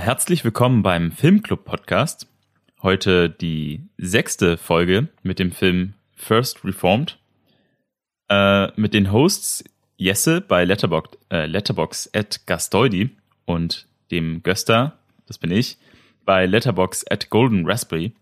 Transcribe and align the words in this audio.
Herzlich 0.00 0.42
willkommen 0.44 0.82
beim 0.82 1.12
Filmclub 1.12 1.64
Podcast. 1.64 2.26
Heute 2.82 3.28
die 3.28 3.82
sechste 3.98 4.56
Folge 4.56 5.08
mit 5.22 5.38
dem 5.38 5.52
Film 5.52 5.94
First 6.14 6.64
Reformed. 6.64 7.18
Äh, 8.28 8.68
mit 8.80 8.94
den 8.94 9.12
Hosts 9.12 9.64
Jesse 9.98 10.40
bei 10.40 10.64
Letterbox, 10.64 11.18
äh, 11.30 11.46
Letterbox 11.46 12.10
at 12.14 12.46
Gastoidi 12.46 13.10
und 13.44 13.86
dem 14.10 14.42
Göster, 14.42 14.98
das 15.26 15.38
bin 15.38 15.50
ich, 15.50 15.76
bei 16.24 16.46
Letterbox 16.46 17.04
at 17.10 17.28
Golden 17.28 17.66
Raspberry. 17.68 18.12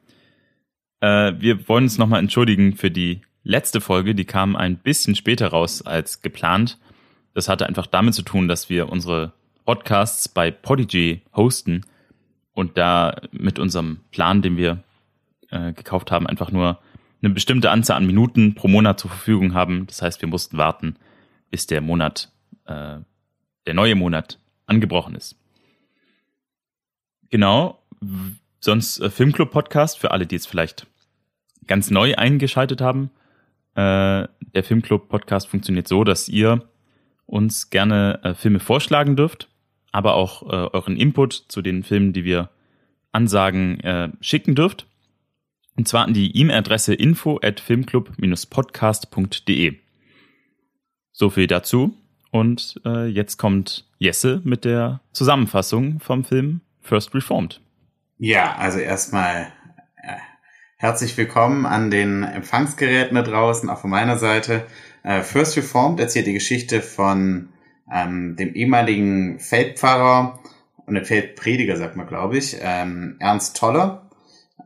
Äh, 1.00 1.34
wir 1.38 1.68
wollen 1.68 1.84
uns 1.84 1.98
nochmal 1.98 2.20
entschuldigen 2.20 2.74
für 2.74 2.90
die 2.90 3.20
letzte 3.44 3.80
Folge, 3.80 4.14
die 4.14 4.24
kam 4.24 4.56
ein 4.56 4.76
bisschen 4.76 5.14
später 5.14 5.48
raus 5.48 5.82
als 5.82 6.20
geplant. 6.20 6.78
Das 7.32 7.48
hatte 7.48 7.66
einfach 7.66 7.86
damit 7.86 8.14
zu 8.14 8.22
tun, 8.22 8.48
dass 8.48 8.68
wir 8.68 8.88
unsere 8.88 9.32
Podcasts 9.64 10.28
bei 10.28 10.50
Podigy 10.50 11.22
hosten 11.34 11.86
und 12.52 12.76
da 12.78 13.16
mit 13.32 13.58
unserem 13.58 14.00
Plan, 14.10 14.42
den 14.42 14.56
wir 14.56 14.82
äh, 15.50 15.72
gekauft 15.72 16.10
haben, 16.10 16.26
einfach 16.26 16.50
nur 16.50 16.78
eine 17.22 17.32
bestimmte 17.34 17.70
Anzahl 17.70 17.96
an 17.96 18.06
Minuten 18.06 18.54
pro 18.54 18.68
Monat 18.68 19.00
zur 19.00 19.10
Verfügung 19.10 19.54
haben. 19.54 19.86
Das 19.86 20.02
heißt, 20.02 20.20
wir 20.22 20.28
mussten 20.28 20.56
warten, 20.56 20.96
bis 21.50 21.66
der 21.66 21.80
Monat, 21.80 22.32
äh, 22.66 22.98
der 23.66 23.74
neue 23.74 23.94
Monat 23.94 24.38
angebrochen 24.66 25.14
ist. 25.14 25.36
Genau. 27.28 27.82
Sonst 28.60 29.00
äh, 29.00 29.10
Filmclub-Podcast 29.10 29.98
für 29.98 30.10
alle, 30.10 30.26
die 30.26 30.36
jetzt 30.36 30.48
vielleicht 30.48 30.86
ganz 31.66 31.90
neu 31.90 32.14
eingeschaltet 32.14 32.80
haben. 32.80 33.10
Äh, 33.74 34.26
der 34.54 34.64
Filmclub-Podcast 34.64 35.48
funktioniert 35.48 35.86
so, 35.86 36.04
dass 36.04 36.28
ihr 36.28 36.68
uns 37.30 37.70
gerne 37.70 38.20
äh, 38.22 38.34
Filme 38.34 38.60
vorschlagen 38.60 39.16
dürft, 39.16 39.48
aber 39.92 40.14
auch 40.14 40.42
äh, 40.42 40.68
euren 40.72 40.96
Input 40.96 41.32
zu 41.48 41.62
den 41.62 41.82
Filmen, 41.82 42.12
die 42.12 42.24
wir 42.24 42.50
ansagen, 43.12 43.80
äh, 43.80 44.10
schicken 44.20 44.54
dürft. 44.54 44.86
Und 45.76 45.88
zwar 45.88 46.04
an 46.04 46.12
die 46.12 46.36
E-Mail-Adresse 46.36 46.92
info 46.94 47.40
at 47.42 47.60
filmclub-podcast.de. 47.60 49.78
So 51.12 51.30
viel 51.30 51.46
dazu. 51.46 51.96
Und 52.30 52.80
äh, 52.84 53.06
jetzt 53.06 53.38
kommt 53.38 53.86
Jesse 53.98 54.42
mit 54.44 54.64
der 54.64 55.00
Zusammenfassung 55.12 56.00
vom 56.00 56.24
Film 56.24 56.60
First 56.80 57.14
Reformed. 57.14 57.60
Ja, 58.18 58.56
also 58.56 58.78
erstmal 58.78 59.52
äh, 59.96 60.16
herzlich 60.76 61.16
willkommen 61.16 61.66
an 61.66 61.90
den 61.90 62.22
Empfangsgeräten 62.22 63.14
da 63.14 63.22
draußen, 63.22 63.68
auch 63.68 63.80
von 63.80 63.90
meiner 63.90 64.18
Seite. 64.18 64.66
Äh, 65.02 65.22
First 65.22 65.56
Reformed 65.56 66.00
erzählt 66.00 66.26
die 66.26 66.32
Geschichte 66.32 66.80
von 66.82 67.48
ähm, 67.92 68.36
dem 68.36 68.54
ehemaligen 68.54 69.38
Feldpfarrer 69.38 70.38
und 70.86 70.94
dem 70.94 71.04
Feldprediger, 71.04 71.76
sagt 71.76 71.96
man, 71.96 72.06
glaube 72.06 72.36
ich, 72.36 72.56
ähm, 72.60 73.16
Ernst 73.18 73.56
Toller. 73.56 74.10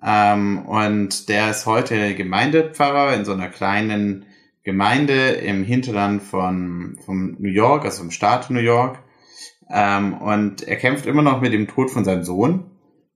Ähm, 0.05 0.67
und 0.67 1.29
der 1.29 1.51
ist 1.51 1.67
heute 1.67 2.15
Gemeindepfarrer 2.15 3.15
in 3.15 3.25
so 3.25 3.33
einer 3.33 3.49
kleinen 3.49 4.27
Gemeinde 4.65 5.31
im 5.31 5.65
Hinterland 5.65 6.23
von, 6.23 6.99
von 7.05 7.37
New 7.39 7.51
York, 7.51 7.85
also 7.85 8.03
im 8.03 8.11
Staat 8.11 8.51
New 8.51 8.61
York. 8.61 8.99
Ähm, 9.71 10.15
und 10.15 10.67
er 10.67 10.77
kämpft 10.77 11.07
immer 11.07 11.23
noch 11.23 11.41
mit 11.41 11.53
dem 11.53 11.69
Tod 11.69 11.91
von 11.91 12.05
seinem 12.05 12.25
Sohn. 12.25 12.71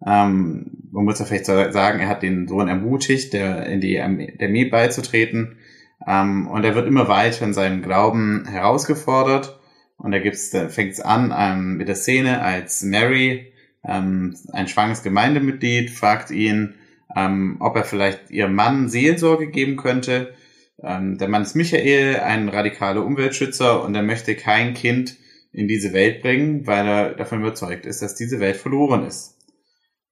Ähm, 0.06 0.88
man 0.92 1.04
muss 1.04 1.18
ja 1.18 1.24
vielleicht 1.24 1.46
sagen, 1.46 2.00
er 2.00 2.08
hat 2.08 2.22
den 2.22 2.48
Sohn 2.48 2.68
ermutigt, 2.68 3.32
der, 3.32 3.66
in 3.66 3.80
die 3.80 4.00
Armee 4.00 4.64
beizutreten. 4.64 5.57
Ähm, 6.08 6.48
und 6.48 6.64
er 6.64 6.74
wird 6.74 6.88
immer 6.88 7.08
weiter 7.08 7.44
in 7.44 7.52
seinem 7.52 7.82
Glauben 7.82 8.46
herausgefordert. 8.48 9.60
Und 9.98 10.12
da 10.12 10.18
gibt's, 10.18 10.50
da 10.50 10.68
fängt 10.68 10.92
es 10.92 11.00
an 11.00 11.34
ähm, 11.36 11.76
mit 11.76 11.88
der 11.88 11.96
Szene, 11.96 12.40
als 12.40 12.82
Mary, 12.82 13.52
ähm, 13.84 14.34
ein 14.52 14.68
schwanges 14.68 15.02
Gemeindemitglied, 15.02 15.90
fragt 15.90 16.30
ihn, 16.30 16.74
ob 17.58 17.74
er 17.74 17.84
vielleicht 17.84 18.30
ihrem 18.30 18.54
Mann 18.54 18.90
Seelsorge 18.90 19.46
geben 19.48 19.76
könnte. 19.76 20.34
Der 20.76 21.28
Mann 21.28 21.42
ist 21.42 21.56
Michael, 21.56 22.20
ein 22.20 22.50
radikaler 22.50 23.02
Umweltschützer 23.02 23.82
und 23.82 23.94
er 23.94 24.02
möchte 24.02 24.36
kein 24.36 24.74
Kind 24.74 25.16
in 25.50 25.68
diese 25.68 25.94
Welt 25.94 26.20
bringen, 26.20 26.66
weil 26.66 26.86
er 26.86 27.14
davon 27.14 27.40
überzeugt 27.40 27.86
ist, 27.86 28.02
dass 28.02 28.14
diese 28.14 28.40
Welt 28.40 28.56
verloren 28.56 29.06
ist. 29.06 29.38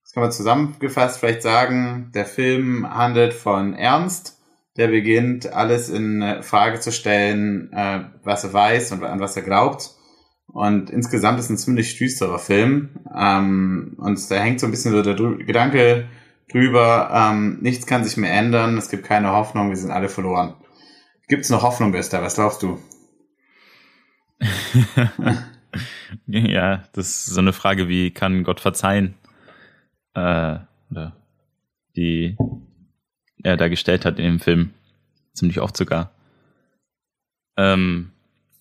Das 0.03 0.13
kann 0.13 0.23
man 0.23 0.33
zusammengefasst 0.33 1.21
vielleicht 1.21 1.43
sagen, 1.43 2.11
der 2.15 2.25
Film 2.25 2.89
handelt 2.89 3.35
von 3.35 3.75
Ernst, 3.75 4.36
der 4.77 4.89
beginnt, 4.89 5.53
alles 5.53 5.89
in 5.89 6.43
Frage 6.43 6.81
zu 6.81 6.93
stellen, 6.93 7.73
äh, 7.73 8.05
was 8.25 8.45
er 8.45 8.53
weiß 8.53 8.93
und 8.93 9.05
an 9.05 9.21
was 9.21 9.37
er 9.37 9.43
glaubt. 9.43 9.91
Und 10.47 10.91
insgesamt 10.91 11.39
ist 11.41 11.51
ein 11.51 11.59
ziemlich 11.59 11.99
düsterer 11.99 12.39
Film. 12.39 12.91
Ähm, 13.15 13.95
und 13.99 14.31
da 14.31 14.37
hängt 14.37 14.61
so 14.61 14.67
ein 14.67 14.71
bisschen 14.71 14.93
so 14.93 15.03
der 15.03 15.15
Gedanke 15.15 16.09
drüber, 16.51 17.11
ähm, 17.13 17.59
nichts 17.61 17.87
kann 17.87 18.05
sich 18.05 18.17
mehr 18.17 18.33
ändern, 18.33 18.79
es 18.79 18.89
gibt 18.89 19.05
keine 19.05 19.33
Hoffnung, 19.33 19.71
wir 19.71 19.77
sind 19.77 19.91
alle 19.91 20.09
verloren. 20.09 20.55
Gibt 21.29 21.43
es 21.43 21.51
noch 21.51 21.63
Hoffnung, 21.63 21.91
Bester? 21.93 22.23
Was 22.23 22.37
glaubst 22.37 22.63
du? 22.63 22.79
ja, 26.27 26.85
das 26.93 27.09
ist 27.09 27.27
so 27.27 27.41
eine 27.41 27.53
Frage, 27.53 27.89
wie 27.89 28.13
kann 28.13 28.45
Gott 28.45 28.61
verzeihen? 28.61 29.15
Äh, 30.15 30.59
die 31.97 32.37
er 33.47 33.57
da 33.57 33.69
gestellt 33.69 34.05
hat 34.05 34.19
in 34.19 34.25
dem 34.25 34.41
Film. 34.41 34.71
Ziemlich 35.33 35.61
oft 35.61 35.77
sogar. 35.77 36.11
Ähm, 37.57 38.11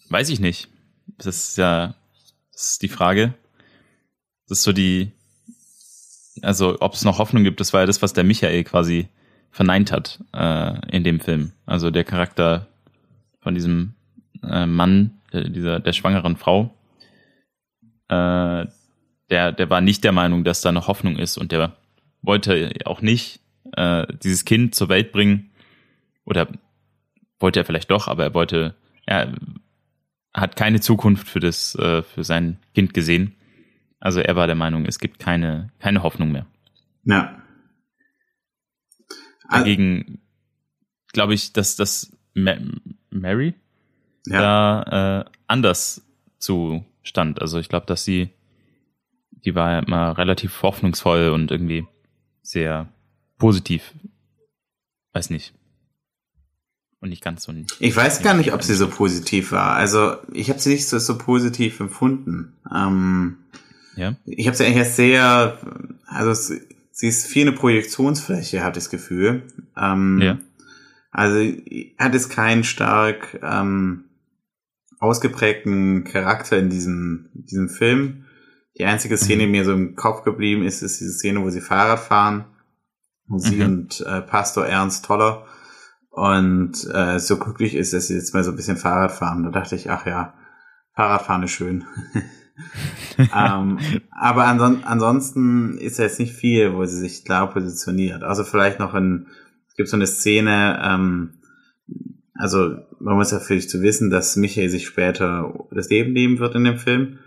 weiß 0.09 0.29
ich 0.29 0.39
nicht. 0.39 0.69
Das 1.17 1.25
ist 1.25 1.57
ja, 1.57 1.95
das 2.51 2.71
ist 2.71 2.81
die 2.83 2.87
Frage. 2.87 3.33
Das 4.47 4.59
ist 4.59 4.63
so 4.63 4.73
die, 4.73 5.11
also 6.41 6.77
ob 6.81 6.93
es 6.93 7.03
noch 7.03 7.17
Hoffnung 7.17 7.43
gibt, 7.43 7.59
das 7.59 7.73
war 7.73 7.81
ja 7.81 7.87
das, 7.87 8.01
was 8.03 8.13
der 8.13 8.23
Michael 8.23 8.63
quasi 8.63 9.09
verneint 9.49 9.91
hat 9.91 10.23
äh, 10.33 10.95
in 10.95 11.03
dem 11.03 11.19
Film. 11.19 11.53
Also 11.65 11.89
der 11.89 12.03
Charakter 12.03 12.67
von 13.39 13.55
diesem 13.55 13.95
äh, 14.43 14.67
Mann, 14.67 15.19
der, 15.33 15.49
dieser 15.49 15.79
der 15.79 15.93
schwangeren 15.93 16.35
Frau, 16.35 16.75
äh, 18.09 18.65
der 19.31 19.51
der 19.51 19.69
war 19.69 19.81
nicht 19.81 20.03
der 20.03 20.11
Meinung, 20.11 20.43
dass 20.43 20.61
da 20.61 20.71
noch 20.71 20.87
Hoffnung 20.87 21.17
ist 21.17 21.37
und 21.37 21.51
der 21.51 21.75
wollte 22.21 22.71
auch 22.85 23.01
nicht 23.01 23.39
äh, 23.75 24.05
dieses 24.23 24.45
Kind 24.45 24.75
zur 24.75 24.89
Welt 24.89 25.11
bringen. 25.11 25.51
Oder 26.25 26.47
wollte 27.39 27.59
er 27.59 27.65
vielleicht 27.65 27.91
doch, 27.91 28.07
aber 28.07 28.23
er 28.23 28.33
wollte, 28.33 28.75
er 29.05 29.33
hat 30.33 30.55
keine 30.55 30.81
Zukunft 30.81 31.27
für 31.27 31.39
das, 31.39 31.75
äh, 31.75 32.03
für 32.03 32.23
sein 32.23 32.57
Kind 32.73 32.93
gesehen. 32.93 33.35
Also 33.99 34.19
er 34.19 34.35
war 34.35 34.47
der 34.47 34.55
Meinung, 34.55 34.85
es 34.85 34.99
gibt 34.99 35.19
keine, 35.19 35.71
keine 35.79 36.03
Hoffnung 36.03 36.31
mehr. 36.31 36.45
Ja. 37.03 37.41
Dagegen 39.49 40.21
glaube 41.13 41.33
ich, 41.33 41.53
dass 41.53 41.75
das 41.75 42.11
Mary 42.33 43.53
ja. 44.27 44.41
da 44.41 45.21
äh, 45.21 45.29
anders 45.47 46.05
zustand. 46.39 47.41
Also 47.41 47.59
ich 47.59 47.69
glaube, 47.69 47.85
dass 47.85 48.03
sie, 48.03 48.29
die 49.31 49.55
war 49.55 49.71
ja 49.71 49.79
immer 49.79 50.17
relativ 50.17 50.61
hoffnungsvoll 50.61 51.29
und 51.29 51.51
irgendwie 51.51 51.87
sehr 52.41 52.89
positiv. 53.37 53.93
Weiß 55.13 55.29
nicht. 55.29 55.53
Und 56.99 57.09
nicht 57.09 57.23
ganz 57.23 57.43
so. 57.43 57.53
Ich 57.79 57.95
weiß 57.95 58.21
gar 58.21 58.33
nicht, 58.33 58.53
ob 58.53 58.63
sie 58.63 58.73
so 58.73 58.89
positiv 58.89 59.51
war. 59.51 59.75
Also 59.75 60.17
ich 60.33 60.49
habe 60.49 60.59
sie 60.59 60.71
nicht 60.71 60.87
so, 60.87 60.97
so 60.97 61.17
positiv 61.17 61.79
empfunden. 61.79 62.53
Ähm, 62.73 63.37
ja. 63.95 64.15
Ich 64.25 64.47
habe 64.47 64.57
sie 64.57 64.65
eigentlich 64.65 64.79
als 64.79 64.95
sehr, 64.95 65.59
also 66.05 66.33
sie 66.91 67.07
ist 67.07 67.27
viel 67.27 67.47
eine 67.47 67.55
Projektionsfläche, 67.55 68.63
hatte 68.63 68.79
ich 68.79 68.85
das 68.85 68.89
Gefühl. 68.89 69.43
Ähm, 69.77 70.19
ja. 70.21 70.39
Also 71.11 71.39
hat 71.97 72.15
es 72.15 72.29
keinen 72.29 72.63
stark 72.63 73.39
ähm, 73.41 74.05
ausgeprägten 74.99 76.03
Charakter 76.05 76.57
in 76.57 76.69
diesem, 76.69 77.29
diesem 77.33 77.69
Film. 77.69 78.25
Die 78.77 78.85
einzige 78.85 79.15
Szene, 79.17 79.41
die 79.41 79.45
mhm. 79.45 79.51
mir 79.51 79.65
so 79.65 79.73
im 79.73 79.95
Kopf 79.95 80.23
geblieben 80.23 80.63
ist, 80.63 80.81
ist 80.81 80.99
diese 80.99 81.13
Szene, 81.13 81.41
wo 81.41 81.49
sie 81.49 81.61
Fahrrad 81.61 81.99
fahren 81.99 82.45
sie 83.37 83.57
mhm. 83.57 83.65
und 83.65 84.01
äh, 84.01 84.21
Pastor 84.21 84.65
Ernst 84.65 85.05
Toller 85.05 85.45
und 86.09 86.73
äh, 86.93 87.19
so 87.19 87.37
glücklich 87.37 87.75
ist, 87.75 87.93
dass 87.93 88.07
sie 88.07 88.15
jetzt 88.15 88.33
mal 88.33 88.43
so 88.43 88.51
ein 88.51 88.55
bisschen 88.55 88.77
Fahrrad 88.77 89.11
fahren. 89.11 89.43
Da 89.43 89.49
dachte 89.49 89.75
ich, 89.75 89.89
ach 89.89 90.05
ja, 90.05 90.33
Fahrradfahren 90.93 91.43
ist 91.43 91.51
schön. 91.51 91.83
ähm, 93.17 93.79
aber 94.11 94.45
anson 94.45 94.83
ansonsten 94.85 95.77
ist 95.77 95.99
jetzt 95.99 96.19
nicht 96.19 96.33
viel, 96.33 96.73
wo 96.73 96.85
sie 96.85 96.99
sich 96.99 97.25
klar 97.25 97.51
positioniert. 97.51 98.23
Also 98.23 98.43
vielleicht 98.45 98.79
noch 98.79 98.93
ein, 98.93 99.27
es 99.67 99.75
gibt 99.75 99.89
so 99.89 99.97
eine 99.97 100.07
Szene, 100.07 100.79
ähm, 100.81 101.33
also 102.33 102.77
man 102.99 103.15
muss 103.15 103.31
ja 103.31 103.39
vielleicht 103.39 103.69
zu 103.69 103.81
wissen, 103.81 104.09
dass 104.09 104.35
Michael 104.35 104.69
sich 104.69 104.87
später 104.87 105.53
das 105.71 105.89
Leben 105.89 106.13
nehmen 106.13 106.39
wird 106.39 106.55
in 106.55 106.63
dem 106.63 106.77
Film. 106.77 107.19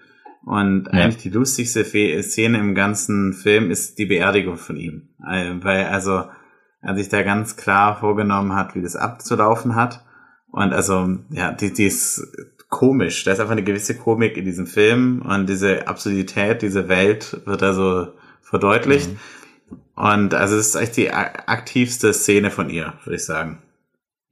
Und 0.49 0.87
ja. 0.87 1.05
eigentlich 1.05 1.23
die 1.23 1.29
lustigste 1.29 1.85
Szene 1.85 2.57
im 2.57 2.75
ganzen 2.75 3.35
Film 3.35 3.71
ist 3.71 3.99
die 3.99 4.07
Beerdigung 4.07 4.57
von 4.57 4.79
ihm. 4.79 5.11
Äh, 5.23 5.57
weil 5.61 5.85
also 5.85 6.25
er 6.81 6.97
sich 6.97 7.11
da 7.11 7.23
ganz 7.23 7.59
klar 7.59 8.01
vorgenommen 8.01 8.55
hat, 8.55 8.75
wie 8.75 8.81
das 8.81 8.97
abzulaufen 8.97 9.75
hat. 9.75 10.07
Und 10.51 10.73
also, 10.73 11.19
ja, 11.29 11.53
die, 11.53 11.75
die 11.75 11.85
ist 11.85 12.27
komisch. 12.71 13.25
Da 13.25 13.33
ist 13.33 13.41
einfach 13.41 13.53
eine 13.53 13.63
gewisse 13.63 13.95
Komik 13.95 14.39
in 14.39 14.47
diesem 14.47 14.67
Film 14.67 15.21
und 15.21 15.51
diese 15.51 15.87
Absurdität, 15.87 16.63
diese 16.63 16.89
Welt 16.89 17.43
wird 17.45 17.61
da 17.61 17.75
so 17.75 18.15
verdeutlicht. 18.41 19.11
Mhm. 19.11 19.19
Und 19.97 20.33
also 20.33 20.57
es 20.57 20.69
ist 20.69 20.77
echt 20.77 20.97
die 20.97 21.13
aktivste 21.13 22.15
Szene 22.15 22.51
von 22.51 22.71
ihr, 22.71 22.95
würde 23.05 23.17
ich 23.17 23.25
sagen. 23.27 23.63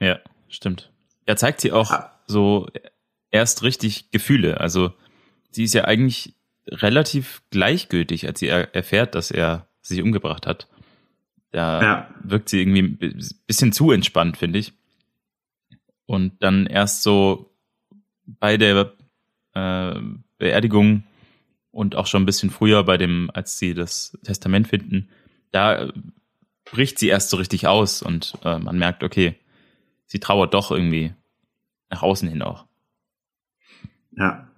Ja, 0.00 0.18
stimmt. 0.48 0.90
Er 1.26 1.36
zeigt 1.36 1.60
sie 1.60 1.72
auch 1.72 1.90
ah. 1.90 2.10
so 2.26 2.68
erst 3.30 3.62
richtig 3.62 4.10
Gefühle. 4.12 4.62
Also 4.62 4.94
sie 5.56 5.64
ist 5.64 5.72
ja 5.72 5.86
eigentlich 5.86 6.34
relativ 6.68 7.42
gleichgültig, 7.48 8.26
als 8.26 8.40
sie 8.40 8.48
erfährt, 8.48 9.14
dass 9.14 9.30
er 9.30 9.66
sich 9.80 10.02
umgebracht 10.02 10.46
hat. 10.46 10.68
Da 11.50 11.82
ja. 11.82 12.14
wirkt 12.22 12.50
sie 12.50 12.60
irgendwie 12.60 12.82
ein 12.82 13.20
bisschen 13.46 13.72
zu 13.72 13.90
entspannt, 13.90 14.36
finde 14.36 14.58
ich. 14.58 14.74
Und 16.04 16.42
dann 16.42 16.66
erst 16.66 17.02
so 17.02 17.54
bei 18.26 18.58
der 18.58 18.92
äh, 19.54 19.94
Beerdigung 20.36 21.04
und 21.70 21.96
auch 21.96 22.06
schon 22.06 22.24
ein 22.24 22.26
bisschen 22.26 22.50
früher 22.50 22.84
bei 22.84 22.98
dem, 22.98 23.30
als 23.32 23.58
sie 23.58 23.72
das 23.72 24.18
Testament 24.24 24.68
finden, 24.68 25.08
da 25.52 25.90
bricht 26.66 26.98
sie 26.98 27.08
erst 27.08 27.30
so 27.30 27.38
richtig 27.38 27.66
aus 27.66 28.02
und 28.02 28.34
äh, 28.44 28.58
man 28.58 28.78
merkt, 28.78 29.02
okay, 29.02 29.36
sie 30.04 30.20
trauert 30.20 30.52
doch 30.52 30.70
irgendwie 30.70 31.14
nach 31.88 32.02
außen 32.02 32.28
hin 32.28 32.42
auch. 32.42 32.66
Ja. 34.18 34.48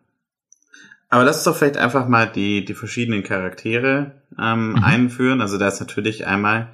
Aber 1.08 1.24
lass 1.24 1.36
uns 1.36 1.44
doch 1.44 1.56
vielleicht 1.56 1.78
einfach 1.78 2.06
mal 2.08 2.30
die, 2.30 2.64
die 2.64 2.74
verschiedenen 2.74 3.22
Charaktere 3.22 4.22
ähm, 4.38 4.70
mhm. 4.70 4.84
einführen. 4.84 5.40
Also 5.40 5.58
da 5.58 5.68
ist 5.68 5.80
natürlich 5.80 6.26
einmal 6.26 6.68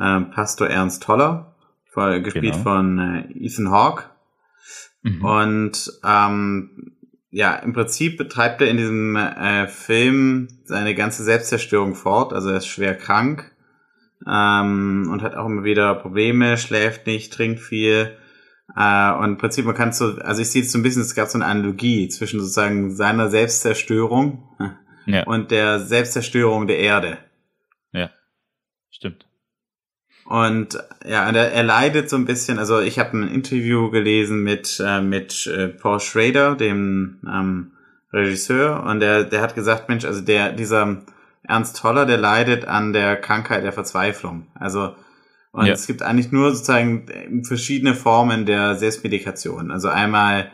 ähm, 0.00 0.30
Pastor 0.30 0.68
Ernst 0.68 1.02
Toller, 1.02 1.54
gespielt 2.22 2.52
genau. 2.52 2.58
von 2.58 2.98
äh, 2.98 3.44
Ethan 3.44 3.70
Hawke. 3.70 4.04
Mhm. 5.02 5.24
Und 5.24 5.92
ähm, 6.04 6.92
ja, 7.30 7.56
im 7.56 7.72
Prinzip 7.72 8.16
betreibt 8.16 8.60
er 8.60 8.68
in 8.68 8.76
diesem 8.76 9.16
äh, 9.16 9.66
Film 9.66 10.48
seine 10.64 10.94
ganze 10.94 11.24
Selbstzerstörung 11.24 11.94
fort. 11.94 12.32
Also 12.32 12.50
er 12.50 12.58
ist 12.58 12.66
schwer 12.66 12.94
krank 12.94 13.52
ähm, 14.26 15.08
und 15.10 15.22
hat 15.22 15.34
auch 15.34 15.46
immer 15.46 15.64
wieder 15.64 15.94
Probleme, 15.94 16.56
schläft 16.56 17.06
nicht, 17.06 17.32
trinkt 17.32 17.60
viel. 17.60 18.16
Äh, 18.76 19.12
und 19.12 19.24
im 19.24 19.38
Prinzip, 19.38 19.64
man 19.64 19.74
kann 19.74 19.92
so, 19.92 20.16
also 20.18 20.42
ich 20.42 20.50
sehe 20.50 20.62
es 20.62 20.72
so 20.72 20.78
ein 20.78 20.82
bisschen, 20.82 21.02
es 21.02 21.14
gab 21.14 21.28
so 21.28 21.38
eine 21.38 21.46
Analogie 21.46 22.08
zwischen 22.08 22.40
sozusagen 22.40 22.94
seiner 22.94 23.28
Selbstzerstörung 23.28 24.48
ja. 25.06 25.24
und 25.24 25.50
der 25.50 25.80
Selbstzerstörung 25.80 26.66
der 26.66 26.78
Erde. 26.78 27.18
Ja, 27.92 28.10
stimmt. 28.90 29.26
Und 30.26 30.78
ja, 31.06 31.30
er, 31.30 31.52
er 31.52 31.62
leidet 31.62 32.10
so 32.10 32.16
ein 32.16 32.26
bisschen, 32.26 32.58
also 32.58 32.80
ich 32.80 32.98
habe 32.98 33.16
ein 33.16 33.28
Interview 33.28 33.90
gelesen 33.90 34.42
mit, 34.42 34.78
äh, 34.84 35.00
mit 35.00 35.46
äh, 35.46 35.68
Paul 35.68 36.00
Schrader, 36.00 36.54
dem 36.54 37.20
ähm, 37.26 37.72
Regisseur, 38.12 38.82
und 38.84 39.00
der, 39.00 39.24
der 39.24 39.40
hat 39.40 39.54
gesagt, 39.54 39.88
Mensch, 39.88 40.04
also 40.04 40.20
der, 40.20 40.52
dieser 40.52 41.02
Ernst 41.44 41.78
Toller, 41.78 42.04
der 42.04 42.18
leidet 42.18 42.66
an 42.66 42.92
der 42.92 43.16
Krankheit 43.16 43.64
der 43.64 43.72
Verzweiflung. 43.72 44.46
Also 44.54 44.94
und 45.58 45.66
ja. 45.66 45.72
es 45.74 45.86
gibt 45.86 46.02
eigentlich 46.02 46.32
nur 46.32 46.52
sozusagen 46.52 47.06
verschiedene 47.44 47.94
Formen 47.94 48.46
der 48.46 48.76
Selbstmedikation. 48.76 49.70
Also 49.70 49.88
einmal 49.88 50.50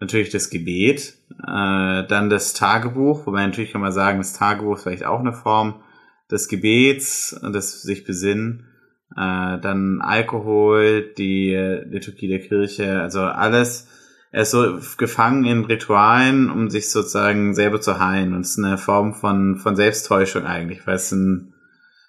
natürlich 0.00 0.30
das 0.30 0.50
Gebet, 0.50 1.14
äh, 1.30 2.06
dann 2.06 2.30
das 2.30 2.52
Tagebuch, 2.52 3.26
wobei 3.26 3.46
natürlich 3.46 3.72
kann 3.72 3.80
man 3.80 3.92
sagen, 3.92 4.18
das 4.18 4.32
Tagebuch 4.32 4.76
ist 4.76 4.82
vielleicht 4.82 5.06
auch 5.06 5.20
eine 5.20 5.32
Form 5.32 5.82
des 6.30 6.48
Gebets, 6.48 7.38
des 7.42 7.82
sich 7.82 8.04
besinnen 8.04 8.66
äh, 9.14 9.58
dann 9.60 10.00
Alkohol, 10.00 11.14
die 11.16 11.54
Liturgie 11.88 12.28
der 12.28 12.40
Kirche, 12.40 13.00
also 13.00 13.20
alles. 13.20 13.88
Er 14.32 14.42
ist 14.42 14.50
so 14.50 14.80
gefangen 14.98 15.44
in 15.44 15.64
Ritualen, 15.64 16.50
um 16.50 16.68
sich 16.68 16.90
sozusagen 16.90 17.54
selber 17.54 17.80
zu 17.80 17.98
heilen. 17.98 18.34
Und 18.34 18.40
es 18.40 18.50
ist 18.50 18.64
eine 18.64 18.76
Form 18.76 19.14
von, 19.14 19.56
von 19.56 19.76
Selbsttäuschung 19.76 20.44
eigentlich, 20.44 20.86
weil 20.86 20.96
es, 20.96 21.12
ein, 21.12 21.54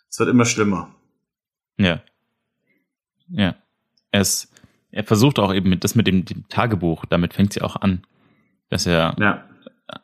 es 0.09 0.19
wird 0.19 0.29
immer 0.29 0.45
schlimmer. 0.45 0.93
Ja. 1.77 2.01
Ja. 3.29 3.55
Er, 4.11 4.21
ist, 4.21 4.51
er 4.91 5.03
versucht 5.03 5.39
auch 5.39 5.53
eben 5.53 5.69
mit, 5.69 5.83
das 5.83 5.95
mit 5.95 6.07
dem, 6.07 6.25
dem 6.25 6.47
Tagebuch, 6.49 7.05
damit 7.05 7.33
fängt 7.33 7.53
sie 7.53 7.61
auch 7.61 7.75
an. 7.75 8.03
Dass 8.69 8.85
er 8.85 9.15
ja. 9.19 9.43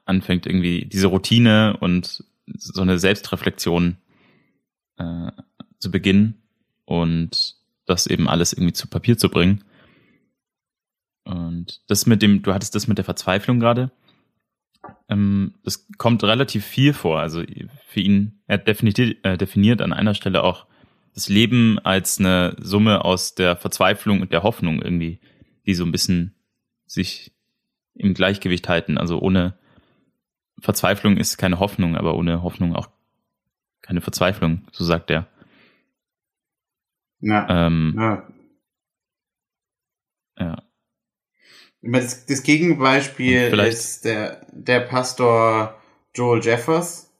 anfängt, 0.05 0.45
irgendwie 0.45 0.85
diese 0.85 1.07
Routine 1.07 1.77
und 1.79 2.23
so 2.45 2.81
eine 2.81 2.99
Selbstreflexion 2.99 3.97
äh, 4.97 5.31
zu 5.79 5.91
beginnen 5.91 6.41
und 6.85 7.55
das 7.85 8.07
eben 8.07 8.29
alles 8.29 8.53
irgendwie 8.53 8.73
zu 8.73 8.87
Papier 8.87 9.17
zu 9.17 9.29
bringen. 9.29 9.63
Und 11.25 11.81
das 11.87 12.05
mit 12.05 12.21
dem, 12.21 12.41
du 12.41 12.53
hattest 12.53 12.75
das 12.75 12.87
mit 12.87 12.97
der 12.97 13.05
Verzweiflung 13.05 13.59
gerade. 13.59 13.91
Ähm, 15.09 15.55
das 15.63 15.87
kommt 15.97 16.23
relativ 16.23 16.65
viel 16.65 16.93
vor. 16.93 17.19
Also 17.19 17.43
für 17.87 17.99
ihn, 17.99 18.41
er 18.47 18.57
definiert, 18.57 18.99
äh, 19.23 19.37
definiert 19.37 19.81
an 19.81 19.93
einer 19.93 20.13
Stelle 20.13 20.43
auch 20.43 20.65
das 21.13 21.29
Leben 21.29 21.79
als 21.79 22.19
eine 22.19 22.55
Summe 22.59 23.05
aus 23.05 23.35
der 23.35 23.55
Verzweiflung 23.55 24.21
und 24.21 24.31
der 24.31 24.43
Hoffnung 24.43 24.81
irgendwie, 24.81 25.19
die 25.65 25.75
so 25.75 25.85
ein 25.85 25.91
bisschen 25.91 26.35
sich 26.85 27.33
im 27.95 28.13
Gleichgewicht 28.13 28.67
halten. 28.67 28.97
Also 28.97 29.19
ohne 29.19 29.57
Verzweiflung 30.59 31.17
ist 31.17 31.37
keine 31.37 31.59
Hoffnung, 31.59 31.95
aber 31.95 32.15
ohne 32.15 32.41
Hoffnung 32.41 32.75
auch 32.75 32.89
keine 33.81 34.01
Verzweiflung, 34.01 34.67
so 34.71 34.83
sagt 34.85 35.11
er. 35.11 35.27
Ja. 37.19 37.67
Ähm, 37.67 37.95
ja. 37.97 38.27
ja. 40.39 40.63
Das, 41.81 42.25
das 42.25 42.43
Gegenbeispiel 42.43 43.59
ist 43.59 44.05
der, 44.05 44.45
der 44.51 44.79
Pastor 44.81 45.81
Joel 46.15 46.43
Jeffers. 46.43 47.11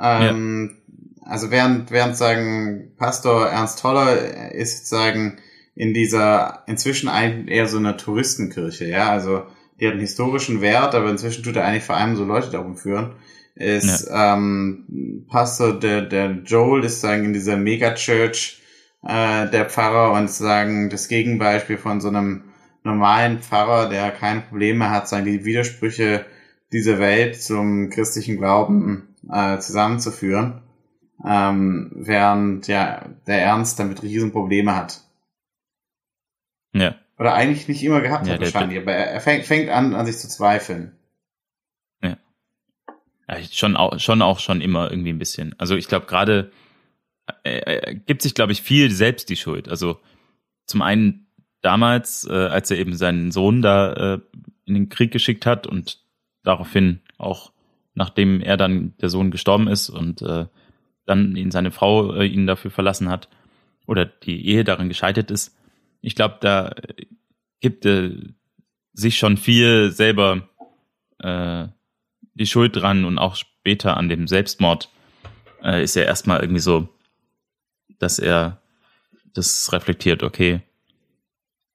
Ähm, 0.00 0.76
ja. 0.76 0.83
Also 1.24 1.50
während, 1.50 1.90
während 1.90 2.16
sagen 2.16 2.92
Pastor 2.96 3.48
Ernst 3.48 3.80
Toller 3.80 4.52
ist 4.52 4.88
sagen 4.88 5.38
in 5.74 5.94
dieser 5.94 6.62
inzwischen 6.66 7.08
ein, 7.08 7.48
eher 7.48 7.66
so 7.66 7.78
eine 7.78 7.96
Touristenkirche, 7.96 8.86
ja, 8.86 9.10
also 9.10 9.44
die 9.80 9.86
hat 9.86 9.92
einen 9.92 10.00
historischen 10.00 10.60
Wert, 10.60 10.94
aber 10.94 11.10
inzwischen 11.10 11.42
tut 11.42 11.56
er 11.56 11.64
eigentlich 11.64 11.82
vor 11.82 11.96
allem 11.96 12.16
so 12.16 12.24
Leute 12.24 12.50
darum 12.50 12.76
führen. 12.76 13.14
Ist 13.56 14.08
ja. 14.08 14.34
ähm, 14.34 15.26
Pastor 15.28 15.78
der, 15.78 16.02
der 16.02 16.42
Joel 16.44 16.84
ist 16.84 17.00
sagen 17.00 17.24
in 17.24 17.32
dieser 17.32 17.56
Megachurch 17.56 18.60
äh, 19.06 19.48
der 19.48 19.66
Pfarrer 19.66 20.12
und 20.12 20.30
sagen, 20.30 20.90
das 20.90 21.08
Gegenbeispiel 21.08 21.78
von 21.78 22.00
so 22.00 22.08
einem 22.08 22.44
normalen 22.82 23.40
Pfarrer, 23.40 23.88
der 23.88 24.10
keine 24.10 24.42
Probleme 24.42 24.90
hat, 24.90 25.08
sagen 25.08 25.24
die 25.24 25.44
Widersprüche 25.44 26.26
dieser 26.72 26.98
Welt 26.98 27.40
zum 27.40 27.90
christlichen 27.90 28.36
Glauben 28.36 29.14
äh, 29.32 29.58
zusammenzuführen, 29.58 30.63
ähm, 31.24 31.92
während 31.94 32.66
ja 32.68 33.08
der 33.26 33.42
Ernst 33.42 33.78
damit 33.78 34.02
Riesenprobleme 34.02 34.74
hat. 34.74 35.00
Ja. 36.72 36.96
Oder 37.18 37.34
eigentlich 37.34 37.68
nicht 37.68 37.82
immer 37.84 38.00
gehabt 38.00 38.26
ja, 38.26 38.34
hat 38.34 38.40
wahrscheinlich, 38.40 38.78
aber 38.78 38.92
er 38.92 39.20
fängt, 39.20 39.44
fängt 39.44 39.70
an, 39.70 39.94
an 39.94 40.06
sich 40.06 40.18
zu 40.18 40.28
zweifeln. 40.28 40.96
Ja. 42.02 42.16
ja 43.28 43.36
schon, 43.52 43.76
auch, 43.76 44.00
schon 44.00 44.22
auch 44.22 44.40
schon 44.40 44.60
immer 44.60 44.90
irgendwie 44.90 45.12
ein 45.12 45.18
bisschen. 45.18 45.54
Also 45.58 45.76
ich 45.76 45.86
glaube 45.86 46.06
gerade 46.06 46.50
er 47.42 47.94
gibt 47.94 48.22
sich, 48.22 48.34
glaube 48.34 48.52
ich, 48.52 48.62
viel 48.62 48.90
selbst 48.90 49.28
die 49.30 49.36
Schuld. 49.36 49.68
Also 49.68 49.98
zum 50.66 50.82
einen 50.82 51.26
damals, 51.62 52.26
äh, 52.28 52.32
als 52.32 52.70
er 52.70 52.78
eben 52.78 52.94
seinen 52.96 53.32
Sohn 53.32 53.62
da 53.62 53.92
äh, 54.14 54.20
in 54.66 54.74
den 54.74 54.88
Krieg 54.88 55.10
geschickt 55.10 55.46
hat 55.46 55.66
und 55.66 56.00
daraufhin 56.42 57.00
auch 57.16 57.52
nachdem 57.94 58.40
er 58.40 58.56
dann 58.56 58.94
der 59.00 59.08
Sohn 59.08 59.30
gestorben 59.30 59.68
ist 59.68 59.88
und 59.88 60.20
äh, 60.22 60.46
dann 61.06 61.36
ihn 61.36 61.50
seine 61.50 61.70
Frau 61.70 62.14
äh, 62.14 62.26
ihn 62.26 62.46
dafür 62.46 62.70
verlassen 62.70 63.08
hat 63.08 63.28
oder 63.86 64.04
die 64.04 64.46
Ehe 64.46 64.64
darin 64.64 64.88
gescheitert 64.88 65.30
ist. 65.30 65.56
Ich 66.00 66.14
glaube, 66.14 66.38
da 66.40 66.74
gibt 67.60 67.86
er 67.86 68.10
sich 68.92 69.18
schon 69.18 69.36
viel 69.36 69.90
selber 69.90 70.48
äh, 71.18 71.66
die 72.34 72.46
Schuld 72.46 72.76
dran 72.76 73.04
und 73.04 73.18
auch 73.18 73.36
später 73.36 73.96
an 73.96 74.08
dem 74.08 74.28
Selbstmord 74.28 74.90
äh, 75.62 75.82
ist 75.82 75.96
er 75.96 76.06
erstmal 76.06 76.40
irgendwie 76.40 76.60
so 76.60 76.88
dass 77.98 78.18
er 78.18 78.60
das 79.32 79.72
reflektiert, 79.72 80.22
okay, 80.22 80.60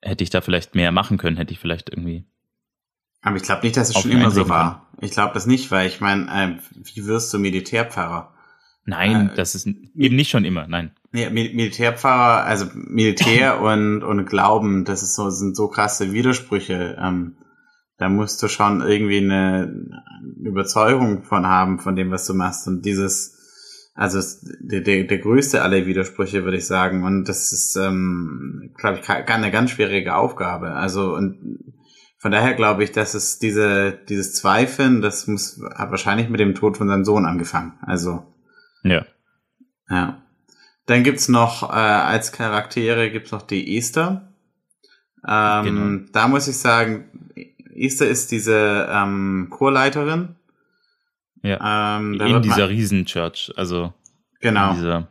hätte 0.02 0.24
ich 0.24 0.30
da 0.30 0.42
vielleicht 0.42 0.76
mehr 0.76 0.92
machen 0.92 1.18
können, 1.18 1.38
hätte 1.38 1.52
ich 1.52 1.60
vielleicht 1.60 1.90
irgendwie. 1.90 2.26
Aber 3.22 3.36
ich 3.36 3.44
glaube 3.44 3.64
nicht, 3.64 3.76
dass 3.76 3.90
es 3.90 4.00
schon 4.00 4.12
immer 4.12 4.32
so 4.32 4.48
war. 4.48 4.88
Kann. 4.92 5.00
Ich 5.02 5.12
glaube 5.12 5.34
das 5.34 5.46
nicht, 5.46 5.72
weil 5.72 5.88
ich 5.88 6.00
meine, 6.00 6.28
äh, 6.30 6.58
wie 6.76 7.06
wirst 7.06 7.34
du 7.34 7.40
Militärpfarrer? 7.40 8.34
Nein, 8.90 9.30
äh, 9.30 9.36
das 9.36 9.56
ist 9.56 9.68
eben 9.68 10.16
nicht 10.16 10.30
schon 10.30 10.46
immer, 10.46 10.68
nein. 10.68 10.92
Nee, 11.12 11.30
Militärpfarrer, 11.30 12.46
also 12.46 12.66
Militär 12.74 13.62
und, 13.62 14.04
und 14.04 14.26
Glauben, 14.26 14.84
das 14.84 15.04
ist 15.04 15.16
so, 15.16 15.30
sind 15.30 15.56
so 15.56 15.68
krasse 15.68 16.12
Widersprüche. 16.12 16.98
Ähm, 17.00 17.38
da 17.98 18.10
musst 18.10 18.42
du 18.42 18.48
schon 18.48 18.82
irgendwie 18.82 19.18
eine 19.18 19.74
Überzeugung 20.44 21.24
von 21.24 21.46
haben, 21.46 21.80
von 21.80 21.96
dem, 21.96 22.12
was 22.12 22.26
du 22.26 22.34
machst. 22.34 22.68
Und 22.68 22.86
dieses, 22.86 23.92
also 23.94 24.20
der, 24.62 24.82
der, 24.82 25.04
der 25.04 25.18
größte 25.20 25.62
aller 25.62 25.86
Widersprüche, 25.86 26.44
würde 26.44 26.58
ich 26.58 26.66
sagen. 26.66 27.04
Und 27.04 27.26
das 27.26 27.52
ist, 27.52 27.76
ähm, 27.76 28.72
glaube 28.78 29.00
ich, 29.00 29.10
eine 29.10 29.52
ganz 29.52 29.72
schwierige 29.72 30.16
Aufgabe. 30.16 30.72
Also 30.72 31.14
und 31.14 31.60
von 32.18 32.32
daher 32.32 32.54
glaube 32.54 32.84
ich, 32.84 32.92
dass 32.92 33.14
es 33.14 33.40
diese, 33.40 34.00
dieses 34.10 34.34
Zweifeln, 34.34 35.02
das 35.02 35.28
muss, 35.28 35.62
hat 35.76 35.92
wahrscheinlich 35.92 36.30
mit 36.30 36.40
dem 36.40 36.56
Tod 36.56 36.78
von 36.78 36.88
seinem 36.88 37.06
Sohn 37.06 37.26
angefangen. 37.26 37.74
Also. 37.82 38.24
Ja. 38.84 39.06
Ja. 39.90 40.22
Dann 40.86 41.04
gibt's 41.04 41.30
noch, 41.30 41.70
äh, 41.70 41.74
als 41.74 42.32
Charaktere 42.32 43.12
gibt's 43.12 43.32
noch 43.32 43.44
die 43.44 43.78
Esther. 43.78 44.34
Ähm, 45.28 45.64
genau. 45.66 46.12
Da 46.12 46.28
muss 46.28 46.48
ich 46.48 46.58
sagen, 46.58 47.32
Esther 47.76 48.10
ist 48.10 48.32
diese 48.32 48.88
ähm, 48.92 49.48
Chorleiterin. 49.50 50.36
Ja. 51.44 51.98
Ähm, 51.98 52.20
in 52.20 52.42
dieser 52.42 52.70
Riesenchurch, 52.70 53.54
also. 53.56 53.94
Genau. 54.42 54.74
Dieser, 54.74 55.08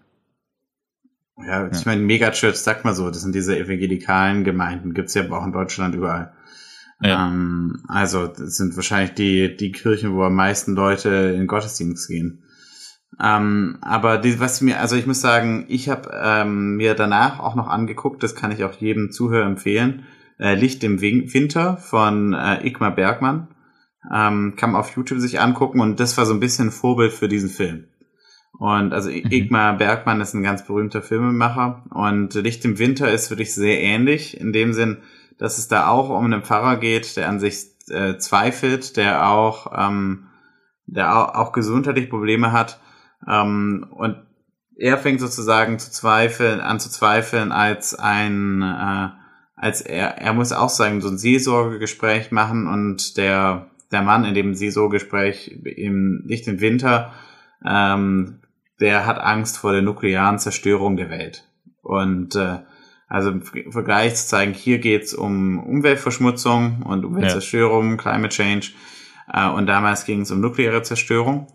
ja, 1.47 1.69
ich 1.69 1.79
ja. 1.79 1.83
meine, 1.87 2.03
Megachurch, 2.03 2.57
sagt 2.57 2.85
mal 2.85 2.95
so, 2.95 3.09
das 3.11 3.23
sind 3.23 3.35
diese 3.35 3.57
evangelikalen 3.59 4.45
Gemeinden, 4.45 4.95
gibt's 4.95 5.15
ja 5.15 5.31
auch 5.31 5.45
in 5.45 5.53
Deutschland 5.53 5.95
überall. 5.95 6.33
Ja. 7.01 7.29
Ähm, 7.29 7.85
also, 7.87 8.27
das 8.27 8.57
sind 8.57 8.75
wahrscheinlich 8.75 9.15
die, 9.15 9.57
die 9.57 9.71
Kirchen, 9.71 10.15
wo 10.15 10.25
am 10.25 10.35
meisten 10.35 10.75
Leute 10.75 11.11
in 11.37 11.47
Gottesdienst 11.47 12.09
gehen. 12.09 12.43
Ähm, 13.21 13.79
aber 13.81 14.19
die, 14.19 14.39
was 14.39 14.61
mir, 14.61 14.81
also 14.81 14.95
ich 14.95 15.07
muss 15.07 15.21
sagen, 15.21 15.65
ich 15.69 15.89
habe 15.89 16.11
ähm, 16.15 16.77
mir 16.77 16.95
danach 16.95 17.41
auch 17.41 17.57
noch 17.57 17.67
angeguckt, 17.67 18.23
das 18.23 18.35
kann 18.35 18.53
ich 18.53 18.63
auch 18.63 18.75
jedem 18.75 19.11
Zuhörer 19.11 19.47
empfehlen, 19.47 20.05
äh, 20.39 20.55
Licht 20.55 20.85
im 20.85 21.01
Winter 21.01 21.77
von 21.79 22.33
äh, 22.33 22.65
Igmar 22.67 22.95
Bergmann. 22.95 23.49
Ähm, 24.15 24.55
kann 24.57 24.73
man 24.73 24.81
auf 24.81 24.95
YouTube 24.95 25.19
sich 25.19 25.41
angucken 25.41 25.81
und 25.81 25.99
das 25.99 26.17
war 26.17 26.25
so 26.25 26.33
ein 26.33 26.41
bisschen 26.41 26.69
ein 26.69 26.73
Vorbild 26.73 27.13
für 27.13 27.29
diesen 27.29 27.51
Film. 27.51 27.89
Und 28.53 28.93
also 28.93 29.11
mhm. 29.11 29.31
Igmar 29.31 29.77
Bergmann 29.77 30.21
ist 30.21 30.35
ein 30.35 30.45
ganz 30.45 30.65
berühmter 30.65 31.03
Filmemacher 31.03 31.85
und 31.91 32.35
Licht 32.35 32.65
im 32.65 32.79
Winter 32.79 33.11
ist 33.11 33.31
wirklich 33.31 33.53
sehr 33.53 33.81
ähnlich 33.81 34.41
in 34.41 34.53
dem 34.53 34.73
Sinn, 34.73 34.99
dass 35.39 35.59
es 35.59 35.67
da 35.67 35.89
auch 35.89 36.09
um 36.11 36.25
einen 36.25 36.43
Pfarrer 36.43 36.77
geht, 36.77 37.17
der 37.17 37.29
an 37.29 37.41
sich 37.41 37.67
äh, 37.91 38.17
zweifelt, 38.19 38.97
der 38.97 39.29
auch, 39.29 39.73
ähm, 39.77 40.29
der 40.87 41.17
auch, 41.17 41.35
auch 41.35 41.53
gesundheitliche 41.53 42.09
Probleme 42.09 42.53
hat 42.53 42.81
ähm, 43.27 43.87
und 43.91 44.17
er 44.77 44.99
fängt 44.99 45.21
sozusagen 45.21 45.79
zu 45.79 45.91
zweifeln, 45.91 46.61
an 46.61 46.79
zu 46.79 46.89
zweifeln 46.89 47.51
als 47.51 47.95
ein, 47.95 48.63
äh, 48.63 49.09
als 49.57 49.81
er, 49.81 50.19
er 50.19 50.33
muss 50.33 50.53
auch 50.53 50.69
sagen, 50.69 51.01
so 51.01 51.09
ein 51.09 51.19
Seelsorgegespräch 51.19 52.31
machen 52.31 52.69
und 52.69 53.17
der, 53.17 53.71
der 53.91 54.03
Mann 54.03 54.25
in 54.25 54.35
dem 54.35 54.55
Seelsorgegespräch 54.55 55.61
im 55.65 56.23
Licht 56.27 56.47
im 56.47 56.61
Winter, 56.61 57.13
ähm, 57.67 58.41
der 58.81 59.05
hat 59.05 59.19
Angst 59.19 59.59
vor 59.59 59.73
der 59.73 59.83
nuklearen 59.83 60.39
Zerstörung 60.39 60.97
der 60.97 61.11
Welt. 61.11 61.45
Und 61.83 62.37
äh, 62.37 62.59
also 63.09 63.31
im 63.31 63.43
Vergleich 63.43 64.15
zu 64.15 64.29
zeigen, 64.29 64.53
hier 64.53 64.79
geht's 64.79 65.15
um 65.15 65.59
Umweltverschmutzung 65.59 66.83
und 66.83 67.05
Umweltzerstörung, 67.05 67.93
ja. 67.93 67.97
Climate 67.97 68.29
Change. 68.29 68.69
Äh, 69.33 69.49
und 69.49 69.67
damals 69.67 70.05
ging 70.05 70.21
es 70.21 70.31
um 70.31 70.41
nukleare 70.41 70.83
Zerstörung. 70.83 71.49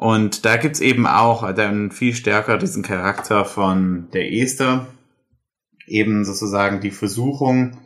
Und 0.00 0.46
da 0.46 0.56
gibt's 0.56 0.80
eben 0.80 1.06
auch 1.06 1.52
dann 1.52 1.90
viel 1.90 2.14
stärker 2.14 2.56
diesen 2.56 2.82
Charakter 2.82 3.44
von 3.44 4.08
der 4.14 4.32
Esther, 4.32 4.86
eben 5.86 6.24
sozusagen 6.24 6.80
die 6.80 6.90
Versuchung, 6.90 7.76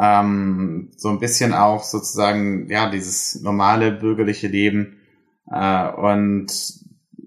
ähm, 0.00 0.92
so 0.96 1.08
ein 1.08 1.18
bisschen 1.18 1.52
auch 1.52 1.82
sozusagen, 1.82 2.70
ja, 2.70 2.88
dieses 2.88 3.40
normale 3.42 3.90
bürgerliche 3.90 4.46
Leben 4.46 4.98
äh, 5.50 5.88
und 5.88 6.52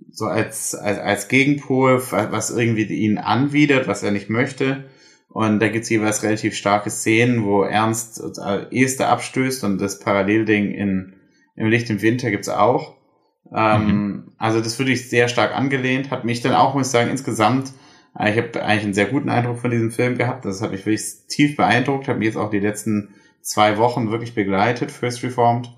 so 0.09 0.25
als, 0.27 0.73
als, 0.73 0.99
als 0.99 1.27
Gegenpol, 1.27 2.01
was 2.09 2.49
irgendwie 2.49 2.85
ihn 2.85 3.17
anwidert, 3.17 3.89
was 3.89 4.03
er 4.03 4.11
nicht 4.11 4.29
möchte. 4.29 4.85
Und 5.27 5.59
da 5.59 5.67
gibt's 5.67 5.89
jeweils 5.89 6.23
relativ 6.23 6.55
starke 6.55 6.91
Szenen, 6.91 7.43
wo 7.43 7.63
Ernst 7.63 8.23
äh, 8.41 8.67
Esther 8.71 9.09
abstößt 9.09 9.65
und 9.65 9.81
das 9.81 9.99
Parallelding 9.99 10.71
in, 10.71 11.15
im 11.57 11.67
Licht 11.67 11.89
im 11.89 12.01
Winter 12.01 12.31
gibt's 12.31 12.47
auch. 12.47 12.98
Ähm, 13.53 13.85
mhm. 13.85 14.23
Also 14.37 14.61
das 14.61 14.77
würde 14.79 14.91
ich 14.91 15.09
sehr 15.09 15.27
stark 15.27 15.55
angelehnt, 15.55 16.11
hat 16.11 16.25
mich 16.25 16.41
dann 16.41 16.53
auch, 16.53 16.73
muss 16.73 16.87
ich 16.87 16.91
sagen, 16.91 17.09
insgesamt, 17.09 17.73
äh, 18.17 18.31
ich 18.31 18.37
habe 18.37 18.63
eigentlich 18.63 18.83
einen 18.83 18.93
sehr 18.93 19.07
guten 19.07 19.29
Eindruck 19.29 19.59
von 19.59 19.71
diesem 19.71 19.91
Film 19.91 20.17
gehabt. 20.17 20.45
Das 20.45 20.61
hat 20.61 20.71
mich 20.71 20.85
wirklich 20.85 21.05
tief 21.27 21.55
beeindruckt, 21.55 22.07
hat 22.07 22.19
mich 22.19 22.27
jetzt 22.27 22.37
auch 22.37 22.49
die 22.49 22.59
letzten 22.59 23.09
zwei 23.41 23.77
Wochen 23.77 24.11
wirklich 24.11 24.35
begleitet, 24.35 24.91
First 24.91 25.23
Reformed. 25.23 25.71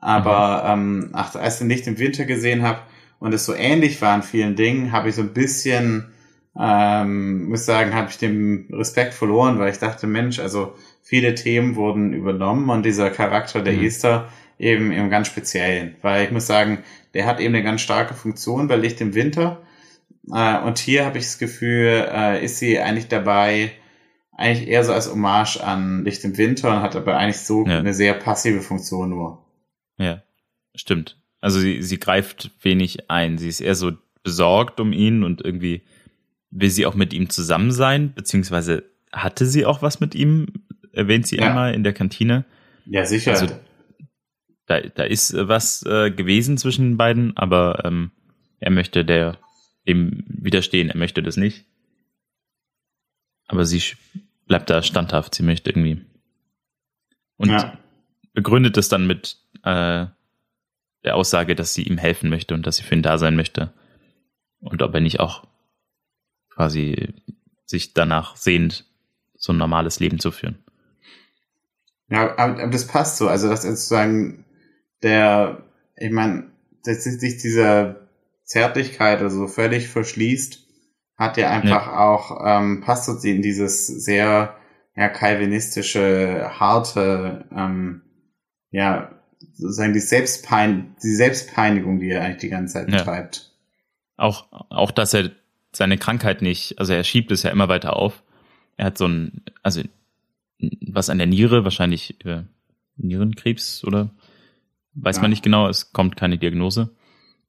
Aber 0.00 0.76
mhm. 0.76 1.04
ähm, 1.04 1.10
ach, 1.14 1.34
als 1.34 1.54
ich 1.54 1.58
den 1.60 1.68
Licht 1.68 1.86
im 1.86 1.98
Winter 1.98 2.24
gesehen 2.24 2.62
habe, 2.62 2.80
und 3.24 3.32
es 3.32 3.46
so 3.46 3.54
ähnlich 3.54 4.02
war 4.02 4.14
in 4.16 4.22
vielen 4.22 4.54
Dingen, 4.54 4.92
habe 4.92 5.08
ich 5.08 5.14
so 5.14 5.22
ein 5.22 5.32
bisschen, 5.32 6.12
ähm, 6.60 7.48
muss 7.48 7.64
sagen, 7.64 7.94
habe 7.94 8.10
ich 8.10 8.18
den 8.18 8.68
Respekt 8.70 9.14
verloren, 9.14 9.58
weil 9.58 9.72
ich 9.72 9.78
dachte, 9.78 10.06
Mensch, 10.06 10.40
also 10.40 10.74
viele 11.02 11.34
Themen 11.34 11.74
wurden 11.74 12.12
übernommen 12.12 12.68
und 12.68 12.84
dieser 12.84 13.08
Charakter 13.08 13.62
der 13.62 13.72
mhm. 13.72 13.84
Esther 13.84 14.28
eben 14.58 14.92
im 14.92 15.10
ganz 15.10 15.28
Speziellen. 15.28 15.96
Weil 16.02 16.24
ich 16.24 16.30
muss 16.30 16.46
sagen, 16.46 16.84
der 17.14 17.26
hat 17.26 17.40
eben 17.40 17.54
eine 17.54 17.64
ganz 17.64 17.80
starke 17.80 18.14
Funktion 18.14 18.68
bei 18.68 18.76
Licht 18.76 19.00
im 19.00 19.14
Winter. 19.14 19.62
Äh, 20.32 20.58
und 20.60 20.78
hier 20.78 21.04
habe 21.04 21.18
ich 21.18 21.24
das 21.24 21.38
Gefühl, 21.38 22.08
äh, 22.10 22.44
ist 22.44 22.58
sie 22.58 22.78
eigentlich 22.78 23.08
dabei, 23.08 23.72
eigentlich 24.32 24.68
eher 24.68 24.84
so 24.84 24.92
als 24.92 25.10
Hommage 25.10 25.58
an 25.58 26.04
Licht 26.04 26.24
im 26.24 26.36
Winter 26.36 26.76
und 26.76 26.82
hat 26.82 26.96
aber 26.96 27.16
eigentlich 27.16 27.40
so 27.40 27.66
ja. 27.66 27.78
eine 27.78 27.94
sehr 27.94 28.14
passive 28.14 28.60
Funktion 28.60 29.10
nur. 29.10 29.44
Ja, 29.98 30.22
stimmt. 30.74 31.20
Also 31.40 31.60
sie, 31.60 31.82
sie 31.82 32.00
greift 32.00 32.50
wenig 32.62 33.10
ein. 33.10 33.38
Sie 33.38 33.48
ist 33.48 33.60
eher 33.60 33.74
so 33.74 33.92
besorgt 34.22 34.80
um 34.80 34.92
ihn 34.92 35.22
und 35.22 35.44
irgendwie 35.44 35.82
will 36.50 36.70
sie 36.70 36.86
auch 36.86 36.94
mit 36.94 37.12
ihm 37.12 37.30
zusammen 37.30 37.70
sein, 37.70 38.14
beziehungsweise 38.14 38.84
hatte 39.12 39.46
sie 39.46 39.66
auch 39.66 39.82
was 39.82 40.00
mit 40.00 40.14
ihm, 40.14 40.46
erwähnt 40.92 41.26
sie 41.26 41.36
ja. 41.36 41.48
einmal 41.48 41.74
in 41.74 41.84
der 41.84 41.92
Kantine. 41.92 42.44
Ja, 42.86 43.04
sicher. 43.04 43.32
Also, 43.32 43.48
da, 44.66 44.80
da 44.80 45.04
ist 45.04 45.34
was 45.36 45.84
äh, 45.84 46.10
gewesen 46.10 46.58
zwischen 46.58 46.90
den 46.90 46.96
beiden, 46.96 47.36
aber 47.36 47.84
ähm, 47.84 48.10
er 48.60 48.70
möchte 48.70 49.04
der 49.04 49.38
dem 49.86 50.24
widerstehen, 50.26 50.88
er 50.88 50.96
möchte 50.96 51.22
das 51.22 51.36
nicht. 51.36 51.66
Aber 53.46 53.66
sie 53.66 53.82
bleibt 54.46 54.70
da 54.70 54.82
standhaft, 54.82 55.34
sie 55.34 55.42
möchte 55.42 55.70
irgendwie. 55.70 56.04
Und 57.36 57.50
ja. 57.50 57.78
begründet 58.32 58.76
es 58.78 58.88
dann 58.88 59.06
mit 59.06 59.36
äh, 59.62 60.06
der 61.04 61.16
Aussage, 61.16 61.54
dass 61.54 61.74
sie 61.74 61.82
ihm 61.82 61.98
helfen 61.98 62.30
möchte 62.30 62.54
und 62.54 62.66
dass 62.66 62.76
sie 62.76 62.82
für 62.82 62.94
ihn 62.94 63.02
da 63.02 63.18
sein 63.18 63.36
möchte. 63.36 63.72
Und 64.60 64.80
ob 64.80 64.94
er 64.94 65.00
nicht 65.00 65.20
auch 65.20 65.46
quasi 66.48 67.12
sich 67.66 67.92
danach 67.92 68.36
sehnt, 68.36 68.86
so 69.36 69.52
ein 69.52 69.58
normales 69.58 70.00
Leben 70.00 70.18
zu 70.18 70.30
führen. 70.30 70.58
Ja, 72.08 72.38
aber, 72.38 72.62
aber 72.62 72.70
das 72.70 72.86
passt 72.86 73.18
so. 73.18 73.28
Also, 73.28 73.48
dass 73.48 73.64
er 73.64 73.72
sozusagen 73.72 74.43
der, 75.04 75.62
ich 75.96 76.10
meine, 76.10 76.50
dass 76.84 77.04
sich 77.04 77.36
dieser 77.38 78.08
Zärtlichkeit 78.44 79.20
also 79.20 79.46
völlig 79.46 79.88
verschließt, 79.88 80.66
hat 81.16 81.36
ja 81.36 81.50
einfach 81.50 81.86
ja. 81.86 81.98
auch, 81.98 82.40
ähm, 82.44 82.80
passt 82.80 83.06
so 83.06 83.16
in 83.26 83.42
dieses 83.42 83.86
sehr, 83.86 84.56
ja, 84.96 85.08
kalvinistische, 85.08 86.50
harte, 86.58 87.44
ähm, 87.54 88.02
ja, 88.70 89.12
sozusagen 89.52 89.92
die 89.92 90.00
Selbstpein, 90.00 90.96
die 91.02 91.14
Selbstpeinigung, 91.14 92.00
die 92.00 92.10
er 92.10 92.22
eigentlich 92.22 92.40
die 92.40 92.48
ganze 92.48 92.74
Zeit 92.74 92.86
betreibt. 92.86 93.36
Ja. 94.16 94.24
Auch, 94.24 94.46
auch, 94.70 94.90
dass 94.90 95.14
er 95.14 95.30
seine 95.72 95.98
Krankheit 95.98 96.42
nicht, 96.42 96.78
also 96.78 96.92
er 96.92 97.04
schiebt 97.04 97.30
es 97.30 97.42
ja 97.42 97.50
immer 97.50 97.68
weiter 97.68 97.96
auf. 97.96 98.22
Er 98.76 98.86
hat 98.86 98.98
so 98.98 99.06
ein, 99.06 99.42
also 99.62 99.82
was 100.86 101.10
an 101.10 101.18
der 101.18 101.26
Niere, 101.26 101.64
wahrscheinlich 101.64 102.24
äh, 102.24 102.42
Nierenkrebs 102.96 103.84
oder 103.84 104.10
weiß 104.94 105.16
ja. 105.16 105.22
man 105.22 105.30
nicht 105.30 105.42
genau, 105.42 105.68
es 105.68 105.92
kommt 105.92 106.16
keine 106.16 106.38
Diagnose. 106.38 106.94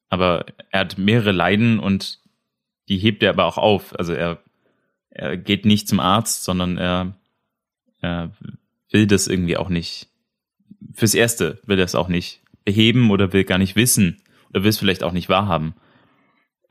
Aber 0.09 0.45
er 0.69 0.81
hat 0.81 0.97
mehrere 0.97 1.31
Leiden 1.31 1.79
und 1.79 2.19
die 2.89 2.97
hebt 2.97 3.23
er 3.23 3.31
aber 3.31 3.45
auch 3.45 3.57
auf. 3.57 3.97
Also 3.97 4.13
er, 4.13 4.39
er 5.09 5.37
geht 5.37 5.65
nicht 5.65 5.87
zum 5.87 5.99
Arzt, 5.99 6.43
sondern 6.43 6.77
er, 6.77 7.15
er 8.01 8.31
will 8.91 9.07
das 9.07 9.27
irgendwie 9.27 9.57
auch 9.57 9.69
nicht 9.69 10.09
fürs 10.93 11.13
Erste 11.13 11.59
will 11.65 11.79
er 11.79 11.85
es 11.85 11.95
auch 11.95 12.07
nicht 12.07 12.41
beheben 12.63 13.11
oder 13.11 13.33
will 13.33 13.43
gar 13.43 13.57
nicht 13.57 13.75
wissen 13.75 14.21
oder 14.49 14.63
will 14.63 14.69
es 14.69 14.77
vielleicht 14.77 15.03
auch 15.03 15.11
nicht 15.11 15.29
wahrhaben. 15.29 15.75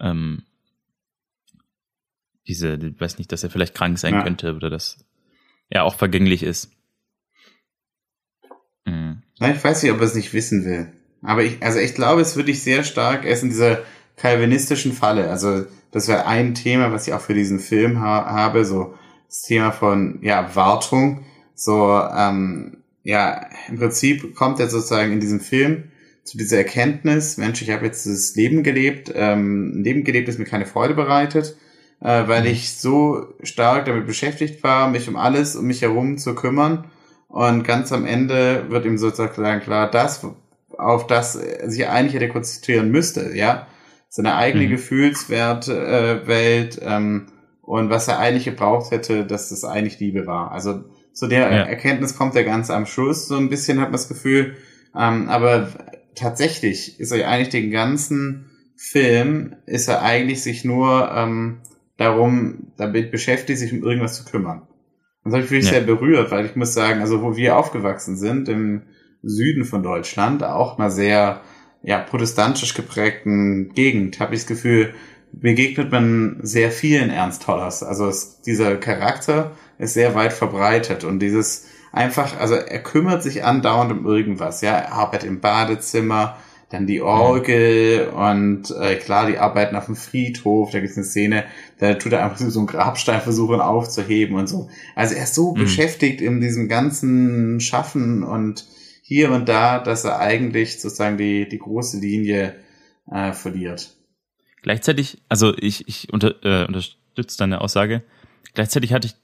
Ähm, 0.00 0.42
diese, 2.46 2.78
weiß 3.00 3.18
nicht, 3.18 3.32
dass 3.32 3.42
er 3.42 3.50
vielleicht 3.50 3.74
krank 3.74 3.98
sein 3.98 4.14
ja. 4.14 4.22
könnte 4.22 4.54
oder 4.54 4.70
dass 4.70 5.04
er 5.70 5.84
auch 5.84 5.94
vergänglich 5.94 6.42
ist. 6.42 6.70
Mhm. 9.40 9.52
Ich 9.56 9.64
weiß 9.64 9.82
nicht, 9.82 9.92
ob 9.92 9.98
er 9.98 10.06
es 10.06 10.14
nicht 10.14 10.32
wissen 10.32 10.64
will. 10.64 10.92
Aber 11.22 11.42
ich, 11.42 11.62
also 11.62 11.78
ich 11.78 11.94
glaube, 11.94 12.20
es 12.20 12.36
würde 12.36 12.50
ich 12.50 12.62
sehr 12.62 12.84
stark, 12.84 13.24
er 13.24 13.32
ist 13.32 13.42
in 13.42 13.48
dieser 13.48 13.80
kalvinistischen 14.16 14.92
Falle. 14.92 15.30
Also 15.30 15.64
das 15.90 16.08
wäre 16.08 16.26
ein 16.26 16.54
Thema, 16.54 16.92
was 16.92 17.06
ich 17.06 17.14
auch 17.14 17.20
für 17.20 17.34
diesen 17.34 17.58
Film 17.58 18.00
ha 18.00 18.26
habe, 18.26 18.64
so 18.64 18.94
das 19.28 19.42
Thema 19.42 19.72
von 19.72 20.18
ja 20.22 20.54
Wartung. 20.54 21.24
So 21.54 22.00
ähm, 22.14 22.78
ja, 23.02 23.46
im 23.68 23.78
Prinzip 23.78 24.34
kommt 24.34 24.60
er 24.60 24.68
sozusagen 24.68 25.12
in 25.12 25.20
diesem 25.20 25.40
Film 25.40 25.84
zu 26.24 26.38
dieser 26.38 26.58
Erkenntnis, 26.58 27.36
Mensch, 27.36 27.60
ich 27.60 27.70
habe 27.70 27.84
jetzt 27.84 28.06
das 28.06 28.34
Leben 28.34 28.62
gelebt, 28.62 29.12
ähm, 29.14 29.78
ein 29.78 29.84
Leben 29.84 30.04
gelebt, 30.04 30.26
das 30.26 30.38
mir 30.38 30.46
keine 30.46 30.64
Freude 30.64 30.94
bereitet, 30.94 31.56
äh, 32.00 32.26
weil 32.26 32.42
mhm. 32.42 32.48
ich 32.48 32.76
so 32.76 33.34
stark 33.42 33.84
damit 33.84 34.06
beschäftigt 34.06 34.62
war, 34.62 34.88
mich 34.88 35.08
um 35.08 35.16
alles 35.16 35.54
um 35.54 35.66
mich 35.66 35.82
herum 35.82 36.16
zu 36.16 36.34
kümmern 36.34 36.86
Und 37.34 37.64
ganz 37.64 37.90
am 37.90 38.06
Ende 38.06 38.66
wird 38.70 38.84
ihm 38.84 38.96
sozusagen 38.96 39.58
klar, 39.60 39.90
das, 39.90 40.24
auf 40.78 41.08
das 41.08 41.32
sich 41.32 41.88
eigentlich 41.88 42.14
hätte 42.14 42.28
konzentrieren 42.28 42.92
müsste, 42.92 43.34
ja, 43.34 43.66
seine 44.08 44.36
eigene 44.36 44.66
mhm. 44.66 44.70
Gefühlswelt 44.70 45.66
äh, 45.66 46.68
ähm, 46.82 47.26
und 47.60 47.90
was 47.90 48.06
er 48.06 48.20
eigentlich 48.20 48.44
gebraucht 48.44 48.92
hätte, 48.92 49.26
dass 49.26 49.48
das 49.48 49.64
eigentlich 49.64 49.98
Liebe 49.98 50.28
war. 50.28 50.52
Also 50.52 50.84
zu 51.12 51.26
der 51.26 51.50
ja. 51.50 51.64
Erkenntnis 51.64 52.16
kommt 52.16 52.36
er 52.36 52.44
ganz 52.44 52.70
am 52.70 52.86
Schluss, 52.86 53.26
so 53.26 53.36
ein 53.36 53.48
bisschen 53.48 53.80
hat 53.80 53.86
man 53.86 53.94
das 53.94 54.06
Gefühl, 54.06 54.54
ähm, 54.96 55.28
aber 55.28 55.70
tatsächlich 56.14 57.00
ist 57.00 57.10
er 57.10 57.28
eigentlich 57.28 57.48
den 57.48 57.72
ganzen 57.72 58.48
Film, 58.76 59.56
ist 59.66 59.88
er 59.88 60.02
eigentlich 60.02 60.40
sich 60.40 60.64
nur 60.64 61.10
ähm, 61.12 61.62
darum, 61.96 62.68
damit 62.76 63.10
beschäftigt, 63.10 63.58
sich 63.58 63.72
um 63.72 63.82
irgendwas 63.82 64.14
zu 64.18 64.24
kümmern. 64.24 64.68
Und 65.24 65.30
das 65.30 65.38
habe 65.38 65.44
ich 65.44 65.50
wirklich 65.50 65.72
ja. 65.72 65.78
sehr 65.78 65.86
berührt, 65.86 66.30
weil 66.30 66.46
ich 66.46 66.54
muss 66.54 66.74
sagen, 66.74 67.00
also 67.00 67.22
wo 67.22 67.36
wir 67.36 67.56
aufgewachsen 67.56 68.16
sind, 68.16 68.48
im 68.48 68.82
Süden 69.22 69.64
von 69.64 69.82
Deutschland, 69.82 70.44
auch 70.44 70.76
mal 70.78 70.90
sehr 70.90 71.40
ja, 71.82 71.98
protestantisch 71.98 72.74
geprägten 72.74 73.72
Gegend, 73.74 74.20
habe 74.20 74.34
ich 74.34 74.42
das 74.42 74.48
Gefühl, 74.48 74.94
begegnet 75.32 75.90
man 75.90 76.38
sehr 76.42 76.70
vielen 76.70 77.10
Ernst 77.10 77.42
Tollers. 77.42 77.82
Also 77.82 78.06
es, 78.06 78.40
dieser 78.42 78.76
Charakter 78.76 79.52
ist 79.78 79.94
sehr 79.94 80.14
weit 80.14 80.32
verbreitet 80.32 81.04
und 81.04 81.20
dieses 81.20 81.66
einfach, 81.92 82.38
also 82.38 82.54
er 82.54 82.82
kümmert 82.82 83.22
sich 83.22 83.44
andauernd 83.44 83.92
um 83.92 84.06
irgendwas, 84.06 84.60
ja, 84.60 84.72
er 84.72 84.92
arbeitet 84.92 85.28
im 85.28 85.40
Badezimmer, 85.40 86.36
dann 86.74 86.86
die 86.86 87.00
Orgel 87.00 88.08
und 88.08 88.70
äh, 88.70 88.96
klar, 88.96 89.28
die 89.28 89.38
arbeiten 89.38 89.76
auf 89.76 89.86
dem 89.86 89.96
Friedhof, 89.96 90.72
da 90.72 90.80
gibt 90.80 90.90
es 90.90 90.96
eine 90.96 91.06
Szene, 91.06 91.44
da 91.78 91.94
tut 91.94 92.12
er 92.12 92.24
einfach 92.24 92.38
so 92.38 92.58
einen 92.58 92.66
Grabstein 92.66 93.20
versuchen 93.20 93.60
aufzuheben 93.60 94.36
und 94.36 94.48
so. 94.48 94.68
Also 94.96 95.14
er 95.14 95.22
ist 95.24 95.34
so 95.34 95.54
mhm. 95.54 95.60
beschäftigt 95.60 96.20
in 96.20 96.40
diesem 96.40 96.68
ganzen 96.68 97.60
Schaffen 97.60 98.24
und 98.24 98.66
hier 99.02 99.30
und 99.30 99.48
da, 99.48 99.78
dass 99.78 100.04
er 100.04 100.18
eigentlich 100.18 100.80
sozusagen 100.80 101.16
die, 101.16 101.48
die 101.48 101.58
große 101.58 101.98
Linie 101.98 102.56
äh, 103.10 103.32
verliert. 103.32 103.94
Gleichzeitig, 104.62 105.22
also 105.28 105.56
ich, 105.56 105.86
ich 105.86 106.12
unter, 106.12 106.34
äh, 106.42 106.66
unterstütze 106.66 107.38
deine 107.38 107.60
Aussage, 107.60 108.02
gleichzeitig 108.54 108.92
hatte 108.92 109.06
ich 109.06 109.14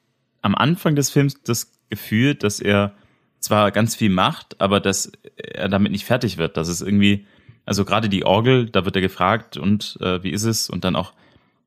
am 0.42 0.54
Anfang 0.54 0.94
des 0.94 1.10
Films 1.10 1.42
das 1.42 1.72
Gefühl, 1.88 2.34
dass 2.34 2.60
er 2.60 2.94
zwar 3.40 3.72
ganz 3.72 3.96
viel 3.96 4.10
macht, 4.10 4.60
aber 4.60 4.80
dass 4.80 5.10
er 5.36 5.68
damit 5.68 5.92
nicht 5.92 6.04
fertig 6.04 6.36
wird, 6.36 6.56
dass 6.56 6.68
es 6.68 6.82
irgendwie, 6.82 7.26
also 7.64 7.84
gerade 7.84 8.08
die 8.08 8.24
Orgel, 8.24 8.68
da 8.68 8.84
wird 8.84 8.96
er 8.96 9.02
gefragt 9.02 9.56
und 9.56 9.98
äh, 10.00 10.22
wie 10.22 10.30
ist 10.30 10.44
es? 10.44 10.70
Und 10.70 10.84
dann 10.84 10.96
auch 10.96 11.12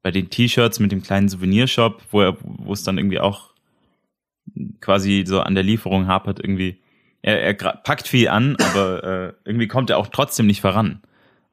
bei 0.01 0.11
den 0.11 0.29
T-Shirts 0.29 0.79
mit 0.79 0.91
dem 0.91 1.01
kleinen 1.01 1.29
Souvenirshop, 1.29 2.01
wo 2.11 2.21
er, 2.21 2.37
wo 2.41 2.73
es 2.73 2.83
dann 2.83 2.97
irgendwie 2.97 3.19
auch 3.19 3.53
quasi 4.81 5.23
so 5.25 5.39
an 5.39 5.55
der 5.55 5.63
Lieferung 5.63 6.07
hapert, 6.07 6.39
irgendwie. 6.39 6.79
Er, 7.21 7.41
er 7.41 7.53
packt 7.53 8.07
viel 8.07 8.27
an, 8.27 8.57
aber 8.57 9.03
äh, 9.03 9.33
irgendwie 9.45 9.67
kommt 9.67 9.89
er 9.89 9.97
auch 9.97 10.07
trotzdem 10.07 10.45
nicht 10.45 10.59
voran. 10.59 11.01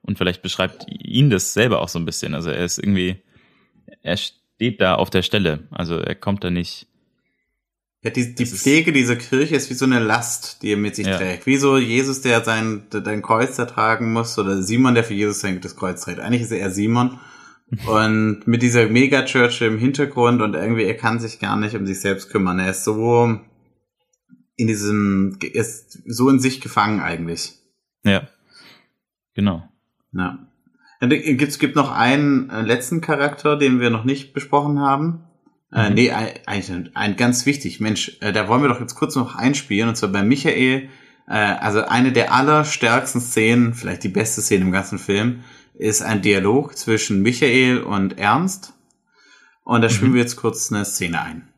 Und 0.03 0.19
vielleicht 0.19 0.43
beschreibt 0.43 0.87
ihn 0.89 1.31
das 1.31 1.53
selber 1.53 1.81
auch 1.81 1.89
so 1.89 1.99
ein 2.01 2.07
bisschen. 2.07 2.35
Also 2.35 2.51
er 2.51 2.65
ist 2.65 2.79
irgendwie, 2.79 3.23
er 4.03 4.17
steht 4.17 4.81
da 4.81 4.97
auf 4.97 5.11
der 5.11 5.23
Stelle. 5.23 5.69
Also 5.71 5.99
er 5.99 6.17
kommt 6.17 6.43
da 6.43 6.51
nicht. 6.51 6.89
Ja, 8.03 8.11
die, 8.11 8.35
die 8.35 8.47
Pflege 8.47 8.93
dieser 8.93 9.17
Kirche 9.17 9.57
ist 9.57 9.69
wie 9.69 9.75
so 9.75 9.85
eine 9.85 9.99
Last, 9.99 10.63
die 10.63 10.73
er 10.73 10.79
mit 10.79 10.97
sich 10.97 11.07
ja. 11.07 11.19
trägt. 11.19 11.47
Wie 11.47 11.57
so 11.57 11.77
Jesus, 11.77 12.23
der 12.23 12.43
sein, 12.43 12.87
dein 12.91 13.21
Kreuz 13.21 13.59
ertragen 13.59 14.13
muss, 14.13 14.39
oder 14.39 14.63
Simon, 14.63 14.95
der 14.95 15.05
für 15.05 15.13
Jesus 15.13 15.41
sein 15.41 15.61
das 15.61 15.77
Kreuz 15.77 16.01
trägt. 16.03 16.19
Eigentlich 16.19 16.43
ist 16.43 16.53
er 16.53 16.61
eher 16.61 16.71
Simon. 16.71 17.21
und 17.87 18.47
mit 18.47 18.63
dieser 18.63 18.89
Megachurch 18.89 19.61
im 19.61 19.79
Hintergrund 19.79 20.43
und 20.43 20.55
irgendwie, 20.55 20.85
er 20.85 20.97
kann 20.97 21.21
sich 21.21 21.39
gar 21.39 21.57
nicht 21.57 21.77
um 21.77 21.87
sich 21.87 22.01
selbst 22.01 22.31
kümmern. 22.31 22.59
Er 22.59 22.71
ist 22.71 22.85
so 22.85 23.39
in 24.57 24.67
diesem, 24.67 25.39
ist 25.41 26.03
so 26.07 26.29
in 26.31 26.41
sich 26.41 26.61
gefangen 26.61 27.01
eigentlich. 27.01 27.55
Ja. 28.03 28.29
Genau. 29.35 29.69
Ja. 30.13 30.47
Es 31.01 31.59
gibt 31.59 31.77
noch 31.77 31.93
einen 31.93 32.51
äh, 32.51 32.63
letzten 32.63 33.01
Charakter, 33.01 33.57
den 33.57 33.81
wir 33.81 33.91
noch 33.91 34.05
nicht 34.05 34.35
besprochen 34.35 34.81
haben. 34.81 35.25
Äh, 35.73 35.89
mhm. 35.89 35.95
Nee, 35.95 36.11
ein, 36.11 36.91
ein, 36.95 37.17
ganz 37.17 37.47
wichtig. 37.47 37.81
Mensch, 37.81 38.19
äh, 38.21 38.33
da 38.33 38.49
wollen 38.49 38.63
wir 38.63 38.69
doch 38.69 38.81
jetzt 38.81 38.95
kurz 38.95 39.15
noch 39.15 39.37
einspielen. 39.37 39.89
Und 39.89 39.97
zwar 39.97 40.11
bei 40.11 40.23
Michael, 40.23 40.89
äh, 41.29 41.33
also 41.33 41.85
eine 41.85 42.13
der 42.13 42.33
allerstärksten 42.33 43.21
Szenen, 43.21 43.75
vielleicht 43.75 44.03
die 44.03 44.09
beste 44.09 44.43
Szene 44.43 44.65
im 44.65 44.73
ganzen 44.73 44.99
Film, 44.99 45.45
ist 45.75 46.03
ein 46.03 46.23
Dialog 46.23 46.77
zwischen 46.77 47.23
Michael 47.23 47.83
und 47.83 48.19
Ernst. 48.19 48.75
Und 49.65 49.83
da 49.83 49.89
mhm. 49.89 49.93
spielen 49.93 50.15
wir 50.15 50.21
jetzt 50.21 50.37
kurz 50.37 50.73
eine 50.73 50.85
Szene 50.85 51.23
ein. 51.23 51.49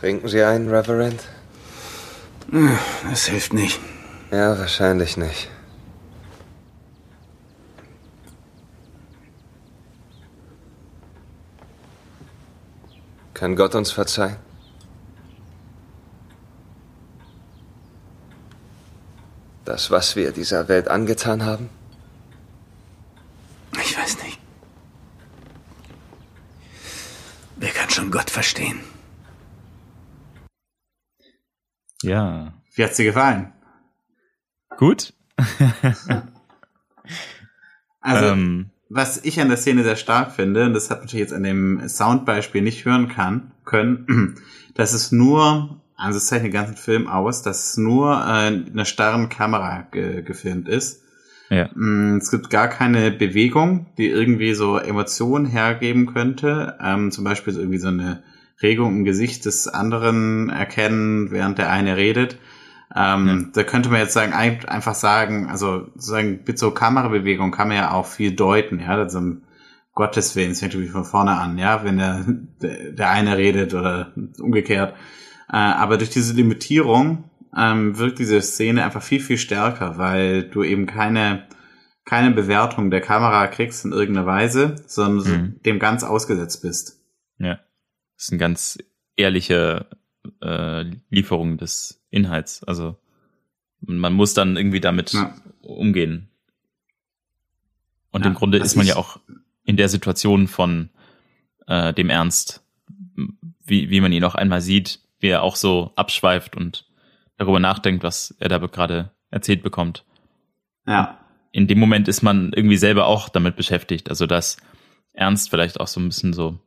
Trinken 0.00 0.26
Sie 0.26 0.42
einen, 0.42 0.68
Reverend? 0.68 1.28
Das 2.52 3.26
hilft 3.28 3.54
nicht. 3.54 3.80
Ja, 4.30 4.58
wahrscheinlich 4.58 5.16
nicht. 5.16 5.48
Kann 13.32 13.56
Gott 13.56 13.74
uns 13.74 13.90
verzeihen? 13.90 14.36
Das, 19.64 19.90
was 19.90 20.14
wir 20.14 20.32
dieser 20.32 20.68
Welt 20.68 20.88
angetan 20.88 21.46
haben? 21.46 21.70
Ich 23.80 23.96
weiß 23.96 24.22
nicht. 24.24 24.38
Wer 27.56 27.70
kann 27.70 27.88
schon 27.88 28.10
Gott 28.10 28.28
verstehen? 28.28 28.91
Ja. 32.02 32.52
Wie 32.74 32.84
hat's 32.84 32.96
dir 32.96 33.04
gefallen? 33.04 33.52
Gut. 34.76 35.12
also, 38.00 38.26
ähm, 38.26 38.70
was 38.88 39.24
ich 39.24 39.40
an 39.40 39.48
der 39.48 39.56
Szene 39.56 39.84
sehr 39.84 39.96
stark 39.96 40.32
finde, 40.32 40.66
und 40.66 40.74
das 40.74 40.90
hat 40.90 41.00
natürlich 41.00 41.20
jetzt 41.20 41.32
an 41.32 41.42
dem 41.42 41.88
Soundbeispiel 41.88 42.62
nicht 42.62 42.84
hören 42.84 43.08
kann, 43.08 43.52
können, 43.64 44.36
dass 44.74 44.92
es 44.92 45.12
nur, 45.12 45.80
also 45.96 46.18
es 46.18 46.26
zeichnet 46.26 46.52
den 46.52 46.52
ganzen 46.52 46.76
Film 46.76 47.06
aus, 47.06 47.42
dass 47.42 47.70
es 47.70 47.76
nur 47.76 48.12
äh, 48.12 48.48
eine 48.48 48.84
starren 48.84 49.28
Kamera 49.28 49.86
ge 49.90 50.22
gefilmt 50.22 50.68
ist. 50.68 51.02
Ja. 51.48 51.68
Mm, 51.74 52.16
es 52.16 52.30
gibt 52.30 52.50
gar 52.50 52.68
keine 52.68 53.10
Bewegung, 53.10 53.86
die 53.98 54.08
irgendwie 54.08 54.54
so 54.54 54.78
Emotionen 54.78 55.46
hergeben 55.46 56.06
könnte. 56.06 56.78
Ähm, 56.80 57.10
zum 57.10 57.24
Beispiel 57.24 57.52
so 57.52 57.60
irgendwie 57.60 57.78
so 57.78 57.88
eine 57.88 58.22
Regung 58.62 58.96
im 58.96 59.04
Gesicht 59.04 59.44
des 59.44 59.68
anderen 59.68 60.50
erkennen, 60.50 61.30
während 61.30 61.58
der 61.58 61.70
eine 61.70 61.96
redet. 61.96 62.38
Ähm, 62.94 63.26
ja. 63.26 63.50
Da 63.54 63.64
könnte 63.64 63.88
man 63.88 64.00
jetzt 64.00 64.12
sagen, 64.12 64.32
einfach 64.32 64.94
sagen, 64.94 65.48
also 65.48 65.86
sozusagen 65.94 66.40
mit 66.46 66.58
so 66.58 66.72
Kamerabewegung 66.72 67.50
kann 67.50 67.68
man 67.68 67.76
ja 67.76 67.92
auch 67.92 68.06
viel 68.06 68.32
deuten, 68.32 68.80
ja, 68.80 68.88
also 68.88 69.18
um 69.18 69.42
Gottes 69.94 70.36
Willen, 70.36 70.52
es 70.52 70.60
fängt 70.60 70.74
irgendwie 70.74 70.92
von 70.92 71.04
vorne 71.04 71.32
an, 71.32 71.58
ja, 71.58 71.84
wenn 71.84 71.98
der, 71.98 72.24
der 72.60 73.10
eine 73.10 73.36
redet 73.36 73.74
oder 73.74 74.12
umgekehrt. 74.38 74.94
Äh, 75.50 75.56
aber 75.56 75.98
durch 75.98 76.10
diese 76.10 76.34
Limitierung 76.34 77.24
ähm, 77.56 77.98
wirkt 77.98 78.18
diese 78.18 78.40
Szene 78.40 78.84
einfach 78.84 79.02
viel, 79.02 79.20
viel 79.20 79.36
stärker, 79.36 79.98
weil 79.98 80.44
du 80.44 80.62
eben 80.62 80.86
keine, 80.86 81.46
keine 82.04 82.30
Bewertung 82.30 82.90
der 82.90 83.02
Kamera 83.02 83.46
kriegst 83.48 83.84
in 83.84 83.92
irgendeiner 83.92 84.26
Weise, 84.26 84.76
sondern 84.86 85.32
mhm. 85.32 85.62
dem 85.62 85.78
ganz 85.78 86.04
ausgesetzt 86.04 86.62
bist. 86.62 87.00
Ja. 87.38 87.58
Das 88.22 88.28
ist 88.28 88.34
eine 88.34 88.38
ganz 88.38 88.78
ehrliche 89.16 89.86
äh, 90.40 90.84
Lieferung 91.10 91.58
des 91.58 92.04
Inhalts. 92.10 92.62
Also 92.62 92.96
man 93.80 94.12
muss 94.12 94.32
dann 94.32 94.56
irgendwie 94.56 94.78
damit 94.78 95.12
ja. 95.12 95.34
umgehen. 95.60 96.28
Und 98.12 98.20
ja, 98.20 98.28
im 98.28 98.34
Grunde 98.34 98.58
ist 98.58 98.76
man 98.76 98.86
ja 98.86 98.94
auch 98.94 99.18
in 99.64 99.76
der 99.76 99.88
Situation 99.88 100.46
von 100.46 100.90
äh, 101.66 101.92
dem 101.94 102.10
Ernst, 102.10 102.64
wie, 103.64 103.90
wie 103.90 104.00
man 104.00 104.12
ihn 104.12 104.22
auch 104.22 104.36
einmal 104.36 104.60
sieht, 104.60 105.00
wie 105.18 105.26
er 105.26 105.42
auch 105.42 105.56
so 105.56 105.90
abschweift 105.96 106.56
und 106.56 106.86
darüber 107.38 107.58
nachdenkt, 107.58 108.04
was 108.04 108.36
er 108.38 108.48
da 108.48 108.58
gerade 108.58 109.10
erzählt 109.32 109.64
bekommt. 109.64 110.04
Ja. 110.86 111.18
In 111.50 111.66
dem 111.66 111.80
Moment 111.80 112.06
ist 112.06 112.22
man 112.22 112.52
irgendwie 112.52 112.76
selber 112.76 113.06
auch 113.06 113.28
damit 113.28 113.56
beschäftigt. 113.56 114.08
Also 114.10 114.26
dass 114.26 114.58
Ernst 115.12 115.50
vielleicht 115.50 115.80
auch 115.80 115.88
so 115.88 115.98
ein 115.98 116.06
bisschen 116.06 116.32
so 116.32 116.60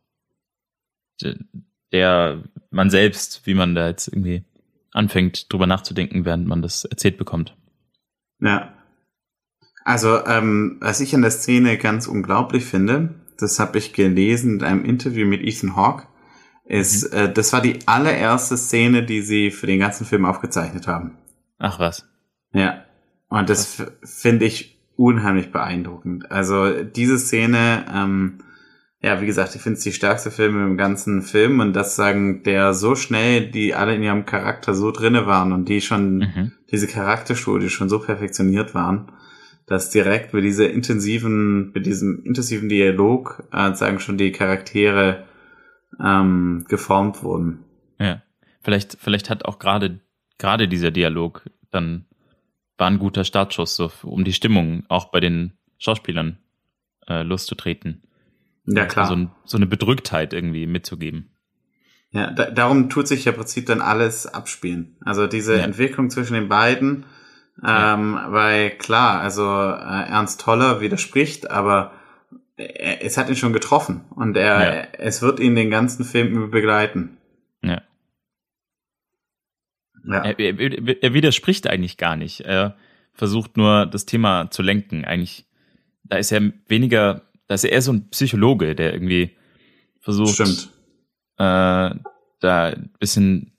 der 1.92 2.44
man 2.72 2.90
selbst, 2.90 3.46
wie 3.46 3.54
man 3.54 3.76
da 3.76 3.88
jetzt 3.88 4.08
irgendwie 4.08 4.44
anfängt, 4.92 5.52
drüber 5.52 5.68
nachzudenken, 5.68 6.26
während 6.26 6.48
man 6.48 6.62
das 6.62 6.86
erzählt 6.86 7.18
bekommt. 7.18 7.56
Ja. 8.40 8.74
Also, 9.84 10.26
ähm, 10.26 10.78
was 10.82 11.00
ich 11.00 11.14
an 11.14 11.22
der 11.22 11.32
Szene 11.32 11.78
ganz 11.78 12.08
unglaublich 12.08 12.66
finde, 12.66 13.16
das 13.38 13.60
habe 13.60 13.78
ich 13.78 13.94
gelesen 13.94 14.60
in 14.60 14.64
einem 14.64 14.86
Interview 14.86 15.28
mit 15.28 15.42
Ethan 15.42 15.76
Hawke, 15.76 16.08
ist, 16.66 17.12
mhm. 17.12 17.20
äh, 17.20 17.34
das 17.34 17.54
war 17.54 17.62
die 17.62 17.80
allererste 17.86 18.58
Szene, 18.58 19.04
die 19.04 19.22
sie 19.22 19.52
für 19.52 19.68
den 19.68 19.80
ganzen 19.80 20.06
Film 20.06 20.26
aufgezeichnet 20.26 20.88
haben. 20.88 21.18
Ach 21.60 21.80
was. 21.80 22.08
Ja. 22.54 22.84
Und 23.30 23.50
das 23.50 23.84
finde 24.04 24.46
ich 24.46 24.80
unheimlich 24.96 25.52
beeindruckend. 25.52 26.32
Also 26.32 26.84
diese 26.84 27.20
Szene, 27.20 27.86
ähm, 27.94 28.40
ja, 29.06 29.22
wie 29.22 29.28
gesagt, 29.28 29.54
ich 29.54 29.62
finde 29.62 29.78
es 29.78 29.84
die 29.84 29.94
stärkste 29.94 30.32
Film 30.32 30.58
im 30.66 30.78
ganzen 30.78 31.22
Film 31.22 31.60
und 31.60 31.74
das 31.74 31.96
sagen, 31.96 32.42
der 32.42 32.74
so 32.74 32.96
schnell, 32.96 33.52
die 33.52 33.76
alle 33.76 33.94
in 33.94 34.02
ihrem 34.02 34.26
Charakter 34.26 34.74
so 34.74 34.90
drinne 34.90 35.28
waren 35.28 35.52
und 35.54 35.70
die 35.70 35.80
schon, 35.82 36.18
mhm. 36.18 36.52
diese 36.72 36.88
Charakterstudie 36.88 37.70
schon 37.70 37.88
so 37.88 38.00
perfektioniert 38.00 38.74
waren, 38.74 39.12
dass 39.68 39.92
direkt 39.92 40.34
mit 40.34 40.44
dieser 40.44 40.72
intensiven, 40.72 41.72
mit 41.72 41.86
diesem 41.86 42.24
intensiven 42.24 42.68
Dialog, 42.68 43.44
äh, 43.52 43.76
sagen 43.76 44.00
schon 44.00 44.18
die 44.18 44.32
Charaktere 44.32 45.26
ähm, 46.04 46.66
geformt 46.68 47.22
wurden. 47.22 47.60
Ja, 48.00 48.24
vielleicht, 48.62 48.98
vielleicht 49.00 49.30
hat 49.30 49.46
auch 49.46 49.60
gerade 49.60 50.00
gerade 50.40 50.68
dieser 50.68 50.90
Dialog 50.90 51.44
dann 51.70 52.06
war 52.80 52.88
ein 52.88 52.98
guter 52.98 53.24
Startschuss, 53.24 53.76
so 53.76 53.92
um 54.02 54.24
die 54.24 54.34
Stimmung 54.34 54.84
auch 54.90 55.12
bei 55.12 55.20
den 55.20 55.54
Schauspielern 55.78 56.40
äh, 57.08 57.22
loszutreten. 57.22 58.02
Ja, 58.66 58.86
klar. 58.86 59.08
So, 59.08 59.28
so 59.44 59.58
eine 59.58 59.68
Bedrücktheit 59.68 60.34
irgendwie 60.34 60.68
mitzugeben. 60.68 61.32
Ja, 62.12 62.32
da, 62.32 62.50
darum 62.50 62.90
tut 62.90 63.08
sich 63.08 63.26
ja 63.26 63.32
im 63.32 63.38
Prinzip 63.38 63.66
dann 63.66 63.82
alles 63.82 64.26
abspielen. 64.26 64.98
Also 65.02 65.28
diese 65.28 65.58
ja. 65.58 65.64
Entwicklung 65.64 66.10
zwischen 66.10 66.34
den 66.34 66.48
beiden, 66.48 67.06
ähm, 67.64 68.14
ja. 68.16 68.32
weil 68.32 68.70
klar, 68.72 69.20
also 69.20 69.44
äh, 69.44 70.10
Ernst 70.10 70.42
Toller 70.42 70.82
widerspricht, 70.82 71.52
aber 71.52 71.92
er, 72.58 73.04
es 73.04 73.18
hat 73.18 73.30
ihn 73.30 73.36
schon 73.36 73.54
getroffen 73.54 74.06
und 74.16 74.38
er, 74.38 74.76
ja. 74.76 74.88
es 74.94 75.22
wird 75.22 75.40
ihn 75.40 75.56
den 75.56 75.70
ganzen 75.70 76.06
Film 76.06 76.52
begleiten. 76.52 77.18
Ja. 77.62 77.82
ja. 80.08 80.24
Er, 80.24 80.40
er, 80.40 81.04
er 81.04 81.14
widerspricht 81.14 81.68
eigentlich 81.68 81.98
gar 81.98 82.16
nicht. 82.16 82.42
Er 82.42 82.78
versucht 83.14 83.58
nur 83.58 83.86
das 83.86 84.06
Thema 84.06 84.50
zu 84.52 84.62
lenken. 84.62 85.06
Eigentlich, 85.06 85.46
da 86.04 86.18
ist 86.18 86.32
er 86.32 86.52
weniger, 86.68 87.24
da 87.48 87.56
ist 87.56 87.64
er 87.64 87.72
eher 87.72 87.82
so 87.82 87.94
ein 87.94 88.10
Psychologe, 88.10 88.76
der 88.76 88.94
irgendwie 88.94 89.36
versucht, 90.00 90.36
Stimmt. 90.36 90.70
Äh, 91.38 91.96
da 92.40 92.66
ein 92.68 92.92
bisschen 93.00 93.54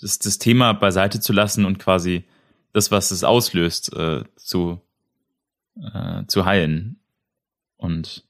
das, 0.00 0.18
das 0.18 0.38
Thema 0.38 0.72
beiseite 0.72 1.20
zu 1.20 1.32
lassen 1.32 1.64
und 1.64 1.78
quasi 1.78 2.24
das, 2.72 2.90
was 2.90 3.10
es 3.10 3.24
auslöst, 3.24 3.94
äh, 3.96 4.24
zu, 4.36 4.82
äh, 5.76 6.24
zu 6.26 6.44
heilen. 6.44 7.00
Und 7.76 8.26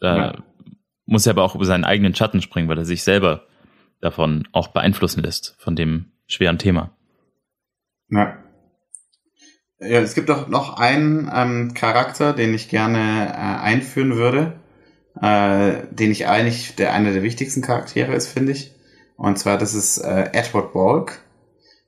da 0.00 0.16
ja. 0.16 0.44
muss 1.04 1.26
er 1.26 1.32
aber 1.32 1.44
auch 1.44 1.54
über 1.54 1.64
seinen 1.64 1.84
eigenen 1.84 2.14
Schatten 2.14 2.40
springen, 2.40 2.68
weil 2.68 2.78
er 2.78 2.84
sich 2.84 3.02
selber 3.02 3.46
davon 4.00 4.48
auch 4.52 4.68
beeinflussen 4.68 5.22
lässt, 5.22 5.56
von 5.58 5.76
dem 5.76 6.12
schweren 6.26 6.58
Thema. 6.58 6.96
Ja. 8.10 8.38
Ja, 9.80 10.00
es 10.00 10.14
gibt 10.14 10.28
doch 10.28 10.48
noch 10.48 10.78
einen 10.78 11.30
ähm, 11.32 11.74
Charakter, 11.74 12.32
den 12.32 12.52
ich 12.52 12.68
gerne 12.68 13.28
äh, 13.28 13.62
einführen 13.62 14.16
würde, 14.16 14.54
äh, 15.20 15.86
den 15.92 16.10
ich 16.10 16.26
eigentlich 16.26 16.74
der 16.74 16.92
einer 16.92 17.12
der 17.12 17.22
wichtigsten 17.22 17.62
Charaktere 17.62 18.14
ist, 18.14 18.26
finde 18.26 18.52
ich. 18.52 18.74
Und 19.16 19.38
zwar 19.38 19.56
das 19.56 19.74
ist 19.74 19.98
äh, 19.98 20.30
Edward 20.32 20.72
Balk. 20.72 21.20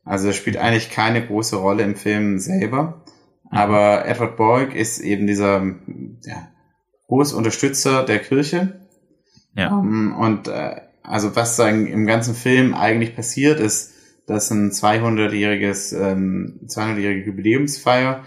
Also 0.05 0.29
er 0.29 0.35
spielt 0.35 0.57
eigentlich 0.57 0.91
keine 0.91 1.27
große 1.27 1.57
Rolle 1.57 1.83
im 1.83 1.97
Film 1.97 2.39
selber, 2.39 3.05
mhm. 3.51 3.59
aber 3.59 4.07
Edward 4.07 4.37
Balk 4.37 4.75
ist 4.75 5.01
eben 5.01 5.27
dieser 5.27 5.63
ja, 6.25 6.49
hohes 7.09 7.33
Unterstützer 7.33 8.05
der 8.05 8.21
Kirche. 8.21 8.81
Ja. 9.55 9.69
Ähm, 9.71 10.15
und 10.17 10.47
äh, 10.47 10.81
also 11.03 11.35
was 11.35 11.57
sagen 11.57 11.89
im 11.89 12.07
ganzen 12.07 12.35
Film 12.35 12.73
eigentlich 12.73 13.17
passiert 13.17 13.59
ist, 13.59 13.95
dass 14.31 14.51
ein 14.51 14.71
200-jähriges, 14.71 15.93
ähm, 15.93 16.61
200-jährige 16.67 17.27
Jubiläumsfeier 17.27 18.25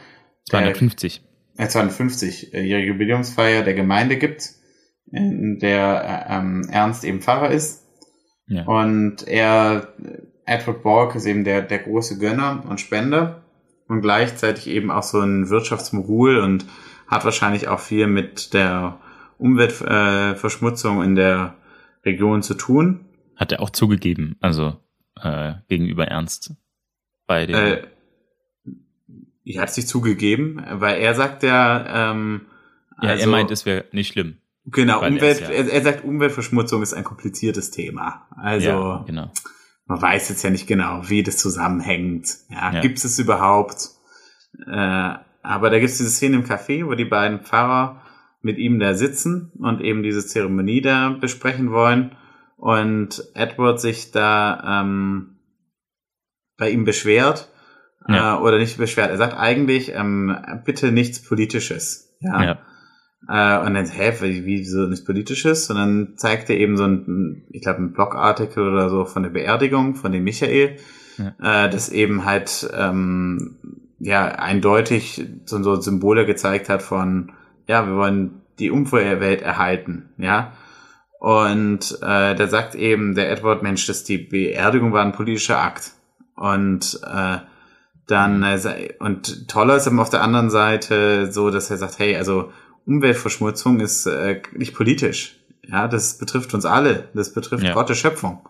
250. 0.49 1.23
Äh, 1.57 1.65
250-jährige 1.65 2.87
Jubiläumsfeier 2.87 3.63
der 3.63 3.73
Gemeinde 3.73 4.17
gibt, 4.17 4.49
in 5.11 5.59
der 5.59 6.27
äh, 6.29 6.37
ähm, 6.37 6.67
Ernst 6.69 7.05
eben 7.05 7.21
Pfarrer 7.21 7.51
ist. 7.51 7.87
Ja. 8.47 8.65
Und 8.65 9.25
er, 9.27 9.93
Edward 10.45 10.83
Borg 10.83 11.15
ist 11.15 11.25
eben 11.25 11.45
der, 11.45 11.61
der 11.61 11.79
große 11.79 12.19
Gönner 12.19 12.63
und 12.67 12.81
Spender 12.81 13.43
und 13.87 14.01
gleichzeitig 14.01 14.67
eben 14.67 14.91
auch 14.91 15.03
so 15.03 15.21
ein 15.21 15.49
Wirtschaftsmogul 15.49 16.39
und 16.39 16.65
hat 17.07 17.23
wahrscheinlich 17.23 17.69
auch 17.69 17.79
viel 17.79 18.07
mit 18.07 18.53
der 18.53 18.99
Umweltverschmutzung 19.37 21.01
äh, 21.01 21.05
in 21.05 21.15
der 21.15 21.55
Region 22.03 22.43
zu 22.43 22.55
tun. 22.55 23.05
Hat 23.37 23.53
er 23.53 23.61
auch 23.61 23.69
zugegeben, 23.69 24.35
also 24.41 24.82
äh, 25.23 25.55
gegenüber 25.67 26.07
Ernst 26.07 26.53
bei 27.27 27.45
den. 27.45 27.55
Äh, 27.55 27.87
er 29.45 29.61
hat 29.61 29.73
sich 29.73 29.87
zugegeben, 29.87 30.63
weil 30.71 31.01
er 31.01 31.15
sagt 31.15 31.43
ja, 31.43 32.11
ähm, 32.11 32.41
ja, 33.01 33.09
also, 33.09 33.23
er 33.23 33.27
meint, 33.29 33.51
es 33.51 33.65
wäre 33.65 33.85
nicht 33.91 34.13
schlimm. 34.13 34.37
Genau, 34.65 35.05
Umwelt, 35.05 35.41
ja 35.41 35.49
er, 35.49 35.69
er, 35.69 35.81
sagt, 35.81 36.05
Umweltverschmutzung 36.05 36.81
ist 36.81 36.93
ein 36.93 37.03
kompliziertes 37.03 37.71
Thema. 37.71 38.27
Also, 38.37 38.69
ja, 38.69 39.03
genau. 39.05 39.31
man 39.85 40.01
weiß 40.01 40.29
jetzt 40.29 40.43
ja 40.43 40.49
nicht 40.49 40.67
genau, 40.67 41.01
wie 41.09 41.23
das 41.23 41.37
zusammenhängt. 41.37 42.29
Ja, 42.49 42.73
ja. 42.73 42.79
gibt 42.79 43.03
es 43.03 43.19
überhaupt? 43.19 43.89
Äh, 44.65 45.15
aber 45.41 45.69
da 45.69 45.79
gibt 45.79 45.91
es 45.91 45.97
diese 45.97 46.09
Szene 46.09 46.37
im 46.37 46.45
Café, 46.45 46.85
wo 46.85 46.93
die 46.93 47.03
beiden 47.03 47.41
Pfarrer 47.41 48.01
mit 48.41 48.57
ihm 48.57 48.79
da 48.79 48.93
sitzen 48.93 49.51
und 49.59 49.81
eben 49.81 50.03
diese 50.03 50.25
Zeremonie 50.25 50.81
da 50.81 51.09
besprechen 51.09 51.71
wollen 51.71 52.15
und 52.63 53.21
Edward 53.33 53.81
sich 53.81 54.11
da 54.11 54.81
ähm, 54.81 55.35
bei 56.57 56.69
ihm 56.69 56.85
beschwert 56.85 57.49
ja. 58.07 58.37
äh, 58.37 58.41
oder 58.41 58.57
nicht 58.57 58.77
beschwert. 58.77 59.09
Er 59.09 59.17
sagt 59.17 59.37
eigentlich 59.37 59.91
ähm, 59.93 60.33
bitte 60.63 60.93
nichts 60.93 61.21
Politisches. 61.21 62.15
Ja. 62.21 62.41
ja. 62.41 62.51
Äh, 63.27 63.67
und 63.67 63.73
dann, 63.73 63.85
hä, 63.87 64.13
wie, 64.21 64.45
wie 64.45 64.63
so 64.63 64.87
nichts 64.87 65.03
Politisches? 65.03 65.69
Und 65.69 65.75
dann 65.75 66.13
zeigt 66.15 66.49
er 66.49 66.55
eben 66.55 66.77
so 66.77 66.85
ein, 66.85 67.43
ich 67.49 67.63
glaube, 67.63 67.81
ein 67.81 67.91
Blogartikel 67.91 68.65
oder 68.65 68.89
so 68.89 69.03
von 69.03 69.23
der 69.23 69.31
Beerdigung 69.31 69.95
von 69.95 70.13
dem 70.13 70.23
Michael, 70.23 70.77
ja. 71.17 71.65
äh, 71.65 71.69
das 71.69 71.89
eben 71.89 72.23
halt 72.23 72.71
ähm, 72.73 73.57
ja 73.99 74.23
eindeutig 74.23 75.21
so, 75.43 75.61
so 75.61 75.81
Symbole 75.81 76.25
gezeigt 76.25 76.69
hat 76.69 76.81
von, 76.81 77.33
ja, 77.67 77.85
wir 77.87 77.95
wollen 77.97 78.41
die 78.57 78.71
Umwelt 78.71 79.41
erhalten, 79.41 80.11
ja. 80.17 80.53
Und 81.23 81.99
äh, 82.01 82.35
da 82.35 82.47
sagt 82.47 82.75
eben 82.75 83.15
der 83.15 83.31
Edward, 83.31 83.63
Mensch, 83.63 83.87
dass 83.87 84.03
die 84.03 84.17
Beerdigung 84.17 84.91
war 84.91 85.05
ein 85.05 85.13
politischer 85.13 85.57
Akt. 85.57 85.93
Und 86.35 86.99
äh, 87.01 87.37
dann 88.07 88.43
äh, 88.43 88.89
und 88.99 89.47
toller 89.47 89.77
ist 89.77 89.87
aber 89.87 90.01
auf 90.01 90.09
der 90.09 90.21
anderen 90.21 90.49
Seite 90.49 91.31
so, 91.31 91.49
dass 91.49 91.71
er 91.71 91.77
sagt, 91.77 91.97
hey, 91.97 92.17
also 92.17 92.51
Umweltverschmutzung 92.85 93.79
ist 93.79 94.05
äh, 94.05 94.41
nicht 94.51 94.75
politisch. 94.75 95.39
Ja, 95.65 95.87
das 95.87 96.17
betrifft 96.17 96.53
uns 96.53 96.65
alle. 96.65 97.07
Das 97.13 97.33
betrifft 97.33 97.63
ja. 97.63 97.73
Gottes 97.73 97.99
Schöpfung. 97.99 98.45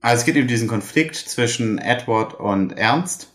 Also 0.00 0.20
es 0.20 0.24
geht 0.24 0.36
eben 0.36 0.48
diesen 0.48 0.68
Konflikt 0.68 1.16
zwischen 1.16 1.76
Edward 1.76 2.32
und 2.40 2.72
Ernst. 2.72 3.34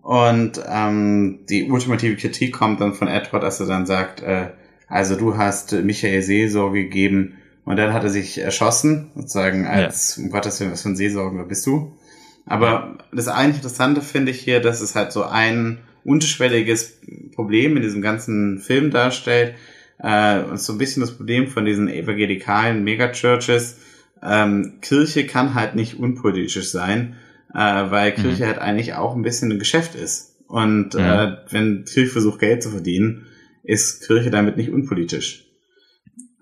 Und 0.00 0.62
ähm, 0.66 1.40
die 1.46 1.70
ultimative 1.70 2.16
Kritik 2.16 2.54
kommt 2.54 2.80
dann 2.80 2.94
von 2.94 3.08
Edward, 3.08 3.44
als 3.44 3.60
er 3.60 3.66
dann 3.66 3.84
sagt, 3.84 4.22
äh, 4.22 4.46
also 4.88 5.14
du 5.14 5.36
hast 5.36 5.72
Michael 5.72 6.22
Seelsorge 6.22 6.84
gegeben 6.84 7.36
und 7.64 7.76
dann 7.76 7.92
hat 7.92 8.02
er 8.02 8.10
sich 8.10 8.38
erschossen, 8.38 9.10
sozusagen 9.14 9.66
als, 9.66 10.16
ja. 10.16 10.24
um 10.24 10.30
Gottes 10.30 10.58
Willen, 10.60 10.72
was 10.72 10.82
für 10.82 10.88
ein 10.88 10.96
Seelsorger 10.96 11.44
bist 11.44 11.66
du? 11.66 11.96
Aber 12.44 12.98
das 13.12 13.28
eigentlich 13.28 13.56
Interessante 13.56 14.02
finde 14.02 14.32
ich 14.32 14.40
hier, 14.40 14.60
dass 14.60 14.80
es 14.80 14.94
halt 14.94 15.12
so 15.12 15.22
ein 15.22 15.78
unterschwelliges 16.04 16.98
Problem 17.34 17.76
in 17.76 17.82
diesem 17.82 18.02
ganzen 18.02 18.58
Film 18.58 18.90
darstellt. 18.90 19.54
Äh, 19.98 20.56
so 20.56 20.72
ein 20.72 20.78
bisschen 20.78 21.02
das 21.02 21.16
Problem 21.16 21.46
von 21.46 21.64
diesen 21.64 21.88
evangelikalen 21.88 22.82
Megachurches. 22.82 23.78
Ähm, 24.20 24.78
Kirche 24.80 25.26
kann 25.26 25.54
halt 25.54 25.76
nicht 25.76 25.98
unpolitisch 26.00 26.70
sein, 26.70 27.16
äh, 27.54 27.58
weil 27.58 28.10
mhm. 28.10 28.22
Kirche 28.22 28.46
halt 28.46 28.58
eigentlich 28.58 28.94
auch 28.94 29.14
ein 29.14 29.22
bisschen 29.22 29.52
ein 29.52 29.58
Geschäft 29.60 29.94
ist. 29.94 30.36
Und 30.48 30.94
mhm. 30.94 31.00
äh, 31.00 31.36
wenn 31.50 31.84
Kirche 31.84 32.10
versucht, 32.10 32.40
Geld 32.40 32.62
zu 32.64 32.70
verdienen, 32.70 33.26
ist 33.62 34.04
Kirche 34.06 34.30
damit 34.30 34.56
nicht 34.56 34.70
unpolitisch. 34.70 35.51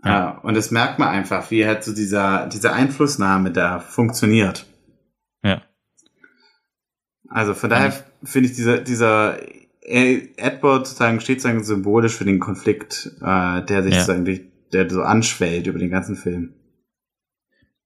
Ja. 0.05 0.39
Äh, 0.43 0.47
und 0.47 0.55
das 0.55 0.71
merkt 0.71 0.99
man 0.99 1.09
einfach, 1.09 1.51
wie 1.51 1.67
halt 1.67 1.85
so 1.85 1.95
dieser, 1.95 2.47
diese 2.47 2.73
Einflussnahme 2.73 3.51
da 3.51 3.81
funktioniert. 3.81 4.67
Ja. 5.43 5.63
Also 7.29 7.55
von 7.55 7.71
daher 7.71 7.91
mhm. 7.91 8.27
finde 8.27 8.49
ich 8.49 8.57
dieser, 8.57 8.79
dieser 8.79 9.39
Edward 9.83 10.87
sozusagen 10.87 11.21
steht 11.21 11.41
sozusagen 11.41 11.65
symbolisch 11.65 12.15
für 12.15 12.25
den 12.25 12.39
Konflikt, 12.39 13.11
äh, 13.21 13.63
der 13.63 13.83
sich 13.83 13.95
ja. 13.95 14.01
sozusagen, 14.01 14.51
der 14.73 14.91
so 14.91 15.03
anschwellt 15.03 15.67
über 15.67 15.79
den 15.79 15.91
ganzen 15.91 16.17
Film. 16.17 16.55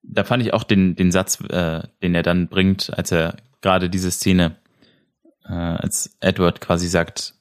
Da 0.02 0.24
fand 0.24 0.42
ich 0.42 0.52
auch 0.52 0.64
den, 0.64 0.96
den 0.96 1.12
Satz, 1.12 1.40
äh, 1.48 1.82
den 2.02 2.14
er 2.14 2.22
dann 2.22 2.48
bringt, 2.48 2.92
als 2.96 3.10
er 3.10 3.36
gerade 3.62 3.88
diese 3.88 4.10
Szene, 4.10 4.56
äh, 5.46 5.52
als 5.52 6.16
Edward 6.20 6.60
quasi 6.60 6.88
sagt, 6.88 7.34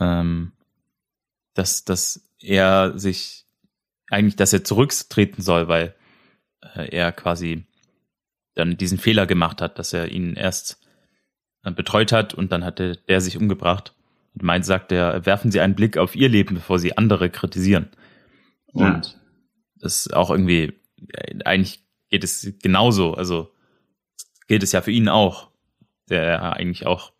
ähm, 0.00 0.52
dass, 1.54 1.84
dass 1.84 2.28
er 2.40 2.98
sich 2.98 3.47
eigentlich, 4.10 4.36
dass 4.36 4.52
er 4.52 4.64
zurücktreten 4.64 5.42
soll, 5.42 5.68
weil 5.68 5.94
äh, 6.74 6.88
er 6.88 7.12
quasi 7.12 7.66
dann 8.54 8.76
diesen 8.76 8.98
Fehler 8.98 9.26
gemacht 9.26 9.60
hat, 9.60 9.78
dass 9.78 9.92
er 9.92 10.10
ihn 10.10 10.34
erst 10.34 10.80
betreut 11.62 12.12
hat 12.12 12.34
und 12.34 12.52
dann 12.52 12.64
hatte 12.64 12.96
der 13.08 13.20
sich 13.20 13.36
umgebracht. 13.36 13.94
meint, 14.40 14.64
sagt 14.64 14.92
er, 14.92 15.26
werfen 15.26 15.50
Sie 15.50 15.60
einen 15.60 15.74
Blick 15.74 15.96
auf 15.98 16.14
Ihr 16.14 16.28
Leben, 16.28 16.54
bevor 16.54 16.78
Sie 16.78 16.96
andere 16.96 17.30
kritisieren. 17.30 17.88
Und 18.66 19.06
ja. 19.06 19.20
das 19.76 20.06
ist 20.06 20.14
auch 20.14 20.30
irgendwie, 20.30 20.72
eigentlich 21.44 21.84
geht 22.10 22.24
es 22.24 22.54
genauso, 22.62 23.14
also 23.14 23.52
gilt 24.46 24.62
es 24.62 24.72
ja 24.72 24.80
für 24.80 24.90
ihn 24.90 25.08
auch, 25.08 25.50
der 26.08 26.54
eigentlich 26.54 26.86
auch, 26.86 27.12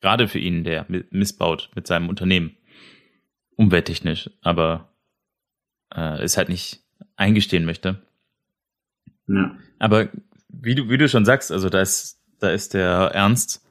gerade 0.00 0.28
für 0.28 0.38
ihn, 0.38 0.62
der 0.62 0.86
missbaut 1.10 1.70
mit 1.74 1.86
seinem 1.86 2.08
Unternehmen, 2.08 2.56
umwelttechnisch, 3.56 4.30
aber 4.42 4.92
äh, 5.94 6.22
es 6.22 6.36
halt 6.36 6.48
nicht 6.48 6.82
eingestehen 7.16 7.64
möchte. 7.64 8.02
Ja. 9.26 9.56
Aber 9.78 10.08
wie 10.48 10.74
du, 10.74 10.88
wie 10.88 10.98
du 10.98 11.08
schon 11.08 11.24
sagst, 11.24 11.52
also 11.52 11.68
da 11.68 11.80
ist, 11.80 12.20
da 12.38 12.50
ist 12.50 12.74
der 12.74 13.10
Ernst 13.14 13.62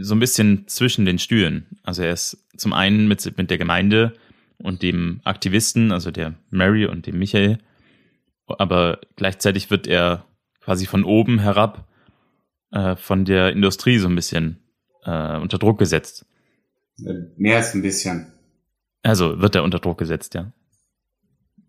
so 0.00 0.14
ein 0.14 0.20
bisschen 0.20 0.68
zwischen 0.68 1.04
den 1.04 1.18
Stühlen. 1.18 1.66
Also 1.82 2.02
er 2.02 2.12
ist 2.12 2.44
zum 2.56 2.72
einen 2.72 3.08
mit, 3.08 3.36
mit 3.36 3.50
der 3.50 3.58
Gemeinde 3.58 4.14
und 4.58 4.82
dem 4.82 5.20
Aktivisten, 5.24 5.92
also 5.92 6.10
der 6.10 6.34
Mary 6.50 6.86
und 6.86 7.06
dem 7.06 7.18
Michael, 7.18 7.58
aber 8.46 9.00
gleichzeitig 9.16 9.70
wird 9.70 9.86
er 9.86 10.26
quasi 10.60 10.86
von 10.86 11.04
oben 11.04 11.38
herab 11.40 11.88
äh, 12.70 12.96
von 12.96 13.24
der 13.24 13.52
Industrie 13.52 13.98
so 13.98 14.08
ein 14.08 14.14
bisschen 14.14 14.58
äh, 15.04 15.38
unter 15.38 15.58
Druck 15.58 15.78
gesetzt. 15.78 16.26
Mehr 17.36 17.56
als 17.56 17.74
ein 17.74 17.82
bisschen. 17.82 18.32
Also 19.02 19.40
wird 19.40 19.54
er 19.56 19.64
unter 19.64 19.78
Druck 19.78 19.98
gesetzt, 19.98 20.34
ja. 20.34 20.52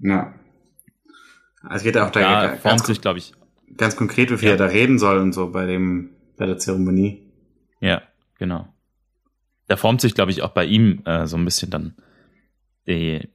Ja. 0.03 0.33
Also 1.63 1.85
geht 1.85 1.95
er 1.95 2.05
auch 2.05 2.11
da 2.11 2.19
ja, 2.19 2.47
ganz, 2.47 2.61
formt 2.61 2.85
sich, 2.85 3.01
glaube 3.01 3.19
ich, 3.19 3.33
ganz 3.77 3.95
konkret, 3.95 4.29
wie 4.31 4.37
viel 4.37 4.49
ja. 4.49 4.55
er 4.55 4.57
da 4.57 4.65
reden 4.65 4.99
soll 4.99 5.17
und 5.17 5.33
so 5.33 5.49
bei 5.51 5.65
dem 5.65 6.09
bei 6.37 6.45
der 6.45 6.57
Zeremonie. 6.57 7.23
Ja, 7.79 8.01
genau. 8.37 8.67
Da 9.67 9.77
formt 9.77 10.01
sich, 10.01 10.13
glaube 10.13 10.31
ich, 10.31 10.41
auch 10.41 10.49
bei 10.49 10.65
ihm 10.65 11.01
äh, 11.05 11.25
so 11.25 11.37
ein 11.37 11.45
bisschen 11.45 11.69
dann 11.69 11.95
die, 12.85 13.29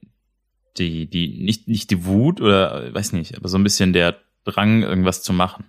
die, 0.77 1.09
die, 1.09 1.43
nicht, 1.43 1.67
nicht 1.67 1.89
die 1.89 2.05
Wut 2.05 2.39
oder 2.39 2.93
weiß 2.93 3.13
nicht, 3.13 3.35
aber 3.35 3.49
so 3.49 3.57
ein 3.57 3.63
bisschen 3.63 3.93
der 3.93 4.17
Drang, 4.45 4.83
irgendwas 4.83 5.23
zu 5.23 5.33
machen. 5.33 5.65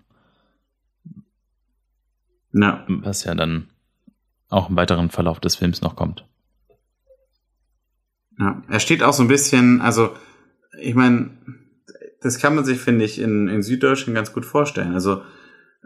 Ja. 2.52 2.84
Was 2.88 3.24
ja 3.24 3.34
dann 3.34 3.70
auch 4.48 4.68
im 4.68 4.76
weiteren 4.76 5.10
Verlauf 5.10 5.40
des 5.40 5.56
Films 5.56 5.80
noch 5.80 5.96
kommt. 5.96 6.26
Ja, 8.38 8.62
er 8.68 8.80
steht 8.80 9.02
auch 9.02 9.12
so 9.12 9.22
ein 9.22 9.28
bisschen, 9.28 9.80
also 9.80 10.14
ich 10.80 10.94
meine, 10.94 11.30
das 12.20 12.38
kann 12.38 12.54
man 12.54 12.64
sich, 12.64 12.78
finde 12.78 13.04
ich, 13.04 13.20
in, 13.20 13.48
in 13.48 13.62
Süddeutschland 13.62 14.14
ganz 14.14 14.32
gut 14.32 14.44
vorstellen. 14.44 14.94
Also 14.94 15.22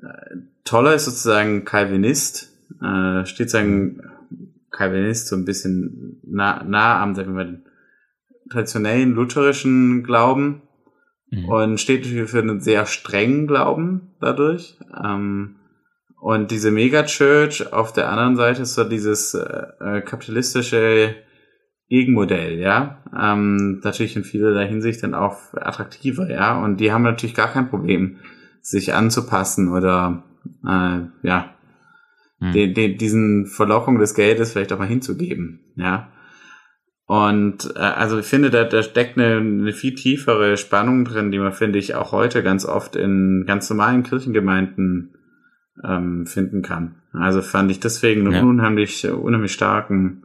äh, 0.03 0.37
Toller 0.65 0.95
ist 0.95 1.05
sozusagen 1.05 1.65
Calvinist, 1.65 2.53
äh, 2.83 3.25
steht 3.27 3.51
sagen 3.51 4.03
Calvinist 4.71 5.29
so 5.29 5.37
ein 5.37 5.45
bisschen 5.45 6.21
nah, 6.25 6.65
nah 6.65 7.01
am, 7.03 7.15
sagen 7.15 7.37
wir 7.37 7.63
traditionellen 8.51 9.15
lutherischen 9.15 10.03
Glauben 10.03 10.63
mhm. 11.31 11.49
und 11.49 11.81
steht 11.81 12.07
für 12.07 12.39
einen 12.39 12.61
sehr 12.61 12.87
strengen 12.87 13.47
Glauben 13.47 14.15
dadurch. 14.21 14.79
Ähm, 15.03 15.57
und 16.21 16.51
diese 16.51 16.71
Megachurch 16.71 17.73
auf 17.73 17.93
der 17.93 18.11
anderen 18.11 18.37
Seite 18.37 18.63
ist 18.63 18.75
so 18.75 18.85
dieses 18.85 19.35
äh, 19.35 19.67
äh 19.81 20.01
kapitalistische 20.01 21.15
Gegenmodell, 21.89 22.59
ja. 22.59 23.03
Ähm, 23.17 23.81
natürlich 23.85 24.17
in 24.17 24.25
vielerlei 24.25 24.67
Hinsicht 24.67 25.03
dann 25.03 25.15
auch 25.15 25.39
attraktiver, 25.55 26.31
ja. 26.31 26.63
Und 26.63 26.79
die 26.79 26.93
haben 26.93 27.03
natürlich 27.03 27.35
gar 27.35 27.53
kein 27.53 27.69
Problem, 27.69 28.19
sich 28.61 28.95
anzupassen 28.95 29.69
oder 29.69 30.25
äh, 30.67 31.01
ja, 31.23 31.55
hm. 32.41 32.53
den, 32.53 32.75
den, 32.75 32.99
diesen 32.99 33.47
Verlockung 33.47 33.99
des 33.99 34.15
Geldes 34.15 34.53
vielleicht 34.53 34.73
auch 34.73 34.79
mal 34.79 34.89
hinzugeben, 34.89 35.61
ja. 35.77 36.11
Und 37.07 37.71
äh, 37.77 37.81
also 37.81 38.19
ich 38.19 38.27
finde, 38.27 38.49
da, 38.49 38.65
da 38.65 38.83
steckt 38.83 39.19
eine, 39.19 39.37
eine 39.37 39.73
viel 39.73 39.95
tiefere 39.95 40.57
Spannung 40.57 41.05
drin, 41.05 41.31
die 41.31 41.39
man, 41.39 41.53
finde 41.53 41.79
ich, 41.79 41.95
auch 41.95 42.13
heute 42.13 42.43
ganz 42.43 42.65
oft 42.65 42.97
in 42.97 43.45
ganz 43.47 43.69
normalen 43.69 44.03
Kirchengemeinden 44.05 45.15
ähm, 45.87 46.27
finden 46.27 46.63
kann. 46.63 47.03
Also 47.13 47.43
fand 47.43 47.71
ich 47.71 47.81
deswegen 47.81 48.23
einen 48.23 48.33
ja. 48.33 48.43
unheimlich, 48.43 49.07
unheimlich 49.07 49.53
starken, 49.53 50.25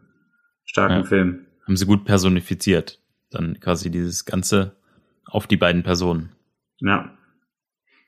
starken 0.63 0.99
ja. 0.99 1.03
Film. 1.03 1.45
Haben 1.69 1.77
sie 1.77 1.85
gut 1.85 2.03
personifiziert. 2.03 2.99
Dann 3.29 3.59
quasi 3.59 3.91
dieses 3.91 4.25
Ganze 4.25 4.71
auf 5.25 5.45
die 5.45 5.55
beiden 5.55 5.83
Personen. 5.83 6.31
Ja. 6.79 7.11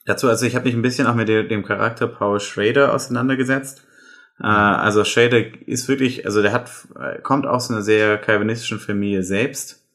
Dazu, 0.04 0.28
also 0.28 0.48
ich 0.48 0.56
habe 0.56 0.66
mich 0.66 0.74
ein 0.74 0.82
bisschen 0.82 1.06
auch 1.06 1.14
mit 1.14 1.28
dem 1.30 1.64
Charakter 1.64 2.08
Paul 2.08 2.40
Schrader 2.40 2.92
auseinandergesetzt. 2.92 3.84
Äh, 4.40 4.48
also 4.48 5.04
Schrader 5.04 5.44
ist 5.68 5.88
wirklich, 5.88 6.26
also 6.26 6.42
der 6.42 6.54
hat, 6.54 6.72
kommt 7.22 7.46
aus 7.46 7.70
einer 7.70 7.84
sehr 7.84 8.18
calvinistischen 8.18 8.80
Familie 8.80 9.22
selbst. 9.22 9.86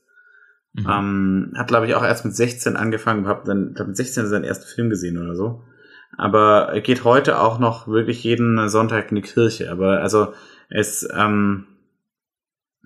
Mhm. 0.74 0.86
Ähm, 0.88 1.52
hat, 1.56 1.66
glaube 1.66 1.88
ich, 1.88 1.96
auch 1.96 2.04
erst 2.04 2.24
mit 2.24 2.36
16 2.36 2.76
angefangen, 2.76 3.26
hab 3.26 3.46
dann 3.46 3.74
glaub, 3.74 3.88
mit 3.88 3.96
16 3.96 4.28
seinen 4.28 4.44
ersten 4.44 4.72
Film 4.72 4.90
gesehen 4.90 5.18
oder 5.18 5.34
so. 5.34 5.64
Aber 6.16 6.68
er 6.72 6.82
geht 6.82 7.02
heute 7.02 7.40
auch 7.40 7.58
noch 7.58 7.88
wirklich 7.88 8.22
jeden 8.22 8.68
Sonntag 8.68 9.10
in 9.10 9.16
die 9.16 9.22
Kirche. 9.22 9.72
Aber 9.72 10.02
also 10.02 10.34
es, 10.68 11.08
ähm, 11.12 11.66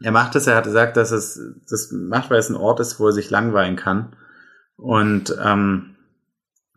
er 0.02 0.12
macht 0.12 0.34
es, 0.34 0.46
er 0.46 0.56
hat 0.56 0.64
gesagt, 0.64 0.96
dass 0.96 1.10
es 1.10 1.40
das 1.68 1.92
macht, 1.92 2.30
weil 2.30 2.38
es 2.38 2.48
ein 2.48 2.56
Ort 2.56 2.80
ist, 2.80 2.98
wo 2.98 3.06
er 3.06 3.12
sich 3.12 3.30
langweilen 3.30 3.76
kann. 3.76 4.16
Und 4.76 5.36
ähm, 5.42 5.96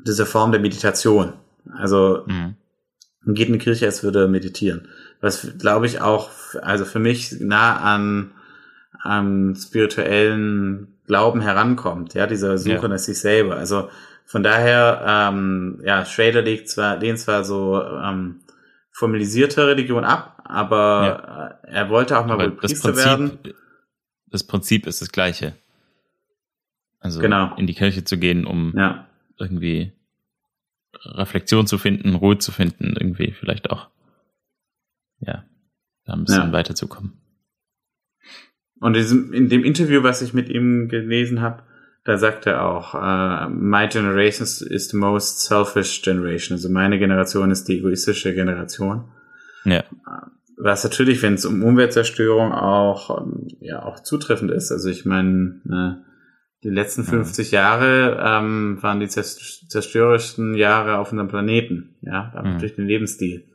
diese 0.06 0.26
Form 0.26 0.52
der 0.52 0.62
Meditation. 0.62 1.34
Also 1.74 2.24
mhm. 2.28 2.56
geht 3.34 3.48
in 3.48 3.54
die 3.54 3.60
Kirche, 3.60 3.86
als 3.86 4.04
würde 4.04 4.24
er 4.24 4.28
meditieren. 4.28 4.90
Was 5.22 5.48
glaube 5.58 5.86
ich 5.86 6.02
auch, 6.02 6.30
also 6.62 6.84
für 6.86 7.00
mich 7.00 7.40
nah 7.40 7.78
an 7.78 8.32
am 9.02 9.56
spirituellen 9.56 10.98
Glauben 11.08 11.42
herankommt, 11.42 12.14
ja, 12.14 12.26
dieser 12.26 12.58
Suche 12.58 12.84
ja. 12.84 12.88
nach 12.88 12.98
sich 12.98 13.20
selber. 13.20 13.58
Also 13.58 13.90
von 14.26 14.44
daher, 14.44 15.04
ähm, 15.06 15.82
ja, 15.84 16.06
Schrader 16.06 16.42
legt 16.42 16.70
zwar, 16.70 16.98
lehnt 16.98 17.20
zwar 17.20 17.44
so 17.44 17.82
ähm, 17.82 18.40
formalisierte 18.92 19.68
Religion 19.68 20.06
ab, 20.06 20.33
aber 20.54 21.58
ja. 21.64 21.70
Äh, 21.72 21.74
er 21.74 21.90
wollte 21.90 22.20
auch 22.20 22.28
mal 22.28 22.34
aber 22.34 22.44
wohl 22.44 22.52
Priester 22.52 22.90
Prinzip, 22.92 23.06
werden. 23.06 23.40
Das 24.28 24.44
Prinzip 24.44 24.86
ist 24.86 25.02
das 25.02 25.12
gleiche. 25.12 25.56
Also 27.00 27.20
genau. 27.20 27.56
in 27.56 27.66
die 27.66 27.74
Kirche 27.74 28.04
zu 28.04 28.18
gehen, 28.18 28.46
um 28.46 28.72
ja. 28.78 29.08
irgendwie 29.40 29.94
Reflexion 31.04 31.66
zu 31.66 31.80
finden, 31.80 32.14
Ruhe 32.14 32.38
zu 32.38 32.52
finden, 32.52 32.96
irgendwie 32.98 33.32
vielleicht 33.32 33.72
auch, 33.72 33.90
ja, 35.20 35.44
da 36.06 36.14
ein 36.14 36.24
bisschen 36.24 36.44
ja. 36.44 36.52
weiterzukommen. 36.52 37.14
Und 38.80 38.96
in 38.96 39.50
dem 39.50 39.64
Interview, 39.64 40.04
was 40.04 40.22
ich 40.22 40.34
mit 40.34 40.50
ihm 40.50 40.88
gelesen 40.88 41.42
habe, 41.42 41.64
da 42.04 42.18
sagt 42.18 42.46
er 42.46 42.64
auch, 42.64 42.94
uh, 42.94 43.50
my 43.50 43.88
generation 43.88 44.46
is 44.46 44.90
the 44.90 44.98
most 44.98 45.40
selfish 45.40 46.02
generation. 46.04 46.58
Also 46.58 46.70
meine 46.70 47.00
Generation 47.00 47.50
ist 47.50 47.68
die 47.70 47.80
egoistische 47.80 48.36
Generation. 48.36 49.06
Ja. 49.66 49.84
Was 50.58 50.84
natürlich, 50.84 51.22
wenn 51.22 51.34
es 51.34 51.46
um 51.46 51.64
Umweltzerstörung 51.64 52.52
auch, 52.52 53.22
ähm, 53.22 53.48
ja, 53.60 53.84
auch 53.84 54.00
zutreffend 54.02 54.52
ist. 54.52 54.72
Also 54.72 54.90
ich 54.90 55.06
meine, 55.06 55.62
ne, 55.64 56.06
die 56.64 56.70
letzten 56.70 57.04
50 57.04 57.52
ja. 57.52 57.62
Jahre 57.62 58.24
ähm, 58.24 58.78
waren 58.82 59.00
die 59.00 59.08
zerstörerischsten 59.08 60.54
Jahre 60.56 60.98
auf 61.00 61.12
unserem 61.12 61.28
Planeten, 61.28 61.96
ja, 62.02 62.34
mhm. 62.44 62.60
durch 62.60 62.76
den 62.76 62.86
Lebensstil. 62.86 63.46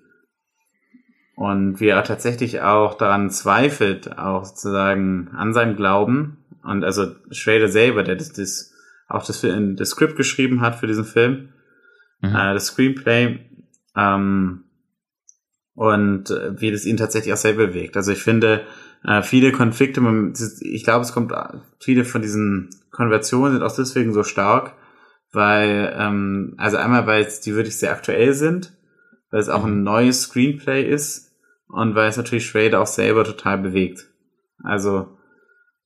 Und 1.36 1.80
wie 1.80 1.88
er 1.88 2.02
tatsächlich 2.02 2.62
auch 2.62 2.98
daran 2.98 3.30
zweifelt, 3.30 4.18
auch 4.18 4.44
sozusagen 4.44 5.28
an 5.28 5.54
seinem 5.54 5.76
Glauben, 5.76 6.38
und 6.64 6.84
also 6.84 7.14
Schrader 7.30 7.68
selber, 7.68 8.02
der 8.02 8.16
das, 8.16 8.32
das 8.32 8.74
auch 9.08 9.24
das, 9.24 9.40
das 9.40 9.88
Skript 9.88 10.16
geschrieben 10.16 10.60
hat 10.60 10.74
für 10.76 10.86
diesen 10.86 11.04
Film, 11.04 11.50
mhm. 12.20 12.34
äh, 12.34 12.54
das 12.54 12.66
Screenplay, 12.66 13.38
ähm, 13.96 14.64
und 15.78 16.30
äh, 16.30 16.60
wie 16.60 16.72
das 16.72 16.84
ihn 16.84 16.96
tatsächlich 16.96 17.32
auch 17.32 17.38
selber 17.38 17.68
bewegt. 17.68 17.96
Also 17.96 18.10
ich 18.10 18.18
finde, 18.18 18.62
äh, 19.04 19.22
viele 19.22 19.52
Konflikte, 19.52 20.02
ich 20.60 20.82
glaube, 20.82 21.02
es 21.02 21.12
kommt, 21.12 21.32
viele 21.78 22.04
von 22.04 22.20
diesen 22.20 22.70
Konversionen 22.90 23.52
sind 23.52 23.62
auch 23.62 23.76
deswegen 23.76 24.12
so 24.12 24.24
stark, 24.24 24.74
weil, 25.30 25.94
ähm, 25.96 26.54
also 26.58 26.78
einmal, 26.78 27.06
weil 27.06 27.22
es 27.22 27.40
die 27.40 27.54
wirklich 27.54 27.76
sehr 27.76 27.92
aktuell 27.92 28.32
sind, 28.32 28.76
weil 29.30 29.38
es 29.38 29.48
auch 29.48 29.64
mhm. 29.64 29.72
ein 29.72 29.82
neues 29.84 30.22
Screenplay 30.22 30.82
ist 30.82 31.32
und 31.68 31.94
weil 31.94 32.08
es 32.08 32.16
natürlich 32.16 32.46
Schrader 32.46 32.80
auch 32.80 32.88
selber 32.88 33.22
total 33.22 33.58
bewegt. 33.58 34.08
Also, 34.64 35.16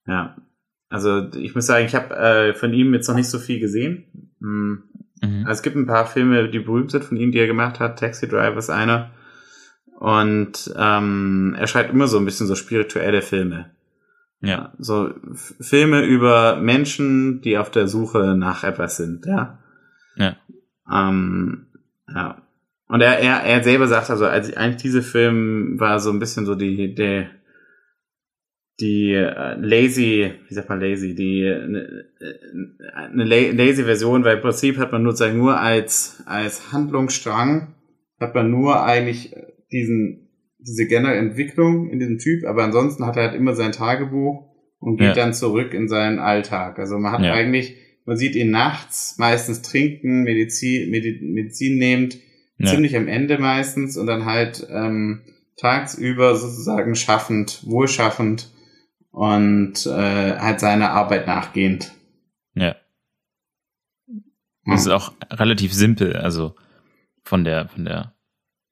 ja, 0.06 0.38
also 0.88 1.28
ich 1.34 1.54
muss 1.54 1.66
sagen, 1.66 1.84
ich 1.84 1.94
habe 1.94 2.16
äh, 2.16 2.54
von 2.54 2.72
ihm 2.72 2.94
jetzt 2.94 3.08
noch 3.08 3.14
nicht 3.14 3.28
so 3.28 3.38
viel 3.38 3.60
gesehen. 3.60 4.32
Hm. 4.40 4.84
Mhm. 5.20 5.44
Also 5.46 5.58
es 5.58 5.62
gibt 5.62 5.76
ein 5.76 5.86
paar 5.86 6.06
Filme, 6.06 6.48
die 6.48 6.60
berühmt 6.60 6.92
sind 6.92 7.04
von 7.04 7.18
ihm, 7.18 7.30
die 7.30 7.40
er 7.40 7.46
gemacht 7.46 7.78
hat. 7.78 7.98
Taxi 7.98 8.26
Driver 8.26 8.56
ist 8.56 8.70
einer. 8.70 9.10
Und 10.02 10.74
ähm, 10.76 11.54
er 11.56 11.68
schreibt 11.68 11.92
immer 11.92 12.08
so 12.08 12.18
ein 12.18 12.24
bisschen 12.24 12.48
so 12.48 12.56
spirituelle 12.56 13.22
Filme. 13.22 13.70
Ja. 14.40 14.72
So 14.76 15.14
Filme 15.60 16.02
über 16.02 16.56
Menschen, 16.56 17.40
die 17.40 17.56
auf 17.56 17.70
der 17.70 17.86
Suche 17.86 18.34
nach 18.36 18.64
etwas 18.64 18.96
sind, 18.96 19.26
ja. 19.26 19.60
Ja. 20.16 20.36
Ähm, 20.92 21.68
ja. 22.12 22.42
Und 22.88 23.00
er, 23.00 23.20
er, 23.20 23.44
er 23.44 23.62
selber 23.62 23.86
sagt 23.86 24.10
also, 24.10 24.26
als 24.26 24.52
eigentlich 24.56 24.82
diese 24.82 25.02
Film 25.02 25.78
war 25.78 26.00
so 26.00 26.10
ein 26.10 26.18
bisschen 26.18 26.46
so 26.46 26.56
die, 26.56 26.96
der, 26.96 27.30
die 28.80 29.12
äh, 29.12 29.54
lazy, 29.54 30.32
wie 30.48 30.54
sagt 30.54 30.68
man 30.68 30.80
lazy, 30.80 31.14
die 31.14 31.46
eine, 31.46 32.06
eine 32.92 33.24
lazy 33.24 33.84
Version, 33.84 34.24
weil 34.24 34.38
im 34.38 34.42
Prinzip 34.42 34.78
hat 34.78 34.90
man 34.90 35.04
nur 35.04 35.14
sagen 35.14 35.38
nur 35.38 35.60
als 35.60 36.24
als 36.26 36.72
Handlungsstrang 36.72 37.76
hat 38.18 38.34
man 38.34 38.50
nur 38.50 38.82
eigentlich 38.82 39.36
diesen 39.72 40.28
diese 40.64 40.86
generelle 40.86 41.18
Entwicklung 41.18 41.90
in 41.90 41.98
diesem 41.98 42.18
Typ, 42.18 42.44
aber 42.44 42.64
ansonsten 42.64 43.06
hat 43.06 43.16
er 43.16 43.24
halt 43.24 43.34
immer 43.34 43.54
sein 43.54 43.72
Tagebuch 43.72 44.48
und 44.78 44.96
geht 44.96 45.08
ja. 45.08 45.14
dann 45.14 45.34
zurück 45.34 45.74
in 45.74 45.88
seinen 45.88 46.18
Alltag. 46.18 46.78
Also 46.78 46.98
man 46.98 47.12
hat 47.12 47.22
ja. 47.22 47.32
eigentlich, 47.32 47.76
man 48.04 48.16
sieht 48.16 48.34
ihn 48.34 48.50
nachts 48.50 49.16
meistens 49.18 49.62
trinken, 49.62 50.22
Medizin, 50.22 50.90
Medizin 50.90 51.78
nehmend, 51.78 52.18
ja. 52.58 52.66
ziemlich 52.66 52.96
am 52.96 53.08
Ende 53.08 53.38
meistens 53.38 53.96
und 53.96 54.06
dann 54.06 54.24
halt 54.24 54.66
ähm, 54.70 55.22
tagsüber 55.56 56.36
sozusagen 56.36 56.94
schaffend, 56.94 57.62
wohlschaffend 57.66 58.50
und 59.10 59.86
äh, 59.86 60.36
halt 60.38 60.60
seiner 60.60 60.90
Arbeit 60.90 61.26
nachgehend. 61.26 61.92
Ja. 62.54 62.76
Das 64.64 64.82
ist 64.82 64.88
auch 64.88 65.12
relativ 65.30 65.72
simpel, 65.72 66.16
also 66.16 66.54
von 67.24 67.44
der 67.44 67.68
von 67.68 67.84
der 67.84 68.14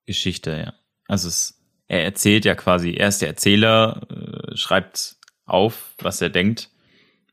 Geschichte, 0.07 0.51
ja. 0.51 0.80
Also 1.11 1.27
es, 1.27 1.61
er 1.88 2.05
erzählt 2.05 2.44
ja 2.44 2.55
quasi, 2.55 2.92
er 2.92 3.09
ist 3.09 3.20
der 3.20 3.29
Erzähler, 3.29 4.03
äh, 4.11 4.57
schreibt 4.57 5.16
auf, 5.44 5.94
was 5.99 6.20
er 6.23 6.31
denkt, 6.31 6.70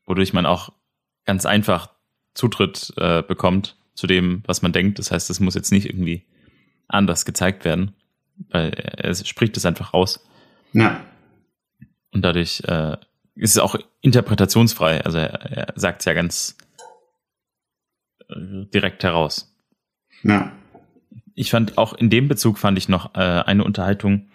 wodurch 0.08 0.34
man 0.34 0.48
auch 0.48 0.74
ganz 1.26 1.46
einfach 1.46 1.92
Zutritt 2.34 2.92
äh, 2.98 3.22
bekommt 3.22 3.78
zu 3.94 4.08
dem, 4.08 4.42
was 4.48 4.64
man 4.64 4.74
denkt. 4.74 4.98
Das 4.98 5.12
heißt, 5.12 5.30
es 5.30 5.40
muss 5.40 5.54
jetzt 5.54 5.72
nicht 5.72 5.86
irgendwie 5.86 6.26
anders 6.88 7.24
gezeigt 7.24 7.66
werden, 7.66 7.94
weil 8.50 8.72
er, 8.72 9.14
spricht 9.14 9.56
es 9.58 9.66
einfach 9.66 9.94
raus. 9.94 10.26
Ja. 10.74 11.06
Und 12.12 12.24
dadurch 12.24 12.64
äh, 12.66 12.98
ist 13.36 13.52
es 13.52 13.60
auch 13.60 13.76
interpretationsfrei. 14.02 15.06
Also 15.06 15.20
er, 15.20 15.34
er 15.34 15.74
sagt 15.76 16.02
es 16.02 16.06
ja 16.06 16.14
ganz 16.14 16.58
äh, 18.28 18.66
direkt 18.74 19.04
heraus. 19.04 19.56
Ja. 20.24 20.52
Ich 21.40 21.52
fand 21.52 21.78
auch 21.78 21.94
in 21.94 22.10
dem 22.10 22.28
Bezug 22.28 22.58
fand 22.58 22.80
ich 22.80 22.90
noch 22.90 23.14
äh, 23.14 23.20
eine 23.20 23.64
Unterhaltung 23.64 24.28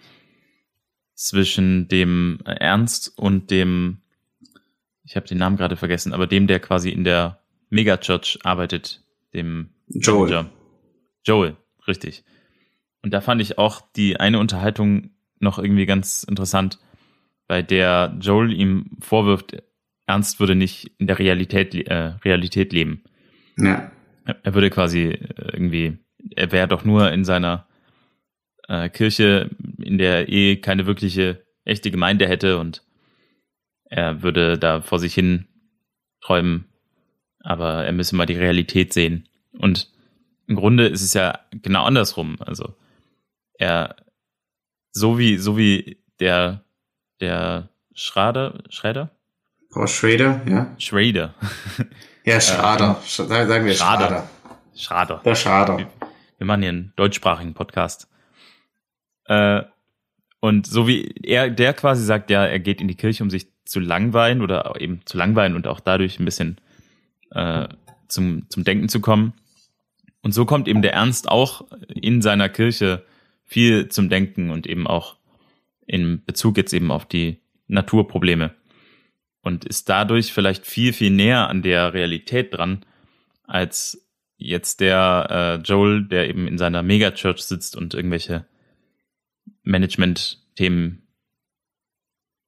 zwischen 1.15 1.89
dem 1.89 2.39
Ernst 2.45 3.11
und 3.17 3.51
dem, 3.51 3.97
ich 5.03 5.17
habe 5.17 5.27
den 5.27 5.37
Namen 5.37 5.57
gerade 5.57 5.75
vergessen, 5.75 6.13
aber 6.13 6.27
dem, 6.27 6.47
der 6.47 6.61
quasi 6.61 6.89
in 6.91 7.03
der 7.03 7.41
Megachurch 7.69 8.39
arbeitet, 8.43 9.03
dem 9.33 9.71
Joel. 9.89 10.29
Manager. 10.29 10.49
Joel, 11.25 11.57
richtig. 11.89 12.23
Und 13.01 13.11
da 13.11 13.19
fand 13.19 13.41
ich 13.41 13.57
auch 13.57 13.81
die 13.97 14.17
eine 14.17 14.39
Unterhaltung 14.39 15.09
noch 15.39 15.59
irgendwie 15.59 15.85
ganz 15.85 16.23
interessant, 16.23 16.79
bei 17.47 17.61
der 17.61 18.17
Joel 18.21 18.53
ihm 18.53 18.91
vorwirft, 19.01 19.61
Ernst 20.05 20.39
würde 20.39 20.55
nicht 20.55 20.93
in 20.99 21.07
der 21.07 21.19
Realität, 21.19 21.75
äh, 21.75 22.13
Realität 22.23 22.71
leben. 22.71 23.03
Ja. 23.57 23.91
Er 24.25 24.53
würde 24.53 24.69
quasi 24.69 25.07
äh, 25.07 25.51
irgendwie, 25.51 25.97
er 26.35 26.51
wäre 26.51 26.67
doch 26.67 26.83
nur 26.83 27.11
in 27.11 27.25
seiner 27.25 27.67
äh, 28.67 28.89
Kirche, 28.89 29.49
in 29.81 29.97
der 29.97 30.29
eh 30.29 30.57
keine 30.57 30.85
wirkliche 30.85 31.45
echte 31.65 31.91
Gemeinde 31.91 32.27
hätte 32.27 32.57
und 32.57 32.83
er 33.85 34.23
würde 34.23 34.57
da 34.57 34.81
vor 34.81 34.99
sich 34.99 35.13
hin 35.13 35.47
träumen, 36.21 36.65
aber 37.39 37.85
er 37.85 37.91
müsse 37.91 38.15
mal 38.15 38.25
die 38.25 38.37
Realität 38.37 38.93
sehen. 38.93 39.27
Und 39.51 39.89
im 40.47 40.55
Grunde 40.55 40.87
ist 40.87 41.01
es 41.01 41.13
ja 41.13 41.39
genau 41.51 41.83
andersrum. 41.83 42.37
Also 42.39 42.75
er, 43.59 43.95
so 44.91 45.19
wie, 45.19 45.37
so 45.37 45.57
wie 45.57 46.03
der, 46.19 46.63
der 47.21 47.69
Schrader, 47.93 48.63
Schrader? 48.69 49.11
Frau 49.71 49.87
Schrader, 49.87 50.41
ja. 50.47 50.75
Schrader. 50.77 51.33
Ja, 52.25 52.41
Schrader. 52.41 53.01
Äh, 53.01 53.07
sagen 53.07 53.65
wir 53.65 53.73
Schrader. 53.73 54.29
Schrader. 54.75 55.21
Der 55.23 55.35
Schrader. 55.35 55.87
Wir, 56.37 56.45
machen 56.45 56.61
hier 56.61 56.69
einen 56.69 56.93
deutschsprachigen 56.95 57.53
Podcast. 57.53 58.09
Äh, 59.25 59.63
und 60.39 60.67
so 60.67 60.87
wie 60.87 61.13
er, 61.23 61.49
der 61.49 61.73
quasi 61.73 62.03
sagt, 62.03 62.29
ja, 62.29 62.45
er 62.45 62.59
geht 62.59 62.81
in 62.81 62.87
die 62.87 62.95
Kirche, 62.95 63.23
um 63.23 63.29
sich 63.29 63.47
zu 63.65 63.79
langweilen 63.79 64.41
oder 64.41 64.75
eben 64.79 65.01
zu 65.05 65.17
langweilen 65.17 65.55
und 65.55 65.67
auch 65.67 65.79
dadurch 65.79 66.19
ein 66.19 66.25
bisschen 66.25 66.57
äh, 67.31 67.67
zum, 68.07 68.49
zum 68.49 68.63
Denken 68.63 68.89
zu 68.89 68.99
kommen. 68.99 69.33
Und 70.21 70.33
so 70.33 70.45
kommt 70.45 70.67
eben 70.67 70.81
der 70.81 70.93
Ernst 70.93 71.29
auch 71.29 71.65
in 71.87 72.21
seiner 72.21 72.49
Kirche 72.49 73.05
viel 73.43 73.89
zum 73.89 74.09
Denken 74.09 74.49
und 74.49 74.67
eben 74.67 74.87
auch 74.87 75.17
in 75.85 76.23
Bezug 76.25 76.57
jetzt 76.57 76.73
eben 76.73 76.91
auf 76.91 77.05
die 77.05 77.39
Naturprobleme. 77.67 78.53
Und 79.41 79.65
ist 79.65 79.89
dadurch 79.89 80.31
vielleicht 80.31 80.65
viel, 80.65 80.93
viel 80.93 81.11
näher 81.11 81.49
an 81.49 81.61
der 81.61 81.93
Realität 81.93 82.53
dran, 82.53 82.85
als 83.43 84.02
jetzt 84.37 84.79
der 84.79 85.27
äh, 85.29 85.61
Joel, 85.61 86.07
der 86.07 86.29
eben 86.29 86.47
in 86.47 86.57
seiner 86.57 86.83
Megachurch 86.83 87.41
sitzt 87.41 87.75
und 87.75 87.93
irgendwelche 87.93 88.45
Management-Themen 89.63 91.07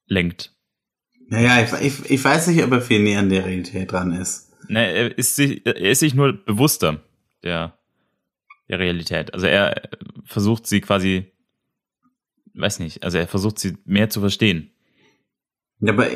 lenkt. 0.08 0.54
Naja, 1.28 1.64
ich, 1.64 1.86
ich, 1.86 2.12
ich 2.12 2.24
weiß 2.24 2.48
nicht, 2.48 2.64
ob 2.64 2.72
er 2.72 2.82
viel 2.82 3.02
näher 3.02 3.20
an 3.20 3.30
der 3.30 3.46
Realität 3.46 3.92
dran 3.92 4.12
ist. 4.12 4.52
Na, 4.68 4.82
er 4.82 5.18
ist 5.18 5.36
sich, 5.36 5.66
er 5.66 5.76
ist 5.76 6.00
sich 6.00 6.14
nur 6.14 6.34
bewusster 6.34 7.04
der, 7.44 7.78
der 8.70 8.80
Realität. 8.80 9.34
Also 9.34 9.48
er 9.48 9.90
versucht 10.26 10.68
sie 10.68 10.82
quasi, 10.82 11.32
weiß 12.54 12.80
nicht, 12.80 13.04
also 13.04 13.18
er 13.18 13.28
versucht 13.28 13.60
sie 13.60 13.78
mehr 13.86 14.10
zu 14.10 14.20
verstehen. 14.20 14.72
Ja, 15.80 15.94
aber, 15.94 16.08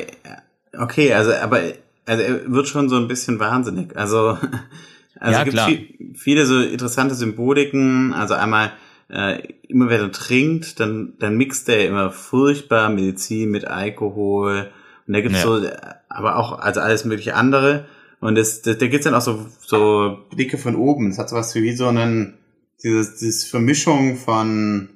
okay, 0.78 1.12
also, 1.12 1.32
aber, 1.32 1.62
also 2.06 2.22
er 2.22 2.50
wird 2.50 2.68
schon 2.68 2.88
so 2.88 2.96
ein 2.96 3.08
bisschen 3.08 3.38
wahnsinnig. 3.38 3.96
Also, 3.96 4.38
also 5.20 5.38
ja, 5.38 5.44
es 5.44 5.44
gibt 5.44 5.60
viel, 5.60 6.14
viele 6.16 6.46
so 6.46 6.60
interessante 6.60 7.14
Symboliken. 7.14 8.14
Also 8.14 8.34
einmal, 8.34 8.72
äh, 9.10 9.42
immer 9.68 9.90
wenn 9.90 10.00
er 10.00 10.12
trinkt, 10.12 10.80
dann, 10.80 11.14
dann 11.18 11.36
mixt 11.36 11.68
er 11.68 11.86
immer 11.86 12.10
furchtbar 12.10 12.88
Medizin 12.88 13.50
mit 13.50 13.66
Alkohol. 13.66 14.70
Und 15.06 15.14
da 15.14 15.20
gibt's 15.20 15.42
ja. 15.42 15.44
so, 15.44 15.66
aber 16.08 16.36
auch, 16.36 16.58
also 16.58 16.80
alles 16.80 17.04
mögliche 17.04 17.34
andere. 17.34 17.86
Und 18.20 18.36
das, 18.36 18.62
das, 18.62 18.78
da 18.78 18.86
gibt's 18.86 19.04
dann 19.04 19.14
auch 19.14 19.20
so, 19.20 19.46
so 19.60 20.18
Blicke 20.30 20.56
von 20.56 20.74
oben. 20.74 21.10
Es 21.10 21.18
hat 21.18 21.28
sowas 21.28 21.54
wie 21.54 21.72
so 21.72 21.88
einen, 21.88 22.38
dieses, 22.82 23.16
dieses 23.16 23.44
Vermischung 23.44 24.16
von 24.16 24.88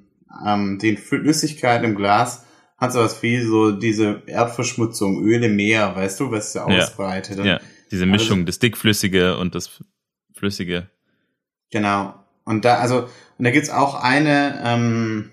ähm, 0.44 0.78
den 0.78 0.96
Flüssigkeiten 0.96 1.84
im 1.84 1.94
Glas 1.94 2.44
hat 2.78 2.92
sowas 2.92 3.22
wie 3.22 3.40
so 3.40 3.72
diese 3.72 4.22
Erdverschmutzung, 4.26 5.24
Öle, 5.24 5.48
Meer, 5.48 5.94
weißt 5.94 6.20
du, 6.20 6.30
was 6.30 6.56
ausbreitet. 6.56 7.38
Ja, 7.38 7.44
ja, 7.44 7.60
diese 7.90 8.06
Mischung, 8.06 8.38
also, 8.38 8.46
das 8.46 8.58
Dickflüssige 8.58 9.36
und 9.38 9.54
das 9.54 9.82
Flüssige. 10.44 10.90
Genau. 11.70 12.14
Und 12.44 12.66
da, 12.66 12.76
also, 12.76 13.08
und 13.38 13.44
da 13.46 13.50
gibt's 13.50 13.70
auch 13.70 13.94
eine, 13.94 14.60
ähm, 14.62 15.30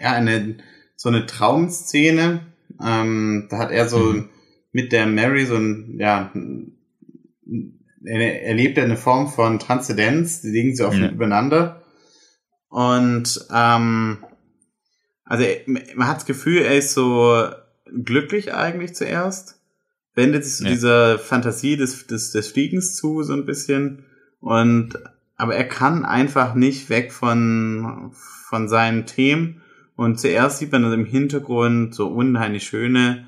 ja, 0.00 0.12
eine, 0.12 0.56
so 0.96 1.08
eine 1.08 1.26
Traumszene. 1.26 2.40
Ähm, 2.84 3.46
da 3.50 3.58
hat 3.58 3.70
er 3.70 3.88
so 3.88 3.98
mhm. 3.98 4.30
mit 4.72 4.90
der 4.90 5.06
Mary 5.06 5.46
so 5.46 5.54
ein, 5.54 5.96
ja, 6.00 6.32
er 8.04 8.42
erlebt 8.42 8.80
eine 8.80 8.96
Form 8.96 9.28
von 9.28 9.60
Transzendenz, 9.60 10.40
die 10.40 10.50
liegen 10.50 10.74
so 10.74 10.88
offen 10.88 11.04
ja. 11.04 11.10
übereinander. 11.10 11.82
Und 12.68 13.46
ähm, 13.54 14.24
also 15.24 15.44
man 15.94 16.08
hat 16.08 16.16
das 16.16 16.26
Gefühl, 16.26 16.62
er 16.62 16.76
ist 16.76 16.94
so 16.94 17.48
glücklich 17.86 18.52
eigentlich 18.52 18.96
zuerst, 18.96 19.60
wendet 20.14 20.44
sich 20.44 20.54
zu 20.54 20.64
so 20.64 20.64
ja. 20.64 20.70
dieser 20.72 21.18
Fantasie 21.20 21.76
des, 21.76 22.08
des, 22.08 22.32
des 22.32 22.48
Fliegens 22.48 22.96
zu, 22.96 23.22
so 23.22 23.34
ein 23.34 23.46
bisschen. 23.46 24.04
Und 24.42 24.98
aber 25.36 25.56
er 25.56 25.64
kann 25.64 26.04
einfach 26.04 26.54
nicht 26.54 26.90
weg 26.90 27.12
von, 27.12 28.10
von 28.12 28.68
seinen 28.68 29.06
Themen. 29.06 29.62
Und 29.96 30.20
zuerst 30.20 30.58
sieht 30.58 30.72
man 30.72 30.92
im 30.92 31.04
Hintergrund 31.04 31.94
so 31.94 32.08
unheimlich 32.08 32.64
schöne 32.64 33.26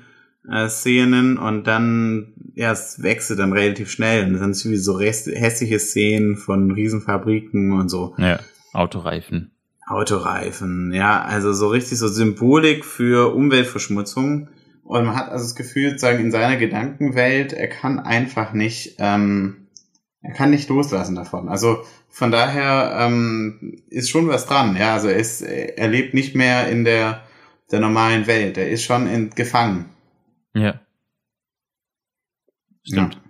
äh, 0.49 0.69
Szenen 0.69 1.37
und 1.37 1.67
dann, 1.67 2.33
ja, 2.53 2.71
es 2.71 3.01
wechselt 3.01 3.39
dann 3.39 3.53
relativ 3.53 3.89
schnell. 3.91 4.25
Und 4.25 4.39
dann 4.39 4.53
sind 4.53 4.73
es 4.73 4.85
so 4.85 4.99
hässliche 4.99 5.79
Szenen 5.79 6.37
von 6.37 6.71
Riesenfabriken 6.71 7.73
und 7.73 7.89
so. 7.89 8.13
Ja, 8.17 8.39
Autoreifen. 8.73 9.51
Autoreifen, 9.87 10.93
ja, 10.93 11.21
also 11.21 11.53
so 11.53 11.67
richtig 11.67 11.97
so 11.97 12.07
Symbolik 12.07 12.85
für 12.85 13.35
Umweltverschmutzung. 13.35 14.49
Und 14.83 15.05
man 15.05 15.15
hat 15.15 15.29
also 15.29 15.43
das 15.43 15.55
Gefühl, 15.55 15.97
sagen 15.99 16.23
in 16.23 16.31
seiner 16.31 16.57
Gedankenwelt, 16.57 17.53
er 17.53 17.67
kann 17.67 17.99
einfach 17.99 18.53
nicht, 18.53 18.95
ähm, 18.99 19.64
er 20.25 20.33
kann 20.33 20.49
nicht 20.49 20.69
loslassen 20.69 21.15
davon. 21.15 21.49
Also 21.49 21.85
von 22.09 22.31
daher 22.31 22.97
ähm, 22.99 23.83
ist 23.89 24.09
schon 24.09 24.27
was 24.27 24.47
dran. 24.47 24.75
Ja, 24.75 24.93
also 24.93 25.07
er, 25.07 25.17
ist, 25.17 25.41
er 25.41 25.87
lebt 25.87 26.13
nicht 26.13 26.35
mehr 26.35 26.67
in 26.67 26.83
der, 26.83 27.23
der 27.71 27.79
normalen 27.79 28.25
Welt. 28.25 28.57
Er 28.57 28.69
ist 28.69 28.83
schon 28.83 29.07
in, 29.07 29.29
gefangen. 29.29 29.89
Ja. 30.53 30.79
Stimmt. 32.83 33.21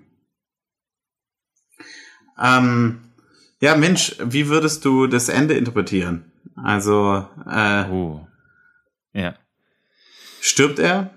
Ja. 2.37 2.57
Ähm, 2.57 3.01
ja, 3.59 3.75
Mensch, 3.75 4.15
wie 4.23 4.47
würdest 4.47 4.85
du 4.85 5.07
das 5.07 5.29
Ende 5.29 5.55
interpretieren? 5.55 6.31
Also, 6.55 7.25
äh, 7.49 7.89
oh. 7.89 8.25
ja. 9.13 9.35
Stirbt 10.39 10.79
er? 10.79 11.11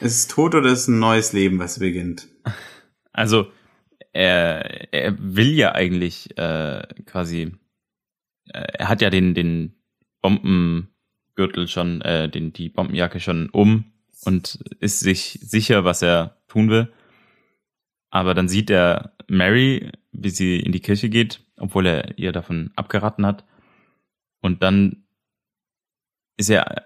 Ist 0.00 0.18
es 0.18 0.28
tot 0.28 0.54
oder 0.54 0.70
ist 0.70 0.80
es 0.80 0.88
ein 0.88 0.98
neues 0.98 1.32
Leben, 1.32 1.58
was 1.58 1.78
beginnt? 1.78 2.28
Also, 3.12 3.52
er, 4.12 4.92
er 4.92 5.16
will 5.18 5.52
ja 5.52 5.74
eigentlich 5.74 6.36
äh, 6.38 6.82
quasi, 7.06 7.52
äh, 8.52 8.60
er 8.78 8.88
hat 8.88 9.02
ja 9.02 9.10
den, 9.10 9.34
den 9.34 9.74
Bombengürtel 10.20 11.68
schon, 11.68 12.00
äh, 12.02 12.28
den, 12.28 12.52
die 12.52 12.68
Bombenjacke 12.68 13.20
schon 13.20 13.48
um 13.50 13.92
und 14.24 14.58
ist 14.80 15.00
sich 15.00 15.38
sicher, 15.42 15.84
was 15.84 16.02
er 16.02 16.36
tun 16.48 16.70
will. 16.70 16.92
Aber 18.10 18.34
dann 18.34 18.48
sieht 18.48 18.70
er 18.70 19.16
Mary, 19.28 19.90
wie 20.12 20.30
sie 20.30 20.60
in 20.60 20.72
die 20.72 20.80
Kirche 20.80 21.08
geht, 21.08 21.40
obwohl 21.56 21.86
er 21.86 22.18
ihr 22.18 22.32
davon 22.32 22.70
abgeraten 22.76 23.24
hat. 23.24 23.44
Und 24.40 24.62
dann 24.62 25.04
ist 26.36 26.50
er 26.50 26.84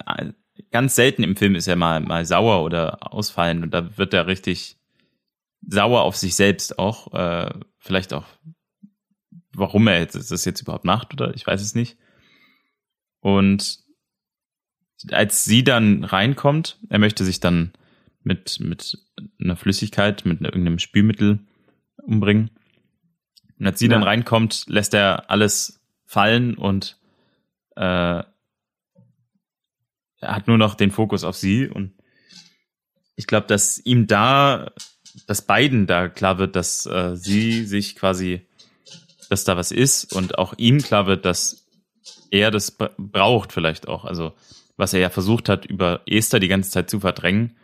ganz 0.70 0.94
selten 0.94 1.22
im 1.22 1.36
Film 1.36 1.54
ist 1.54 1.66
er 1.66 1.76
mal, 1.76 2.00
mal 2.00 2.24
sauer 2.24 2.62
oder 2.62 3.12
ausfallend 3.12 3.62
und 3.62 3.74
da 3.74 3.96
wird 3.98 4.14
er 4.14 4.26
richtig 4.26 4.75
sauer 5.62 6.02
auf 6.02 6.16
sich 6.16 6.34
selbst 6.34 6.78
auch. 6.78 7.12
Äh, 7.14 7.60
vielleicht 7.78 8.12
auch, 8.12 8.26
warum 9.52 9.86
er 9.88 9.98
jetzt, 9.98 10.14
das 10.30 10.44
jetzt 10.44 10.60
überhaupt 10.60 10.84
macht 10.84 11.12
oder 11.12 11.34
ich 11.34 11.46
weiß 11.46 11.60
es 11.60 11.74
nicht. 11.74 11.96
Und 13.20 13.80
als 15.10 15.44
sie 15.44 15.64
dann 15.64 16.04
reinkommt, 16.04 16.78
er 16.88 16.98
möchte 16.98 17.24
sich 17.24 17.40
dann 17.40 17.72
mit, 18.22 18.60
mit 18.60 18.98
einer 19.40 19.56
Flüssigkeit, 19.56 20.24
mit 20.24 20.40
irgendeinem 20.40 20.78
Spülmittel 20.78 21.40
umbringen. 22.02 22.50
Und 23.58 23.66
als 23.66 23.78
sie 23.78 23.86
ja. 23.86 23.92
dann 23.92 24.02
reinkommt, 24.02 24.64
lässt 24.68 24.94
er 24.94 25.30
alles 25.30 25.80
fallen 26.04 26.54
und 26.54 26.98
äh, 27.76 28.22
er 30.18 30.34
hat 30.34 30.46
nur 30.48 30.58
noch 30.58 30.74
den 30.74 30.90
Fokus 30.90 31.24
auf 31.24 31.36
sie 31.36 31.68
und 31.68 31.92
ich 33.16 33.26
glaube, 33.26 33.46
dass 33.46 33.78
ihm 33.78 34.06
da, 34.06 34.72
dass 35.26 35.42
beiden 35.42 35.86
da 35.86 36.08
klar 36.08 36.38
wird, 36.38 36.56
dass 36.56 36.86
äh, 36.86 37.16
sie 37.16 37.64
sich 37.64 37.96
quasi, 37.96 38.42
dass 39.30 39.44
da 39.44 39.56
was 39.56 39.72
ist 39.72 40.12
und 40.12 40.38
auch 40.38 40.54
ihm 40.56 40.82
klar 40.82 41.06
wird, 41.06 41.24
dass 41.24 41.66
er 42.30 42.50
das 42.50 42.76
braucht 42.98 43.52
vielleicht 43.52 43.88
auch. 43.88 44.04
Also 44.04 44.34
was 44.76 44.92
er 44.92 45.00
ja 45.00 45.10
versucht 45.10 45.48
hat, 45.48 45.64
über 45.64 46.02
Esther 46.06 46.40
die 46.40 46.48
ganze 46.48 46.70
Zeit 46.70 46.90
zu 46.90 47.00
verdrängen. 47.00 47.56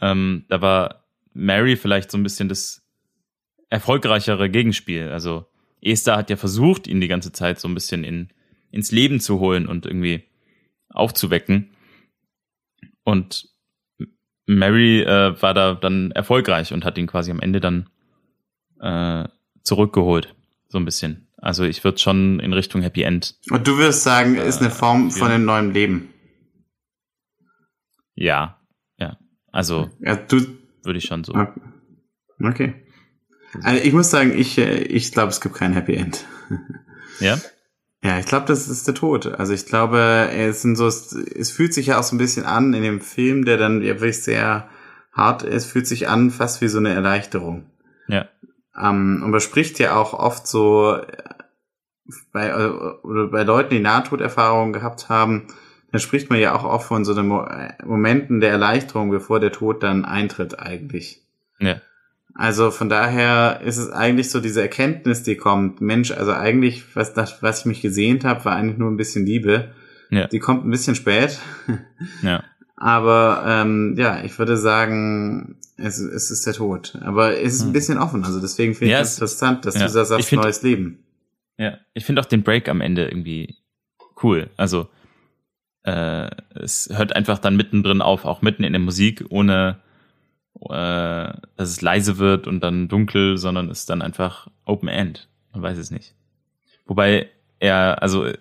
Ähm, 0.00 0.44
da 0.48 0.60
war 0.60 1.04
Mary 1.32 1.76
vielleicht 1.76 2.10
so 2.10 2.18
ein 2.18 2.22
bisschen 2.22 2.48
das 2.48 2.82
erfolgreichere 3.70 4.50
Gegenspiel. 4.50 5.08
Also 5.08 5.46
Esther 5.80 6.16
hat 6.16 6.30
ja 6.30 6.36
versucht, 6.36 6.86
ihn 6.86 7.00
die 7.00 7.08
ganze 7.08 7.32
Zeit 7.32 7.58
so 7.58 7.68
ein 7.68 7.74
bisschen 7.74 8.04
in, 8.04 8.28
ins 8.70 8.92
Leben 8.92 9.20
zu 9.20 9.40
holen 9.40 9.66
und 9.66 9.86
irgendwie 9.86 10.24
aufzuwecken. 10.90 11.70
Und 13.04 13.48
Mary 14.46 15.02
äh, 15.02 15.40
war 15.40 15.54
da 15.54 15.74
dann 15.74 16.10
erfolgreich 16.10 16.72
und 16.72 16.84
hat 16.84 16.98
ihn 16.98 17.06
quasi 17.06 17.30
am 17.30 17.40
Ende 17.40 17.60
dann 17.60 17.88
äh, 18.80 19.28
zurückgeholt. 19.62 20.34
So 20.68 20.78
ein 20.78 20.84
bisschen. 20.84 21.28
Also 21.36 21.64
ich 21.64 21.84
würde 21.84 21.98
schon 21.98 22.40
in 22.40 22.52
Richtung 22.52 22.82
Happy 22.82 23.02
End. 23.02 23.36
Und 23.50 23.66
du 23.66 23.78
wirst 23.78 24.02
sagen, 24.02 24.36
äh, 24.36 24.48
ist 24.48 24.60
eine 24.60 24.70
Form 24.70 25.10
von 25.10 25.30
einem 25.30 25.44
neuen 25.44 25.72
Leben. 25.72 26.08
Ja, 28.14 28.58
ja. 28.98 29.18
Also 29.52 29.90
ja, 30.00 30.16
du 30.16 30.40
würde 30.82 30.98
ich 30.98 31.04
schon 31.04 31.24
so. 31.24 31.34
Okay. 32.42 32.74
Also 33.62 33.84
ich 33.84 33.92
muss 33.92 34.10
sagen, 34.10 34.36
ich, 34.36 34.58
äh, 34.58 34.82
ich 34.82 35.12
glaube, 35.12 35.30
es 35.30 35.40
gibt 35.40 35.54
kein 35.54 35.72
Happy 35.72 35.94
End. 35.94 36.24
Ja? 37.20 37.38
Ja, 38.04 38.18
ich 38.18 38.26
glaube, 38.26 38.44
das 38.44 38.68
ist 38.68 38.86
der 38.86 38.94
Tod. 38.94 39.26
Also 39.26 39.54
ich 39.54 39.64
glaube, 39.64 40.28
es 40.30 40.60
sind 40.60 40.76
so, 40.76 40.86
es 40.86 41.50
fühlt 41.50 41.72
sich 41.72 41.86
ja 41.86 41.98
auch 41.98 42.02
so 42.02 42.14
ein 42.14 42.18
bisschen 42.18 42.44
an 42.44 42.74
in 42.74 42.82
dem 42.82 43.00
Film, 43.00 43.46
der 43.46 43.56
dann 43.56 43.80
wirklich 43.80 44.22
sehr 44.22 44.68
hart 45.10 45.42
ist, 45.42 45.64
fühlt 45.64 45.86
sich 45.86 46.06
an 46.06 46.30
fast 46.30 46.60
wie 46.60 46.68
so 46.68 46.76
eine 46.76 46.92
Erleichterung. 46.92 47.70
Ja. 48.06 48.28
Ähm, 48.78 49.22
und 49.24 49.30
man 49.30 49.40
spricht 49.40 49.78
ja 49.78 49.96
auch 49.96 50.12
oft 50.12 50.46
so 50.46 50.96
äh, 50.96 51.06
bei, 52.30 52.48
äh, 52.48 52.68
oder 53.04 53.28
bei 53.28 53.42
Leuten, 53.42 53.70
die 53.70 53.80
Nahtoderfahrungen 53.80 54.74
gehabt 54.74 55.08
haben, 55.08 55.46
dann 55.90 56.00
spricht 56.00 56.28
man 56.28 56.38
ja 56.38 56.54
auch 56.54 56.64
oft 56.64 56.88
von 56.88 57.06
so 57.06 57.14
den 57.14 57.28
Momenten 57.28 58.40
der 58.40 58.50
Erleichterung, 58.50 59.10
bevor 59.10 59.40
der 59.40 59.52
Tod 59.52 59.82
dann 59.82 60.04
eintritt 60.04 60.58
eigentlich. 60.58 61.22
Ja. 61.58 61.80
Also 62.34 62.72
von 62.72 62.88
daher 62.88 63.60
ist 63.64 63.76
es 63.76 63.90
eigentlich 63.90 64.30
so 64.30 64.40
diese 64.40 64.60
Erkenntnis, 64.60 65.22
die 65.22 65.36
kommt. 65.36 65.80
Mensch, 65.80 66.10
also 66.10 66.32
eigentlich, 66.32 66.96
was, 66.96 67.14
das, 67.14 67.42
was 67.42 67.60
ich 67.60 67.66
mich 67.66 67.80
gesehnt 67.80 68.24
habe, 68.24 68.44
war 68.44 68.56
eigentlich 68.56 68.78
nur 68.78 68.90
ein 68.90 68.96
bisschen 68.96 69.24
Liebe. 69.24 69.72
Ja. 70.10 70.26
Die 70.26 70.40
kommt 70.40 70.66
ein 70.66 70.70
bisschen 70.70 70.94
spät. 70.94 71.38
Ja. 72.22 72.42
Aber 72.76 73.44
ähm, 73.46 73.94
ja, 73.96 74.22
ich 74.24 74.38
würde 74.38 74.56
sagen, 74.56 75.58
es, 75.76 75.98
es 76.00 76.30
ist 76.30 76.44
der 76.44 76.54
Tod. 76.54 76.98
Aber 77.02 77.38
es 77.38 77.54
ist 77.54 77.62
ein 77.62 77.66
hm. 77.66 77.72
bisschen 77.72 77.98
offen. 77.98 78.24
Also 78.24 78.40
deswegen 78.40 78.74
finde 78.74 78.94
ich 78.94 79.00
es 79.00 79.14
interessant, 79.14 79.64
dass 79.64 79.76
ja. 79.76 79.86
du 79.86 79.92
da 79.92 80.04
sagst, 80.04 80.28
find, 80.28 80.42
neues 80.42 80.62
Leben. 80.62 81.04
Ja, 81.56 81.78
ich 81.94 82.04
finde 82.04 82.20
auch 82.20 82.26
den 82.26 82.42
Break 82.42 82.68
am 82.68 82.80
Ende 82.80 83.06
irgendwie 83.06 83.56
cool. 84.22 84.50
Also 84.56 84.88
äh, 85.84 86.28
es 86.54 86.90
hört 86.92 87.14
einfach 87.14 87.38
dann 87.38 87.56
mittendrin 87.56 88.02
auf, 88.02 88.24
auch 88.24 88.42
mitten 88.42 88.64
in 88.64 88.72
der 88.72 88.80
Musik, 88.80 89.24
ohne 89.28 89.80
äh, 90.60 91.32
dass 91.56 91.68
es 91.68 91.82
leise 91.82 92.18
wird 92.18 92.46
und 92.46 92.60
dann 92.60 92.88
dunkel, 92.88 93.36
sondern 93.36 93.70
ist 93.70 93.90
dann 93.90 94.02
einfach 94.02 94.48
Open 94.64 94.88
End. 94.88 95.28
Man 95.52 95.62
weiß 95.62 95.78
es 95.78 95.90
nicht. 95.90 96.14
Wobei 96.86 97.30
er, 97.58 98.02
also 98.02 98.26
äh, 98.26 98.36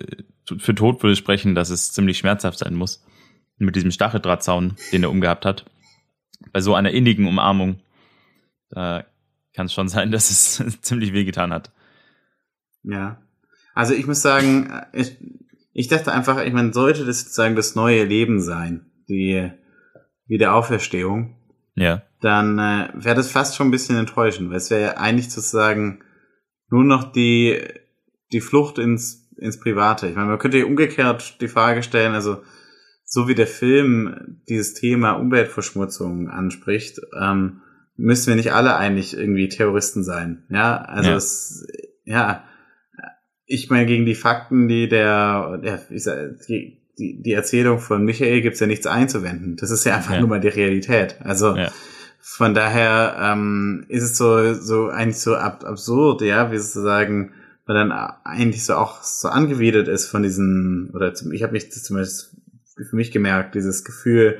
für 0.57 0.75
Tod 0.75 1.01
würde 1.03 1.15
sprechen, 1.15 1.55
dass 1.55 1.69
es 1.69 1.91
ziemlich 1.91 2.17
schmerzhaft 2.17 2.59
sein 2.59 2.75
muss. 2.75 3.03
Mit 3.57 3.75
diesem 3.75 3.91
Stacheldrahtzaun, 3.91 4.75
den 4.91 5.03
er 5.03 5.11
umgehabt 5.11 5.45
hat. 5.45 5.65
Bei 6.51 6.59
so 6.59 6.75
einer 6.75 6.91
innigen 6.91 7.27
Umarmung, 7.27 7.79
da 8.69 9.05
kann 9.55 9.67
es 9.67 9.73
schon 9.73 9.87
sein, 9.87 10.11
dass 10.11 10.29
es 10.29 10.81
ziemlich 10.81 11.13
wehgetan 11.13 11.53
hat. 11.53 11.71
Ja. 12.83 13.21
Also 13.73 13.93
ich 13.93 14.05
muss 14.05 14.21
sagen, 14.21 14.71
ich, 14.91 15.17
ich 15.71 15.87
dachte 15.87 16.11
einfach, 16.11 16.43
ich 16.43 16.53
meine, 16.53 16.73
sollte 16.73 17.05
das 17.05 17.21
sozusagen 17.21 17.55
das 17.55 17.75
neue 17.75 18.03
Leben 18.03 18.41
sein, 18.41 18.91
die 19.07 19.51
Wiederauferstehung, 20.27 21.35
ja. 21.75 22.03
dann 22.21 22.59
äh, 22.59 22.89
wäre 22.93 23.15
das 23.15 23.31
fast 23.31 23.55
schon 23.55 23.67
ein 23.67 23.71
bisschen 23.71 23.97
enttäuschend, 23.97 24.49
weil 24.49 24.57
es 24.57 24.69
wäre 24.69 24.81
ja 24.81 24.97
eigentlich 24.97 25.29
sozusagen 25.31 26.03
nur 26.69 26.83
noch 26.83 27.11
die, 27.11 27.61
die 28.31 28.41
Flucht 28.41 28.77
ins, 28.79 29.29
ins 29.37 29.59
Private. 29.59 30.07
Ich 30.07 30.15
meine, 30.15 30.27
man 30.27 30.39
könnte 30.39 30.57
ja 30.57 30.65
umgekehrt 30.65 31.41
die 31.41 31.47
Frage 31.47 31.83
stellen, 31.83 32.13
also 32.13 32.41
so 33.05 33.27
wie 33.27 33.35
der 33.35 33.47
Film 33.47 34.41
dieses 34.49 34.73
Thema 34.73 35.13
Umweltverschmutzung 35.13 36.29
anspricht, 36.29 36.99
ähm, 37.19 37.61
müssen 37.95 38.27
wir 38.29 38.35
nicht 38.35 38.53
alle 38.53 38.75
eigentlich 38.75 39.15
irgendwie 39.15 39.49
Terroristen 39.49 40.03
sein. 40.03 40.45
Ja, 40.49 40.77
also 40.77 41.11
ja. 41.11 41.15
es, 41.15 41.67
ja, 42.05 42.43
ich 43.45 43.69
meine, 43.69 43.85
gegen 43.85 44.05
die 44.05 44.15
Fakten, 44.15 44.67
die 44.67 44.87
der, 44.87 45.59
der 45.63 45.79
ich 45.91 46.03
sag, 46.03 46.39
die, 46.47 46.82
die, 46.97 47.21
die 47.21 47.33
Erzählung 47.33 47.79
von 47.79 48.03
Michael 48.03 48.41
gibt's 48.41 48.59
ja 48.59 48.67
nichts 48.67 48.87
einzuwenden. 48.87 49.55
Das 49.55 49.71
ist 49.71 49.85
ja 49.85 49.95
einfach 49.95 50.13
ja. 50.13 50.19
nur 50.19 50.29
mal 50.29 50.39
die 50.39 50.47
Realität. 50.47 51.17
Also 51.23 51.55
ja. 51.55 51.71
von 52.19 52.53
daher 52.53 53.17
ähm, 53.19 53.85
ist 53.87 54.03
es 54.03 54.17
so, 54.17 54.53
so 54.53 54.89
eigentlich 54.89 55.19
so 55.19 55.35
ab, 55.35 55.63
absurd, 55.65 56.21
ja, 56.21 56.51
wie 56.51 56.57
sozusagen, 56.57 57.31
weil 57.65 57.75
dann 57.75 57.91
eigentlich 57.91 58.65
so 58.65 58.75
auch 58.75 59.01
so 59.03 59.29
angewidert 59.29 59.87
ist 59.87 60.07
von 60.07 60.23
diesen, 60.23 60.91
oder 60.93 61.13
ich 61.31 61.43
habe 61.43 61.53
mich 61.53 61.71
zumindest 61.71 62.35
für 62.75 62.95
mich 62.95 63.11
gemerkt, 63.11 63.55
dieses 63.55 63.83
Gefühl, 63.83 64.39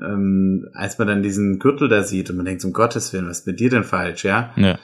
ähm, 0.00 0.68
als 0.72 0.98
man 0.98 1.08
dann 1.08 1.22
diesen 1.22 1.58
Gürtel 1.58 1.88
da 1.88 2.02
sieht 2.02 2.30
und 2.30 2.36
man 2.36 2.46
denkt, 2.46 2.64
um 2.64 2.72
Gottes 2.72 3.12
Willen, 3.12 3.28
was 3.28 3.40
ist 3.40 3.46
mit 3.46 3.60
dir 3.60 3.70
denn 3.70 3.84
falsch, 3.84 4.24
ja? 4.24 4.52
Ja. 4.56 4.78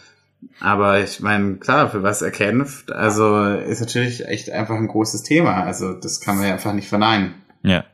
Aber 0.61 1.03
ich 1.03 1.21
meine, 1.21 1.57
klar, 1.57 1.91
für 1.91 2.03
was 2.03 2.23
er 2.23 2.31
kämpft, 2.31 2.93
also 2.93 3.45
ist 3.45 3.81
natürlich 3.81 4.27
echt 4.27 4.51
einfach 4.51 4.77
ein 4.77 4.89
großes 4.89 5.23
Thema. 5.23 5.65
Also 5.65 5.93
das 5.93 6.21
kann 6.21 6.37
man 6.37 6.47
ja 6.47 6.55
einfach 6.55 6.73
nicht 6.73 6.89
verneinen. 6.89 7.35
Ja. 7.63 7.85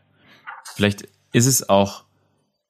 Vielleicht 0.74 1.08
ist 1.32 1.46
es 1.46 1.68
auch, 1.68 2.04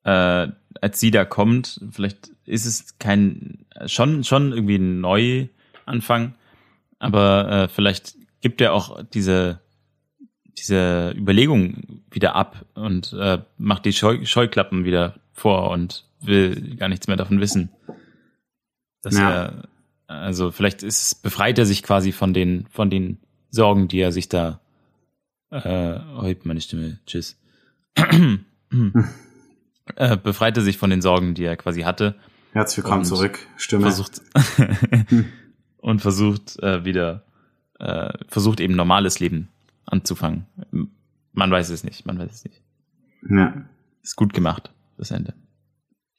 äh, 0.05 0.49
als 0.81 1.01
sie 1.01 1.11
da 1.11 1.25
kommt, 1.25 1.81
vielleicht 1.91 2.31
ist 2.45 2.67
es 2.67 2.99
kein, 2.99 3.67
schon, 3.87 4.25
schon 4.25 4.53
irgendwie 4.53 4.77
ein 4.77 5.01
Neuanfang, 5.01 6.35
aber 6.99 7.51
äh, 7.51 7.69
vielleicht 7.69 8.15
gibt 8.41 8.61
er 8.61 8.73
auch 8.73 9.03
diese, 9.15 9.61
diese 10.59 11.15
Überlegung 11.17 12.03
wieder 12.11 12.35
ab 12.35 12.65
und 12.75 13.13
äh, 13.13 13.39
macht 13.59 13.85
die 13.85 13.93
Scheu 13.93 14.25
Scheuklappen 14.25 14.85
wieder 14.85 15.15
vor 15.33 15.71
und 15.71 16.05
will 16.21 16.77
gar 16.77 16.89
nichts 16.89 17.07
mehr 17.07 17.17
davon 17.17 17.41
wissen. 17.41 17.71
Dass 19.03 19.19
ja. 19.19 19.31
er, 19.31 19.69
also 20.07 20.51
vielleicht 20.51 20.83
ist, 20.83 21.23
befreit 21.23 21.59
er 21.59 21.67
sich 21.67 21.83
quasi 21.83 22.13
von 22.13 22.33
den, 22.33 22.67
von 22.71 22.89
den 22.89 23.19
Sorgen, 23.51 23.89
die 23.89 23.99
er 23.99 24.13
sich 24.13 24.29
da, 24.29 24.61
äh, 25.51 25.99
oh, 26.17 26.33
meine 26.45 26.61
Stimme, 26.61 26.99
tschüss. 27.07 27.37
äh, 29.97 30.17
befreit 30.17 30.57
er 30.57 30.63
sich 30.63 30.79
von 30.79 30.91
den 30.91 31.03
Sorgen, 31.03 31.35
die 31.35 31.45
er 31.45 31.57
quasi 31.57 31.83
hatte. 31.83 32.15
Herzlich 32.53 32.85
willkommen 32.85 33.05
zurück, 33.05 33.41
Stimme. 33.57 33.83
Versucht, 33.83 34.23
und 35.79 36.01
versucht 36.01 36.59
äh, 36.63 36.85
wieder, 36.85 37.25
äh, 37.79 38.13
versucht 38.29 38.61
eben 38.61 38.77
normales 38.77 39.21
Leben 39.21 39.49
anzufangen. 39.85 40.47
Man 41.33 41.51
weiß 41.51 41.71
es 41.71 41.83
nicht, 41.83 42.07
man 42.07 42.19
weiß 42.19 42.31
es 42.31 42.45
nicht. 42.45 42.63
Ja. 43.29 43.65
Ist 44.03 44.17
gut 44.17 44.33
gemacht, 44.33 44.73
das 44.97 45.11
Ende. 45.11 45.35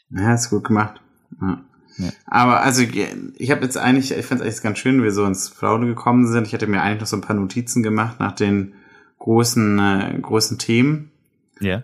Ja, 0.10 0.34
ist 0.34 0.50
gut 0.50 0.64
gemacht. 0.66 1.02
Ja. 1.42 1.64
Ja. 1.98 2.10
Aber 2.26 2.62
also 2.62 2.84
ich 2.84 3.52
habe 3.52 3.64
jetzt 3.64 3.78
eigentlich, 3.78 4.12
ich 4.12 4.26
fand 4.26 4.42
es 4.42 4.48
eigentlich 4.48 4.64
ganz 4.64 4.80
schön, 4.80 5.00
wie 5.00 5.04
wir 5.04 5.12
so 5.12 5.26
ins 5.26 5.50
Plaudern 5.50 5.88
gekommen 5.88 6.28
sind. 6.28 6.48
Ich 6.48 6.54
hatte 6.54 6.68
mir 6.68 6.82
eigentlich 6.82 7.02
noch 7.02 7.08
so 7.08 7.18
ein 7.18 7.22
paar 7.22 7.36
Notizen 7.36 7.84
gemacht 7.84 8.20
nach 8.20 8.34
den 8.34 8.74
großen, 9.20 9.80
äh, 9.80 10.20
großen 10.22 10.58
Themen. 10.58 11.12
Ja. 11.60 11.84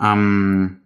Ähm, 0.00 0.78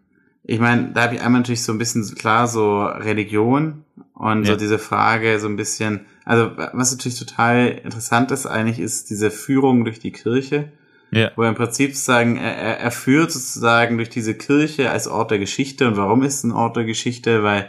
ich 0.44 0.60
meine, 0.60 0.90
da 0.92 1.02
habe 1.02 1.16
ich 1.16 1.20
einmal 1.20 1.40
natürlich 1.40 1.62
so 1.62 1.72
ein 1.72 1.78
bisschen 1.78 2.14
klar 2.14 2.46
so 2.46 2.84
Religion 2.84 3.84
und 4.14 4.44
ja. 4.44 4.52
so 4.52 4.56
diese 4.56 4.78
Frage 4.78 5.38
so 5.38 5.46
ein 5.46 5.56
bisschen, 5.56 6.00
also 6.24 6.50
was 6.72 6.92
natürlich 6.92 7.18
total 7.18 7.68
interessant 7.84 8.30
ist 8.30 8.46
eigentlich, 8.46 8.78
ist 8.78 9.10
diese 9.10 9.30
Führung 9.30 9.84
durch 9.84 9.98
die 9.98 10.12
Kirche. 10.12 10.72
Ja. 11.12 11.32
Wo 11.34 11.42
er 11.42 11.48
im 11.48 11.56
Prinzip 11.56 11.96
sagen, 11.96 12.36
er, 12.36 12.78
er 12.78 12.90
führt 12.92 13.32
sozusagen 13.32 13.96
durch 13.96 14.10
diese 14.10 14.34
Kirche 14.34 14.90
als 14.90 15.08
Ort 15.08 15.32
der 15.32 15.40
Geschichte. 15.40 15.88
Und 15.88 15.96
warum 15.96 16.22
ist 16.22 16.34
es 16.34 16.44
ein 16.44 16.52
Ort 16.52 16.76
der 16.76 16.84
Geschichte? 16.84 17.42
Weil 17.42 17.68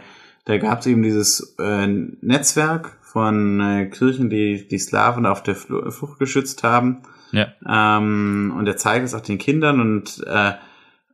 da 0.52 0.58
gab 0.58 0.82
es 0.82 0.86
eben 0.86 1.02
dieses 1.02 1.56
äh, 1.60 1.88
Netzwerk 1.88 2.98
von 3.02 3.62
äh, 3.62 3.86
Kirchen, 3.86 4.30
die 4.30 4.68
die 4.68 4.80
Slawen 4.80 5.26
auf 5.26 5.42
der 5.44 5.56
Flucht 5.56 6.20
geschützt 6.20 6.64
haben. 6.64 7.04
Ja. 7.32 7.48
Ähm, 7.66 8.54
und 8.58 8.68
er 8.68 8.76
zeigt 8.76 9.06
es 9.06 9.14
auch 9.14 9.22
den 9.22 9.38
Kindern 9.38 9.80
und 9.80 10.24
äh, 10.28 10.52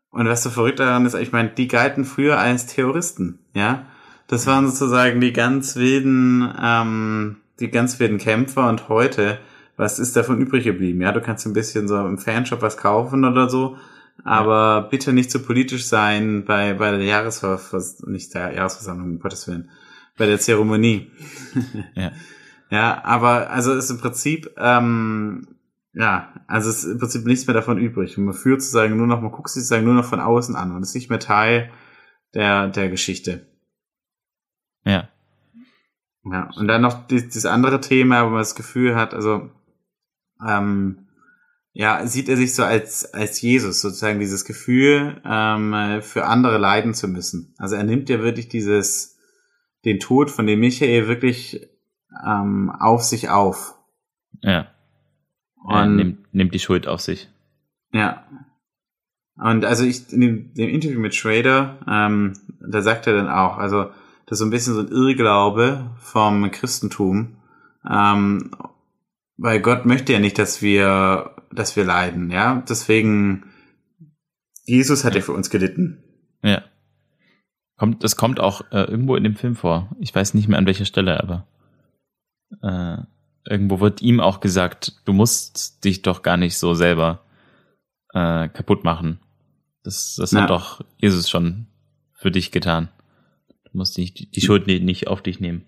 und 0.09 0.27
was 0.27 0.41
so 0.41 0.49
verrückt 0.49 0.79
daran 0.79 1.05
ist, 1.05 1.13
ich 1.13 1.31
meine, 1.31 1.49
die 1.49 1.67
galten 1.67 2.03
früher 2.03 2.39
als 2.39 2.65
Terroristen, 2.65 3.37
ja. 3.53 3.85
Das 4.27 4.47
waren 4.47 4.67
sozusagen 4.67 5.21
die 5.21 5.31
ganz 5.31 5.75
wilden, 5.75 6.51
ähm, 6.59 7.37
die 7.59 7.69
ganz 7.69 7.99
wilden 7.99 8.17
Kämpfer 8.17 8.67
und 8.67 8.89
heute, 8.89 9.37
was 9.75 9.99
ist 9.99 10.15
davon 10.15 10.39
übrig 10.39 10.63
geblieben? 10.63 11.01
Ja, 11.01 11.11
du 11.11 11.21
kannst 11.21 11.45
ein 11.45 11.53
bisschen 11.53 11.87
so 11.87 11.97
im 11.99 12.17
Fanshop 12.17 12.63
was 12.63 12.77
kaufen 12.77 13.23
oder 13.23 13.47
so, 13.47 13.77
aber 14.23 14.53
ja. 14.53 14.79
bitte 14.81 15.13
nicht 15.13 15.31
zu 15.31 15.39
so 15.39 15.45
politisch 15.45 15.85
sein 15.85 16.45
bei, 16.45 16.73
bei 16.73 16.91
der 16.91 17.03
Jahresversammlung, 17.03 18.13
nicht 18.13 18.33
der 18.33 18.53
Jahresversammlung, 18.53 19.11
um 19.11 19.19
Gottes 19.19 19.47
Willen, 19.47 19.69
bei 20.17 20.25
der 20.25 20.39
Zeremonie. 20.39 21.11
ja. 21.95 22.11
ja, 22.69 23.03
aber 23.03 23.49
also 23.49 23.73
ist 23.73 23.89
im 23.89 23.99
Prinzip, 23.99 24.51
ähm, 24.57 25.47
ja, 25.93 26.33
also 26.47 26.69
es 26.69 26.83
ist 26.83 26.91
im 26.91 26.99
Prinzip 26.99 27.25
nichts 27.25 27.47
mehr 27.47 27.53
davon 27.53 27.77
übrig. 27.77 28.17
Und 28.17 28.25
man 28.25 28.33
führt 28.33 28.61
sozusagen 28.61 28.97
nur 28.97 29.07
noch, 29.07 29.21
man 29.21 29.31
guckt 29.31 29.49
sich 29.49 29.63
sozusagen 29.63 29.85
nur 29.85 29.95
noch 29.95 30.05
von 30.05 30.19
außen 30.19 30.55
an 30.55 30.71
und 30.71 30.83
ist 30.83 30.95
nicht 30.95 31.09
mehr 31.09 31.19
Teil 31.19 31.71
der, 32.33 32.67
der 32.67 32.89
Geschichte. 32.89 33.47
Ja. 34.83 35.09
Ja, 36.29 36.49
und 36.57 36.67
dann 36.67 36.81
noch 36.81 37.07
dieses 37.07 37.45
andere 37.45 37.79
Thema, 37.79 38.25
wo 38.25 38.29
man 38.29 38.39
das 38.39 38.55
Gefühl 38.55 38.95
hat, 38.95 39.13
also 39.13 39.49
ähm, 40.45 41.06
ja, 41.79 42.07
sieht 42.07 42.27
er 42.27 42.37
sich 42.37 42.55
so 42.55 42.63
als, 42.63 43.13
als 43.13 43.39
Jesus, 43.39 43.81
sozusagen 43.81 44.19
dieses 44.19 44.45
Gefühl, 44.45 45.21
ähm, 45.23 46.01
für 46.01 46.25
andere 46.25 46.57
leiden 46.57 46.95
zu 46.95 47.07
müssen. 47.07 47.53
Also 47.59 47.75
er 47.75 47.83
nimmt 47.83 48.09
ja 48.09 48.19
wirklich 48.19 48.49
dieses, 48.49 49.19
den 49.85 49.99
Tod 49.99 50.31
von 50.31 50.47
dem 50.47 50.59
Michael 50.59 51.07
wirklich 51.07 51.69
ähm, 52.25 52.71
auf 52.71 53.03
sich 53.03 53.29
auf. 53.29 53.75
Ja. 54.41 54.71
Und 55.65 55.97
nimmt, 55.97 56.33
nimmt 56.33 56.55
die 56.55 56.59
Schuld 56.59 56.87
auf 56.87 56.99
sich. 56.99 57.29
Ja. 57.91 58.25
Und 59.35 59.63
also 59.63 59.83
ich, 59.83 60.11
in 60.11 60.21
dem, 60.21 60.53
dem 60.55 60.69
Interview 60.69 60.99
mit 60.99 61.13
Schrader, 61.13 61.77
ähm, 61.87 62.33
da 62.59 62.81
sagt 62.81 63.05
er 63.05 63.13
dann 63.13 63.29
auch, 63.29 63.59
also 63.59 63.91
das 64.25 64.31
ist 64.31 64.39
so 64.39 64.45
ein 64.45 64.49
bisschen 64.49 64.73
so 64.73 64.81
ein 64.81 64.87
Irrglaube 64.87 65.91
vom 65.99 66.49
Christentum, 66.49 67.35
ähm, 67.87 68.49
weil 69.37 69.61
Gott 69.61 69.85
möchte 69.85 70.13
ja 70.13 70.19
nicht, 70.19 70.39
dass 70.39 70.63
wir 70.63 71.36
dass 71.51 71.75
wir 71.75 71.85
leiden, 71.85 72.31
ja. 72.31 72.63
Deswegen, 72.67 73.45
Jesus 74.65 75.03
hat 75.03 75.13
ja, 75.13 75.19
ja 75.19 75.25
für 75.25 75.33
uns 75.33 75.49
gelitten. 75.49 76.03
Ja. 76.43 76.63
Kommt, 77.77 78.03
das 78.03 78.15
kommt 78.15 78.39
auch 78.39 78.61
äh, 78.71 78.83
irgendwo 78.83 79.15
in 79.15 79.23
dem 79.23 79.35
Film 79.35 79.55
vor. 79.55 79.95
Ich 79.99 80.13
weiß 80.13 80.33
nicht 80.33 80.47
mehr 80.47 80.57
an 80.57 80.65
welcher 80.65 80.85
Stelle, 80.85 81.21
aber 81.21 81.47
äh, 82.61 83.03
irgendwo 83.49 83.79
wird 83.79 84.01
ihm 84.01 84.19
auch 84.19 84.39
gesagt, 84.39 85.01
du 85.05 85.13
musst 85.13 85.83
dich 85.83 86.01
doch 86.01 86.21
gar 86.21 86.37
nicht 86.37 86.57
so 86.57 86.73
selber 86.73 87.23
äh, 88.13 88.49
kaputt 88.49 88.83
machen. 88.83 89.19
Das, 89.83 90.15
das 90.15 90.31
ja. 90.31 90.41
hat 90.41 90.49
doch 90.49 90.81
Jesus 90.97 91.29
schon 91.29 91.67
für 92.13 92.31
dich 92.31 92.51
getan. 92.51 92.89
Du 93.65 93.77
musst 93.77 93.95
die, 93.97 94.11
die 94.11 94.41
Schuld 94.41 94.67
nicht 94.67 95.07
auf 95.07 95.21
dich 95.21 95.39
nehmen. 95.39 95.65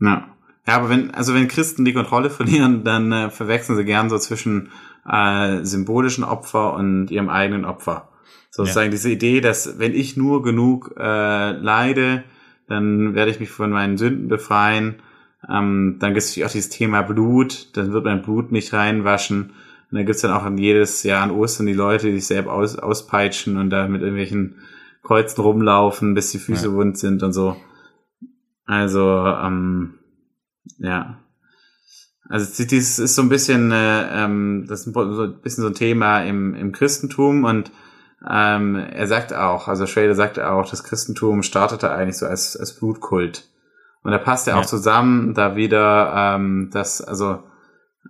Ja. 0.00 0.36
Ja, 0.66 0.76
aber 0.76 0.90
wenn, 0.90 1.12
also 1.12 1.34
wenn 1.34 1.48
Christen 1.48 1.84
die 1.84 1.92
Kontrolle 1.92 2.30
verlieren, 2.30 2.84
dann 2.84 3.12
äh, 3.12 3.30
verwechseln 3.30 3.76
sie 3.76 3.84
gern 3.84 4.10
so 4.10 4.18
zwischen 4.18 4.70
äh, 5.08 5.64
symbolischen 5.64 6.24
Opfer 6.24 6.74
und 6.74 7.10
ihrem 7.10 7.28
eigenen 7.28 7.64
Opfer. 7.64 8.08
Sozusagen 8.50 8.86
ja. 8.86 8.90
diese 8.90 9.10
Idee, 9.10 9.40
dass 9.40 9.78
wenn 9.78 9.94
ich 9.94 10.16
nur 10.16 10.42
genug 10.42 10.94
äh, 10.98 11.52
leide, 11.52 12.24
dann 12.66 13.14
werde 13.14 13.30
ich 13.30 13.40
mich 13.40 13.50
von 13.50 13.70
meinen 13.70 13.96
Sünden 13.96 14.28
befreien. 14.28 14.96
Ähm, 15.48 15.96
dann 15.98 16.14
gibt 16.14 16.24
es 16.24 16.30
natürlich 16.30 16.46
auch 16.46 16.52
dieses 16.52 16.68
Thema 16.68 17.02
Blut, 17.02 17.76
dann 17.76 17.92
wird 17.92 18.04
mein 18.04 18.22
Blut 18.22 18.52
mich 18.52 18.72
reinwaschen. 18.72 19.52
Und 19.90 19.96
dann 19.96 20.06
gibt's 20.06 20.22
dann 20.22 20.32
auch 20.32 20.48
jedes 20.58 21.02
Jahr 21.02 21.22
an 21.22 21.30
Ostern 21.30 21.66
die 21.66 21.72
Leute, 21.72 22.06
die 22.06 22.14
sich 22.14 22.26
selber 22.26 22.52
aus, 22.52 22.76
auspeitschen 22.76 23.56
und 23.56 23.70
da 23.70 23.88
mit 23.88 24.02
irgendwelchen 24.02 24.56
Kreuzen 25.02 25.40
rumlaufen, 25.40 26.14
bis 26.14 26.30
die 26.30 26.38
Füße 26.38 26.66
ja. 26.66 26.72
wund 26.72 26.98
sind 26.98 27.22
und 27.22 27.32
so. 27.32 27.56
Also, 28.66 29.00
ähm, 29.00 29.94
ja. 30.78 31.18
Also 32.28 32.46
das 32.46 32.98
ist 32.98 33.14
so 33.16 33.22
ein 33.22 33.28
bisschen, 33.28 33.72
äh, 33.72 34.24
ähm, 34.24 34.66
das 34.68 34.86
ist 34.86 34.94
so 34.94 35.00
ein 35.00 35.40
bisschen 35.42 35.62
so 35.62 35.68
ein 35.68 35.74
Thema 35.74 36.22
im, 36.22 36.54
im 36.54 36.70
Christentum 36.70 37.44
und 37.44 37.72
ähm, 38.28 38.76
er 38.76 39.06
sagt 39.06 39.32
auch, 39.32 39.66
also 39.66 39.86
Schrader 39.86 40.14
sagt 40.14 40.38
auch, 40.38 40.68
das 40.68 40.84
Christentum 40.84 41.42
startete 41.42 41.90
eigentlich 41.90 42.18
so 42.18 42.26
als, 42.26 42.56
als 42.56 42.78
Blutkult. 42.78 43.48
Und 44.02 44.12
da 44.12 44.18
passt 44.18 44.46
ja 44.46 44.58
auch 44.58 44.66
zusammen, 44.66 45.34
da 45.34 45.56
wieder, 45.56 46.12
ähm, 46.36 46.70
dass 46.72 47.02
also 47.02 47.42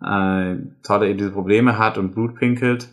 äh, 0.04 0.56
Todd 0.82 1.02
eben 1.02 1.18
diese 1.18 1.30
Probleme 1.30 1.78
hat 1.78 1.96
und 1.96 2.12
Blut 2.12 2.34
pinkelt. 2.34 2.88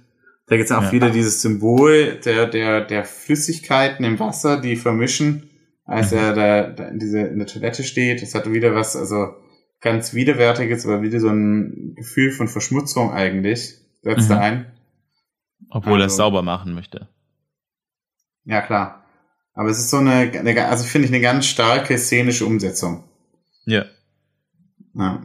Da 0.47 0.55
gibt 0.55 0.69
es 0.69 0.75
auch 0.75 0.83
ja. 0.83 0.91
wieder 0.91 1.09
dieses 1.09 1.41
Symbol 1.41 2.19
der, 2.23 2.47
der, 2.47 2.85
der 2.85 3.03
Flüssigkeiten 3.03 4.05
im 4.05 4.19
Wasser, 4.19 4.61
die 4.61 4.75
vermischen, 4.77 5.49
als 5.85 6.11
mhm. 6.11 6.17
er 6.17 6.33
da, 6.33 6.67
da 6.69 6.83
in, 6.85 6.99
diese, 6.99 7.19
in 7.19 7.37
der 7.37 7.47
Toilette 7.47 7.83
steht. 7.83 8.21
Das 8.21 8.33
hat 8.33 8.49
wieder 8.49 8.73
was, 8.73 8.95
also 8.95 9.35
ganz 9.81 10.13
widerwärtiges, 10.13 10.85
aber 10.85 11.01
wieder 11.01 11.19
so 11.19 11.29
ein 11.29 11.93
Gefühl 11.95 12.31
von 12.31 12.47
Verschmutzung 12.47 13.11
eigentlich, 13.11 13.75
setzt 14.01 14.29
mhm. 14.29 14.35
er 14.35 14.41
ein. 14.41 14.71
Obwohl 15.69 15.93
also, 15.93 16.03
er 16.03 16.07
es 16.07 16.15
sauber 16.15 16.41
machen 16.41 16.73
möchte. 16.73 17.07
Ja, 18.45 18.61
klar. 18.61 19.03
Aber 19.53 19.69
es 19.69 19.79
ist 19.79 19.89
so 19.89 19.97
eine, 19.97 20.31
eine 20.31 20.65
also 20.67 20.83
finde 20.83 21.07
ich 21.07 21.13
eine 21.13 21.21
ganz 21.21 21.45
starke 21.47 21.97
szenische 21.97 22.45
Umsetzung. 22.45 23.03
Ja. 23.65 23.85
ja. 24.93 25.21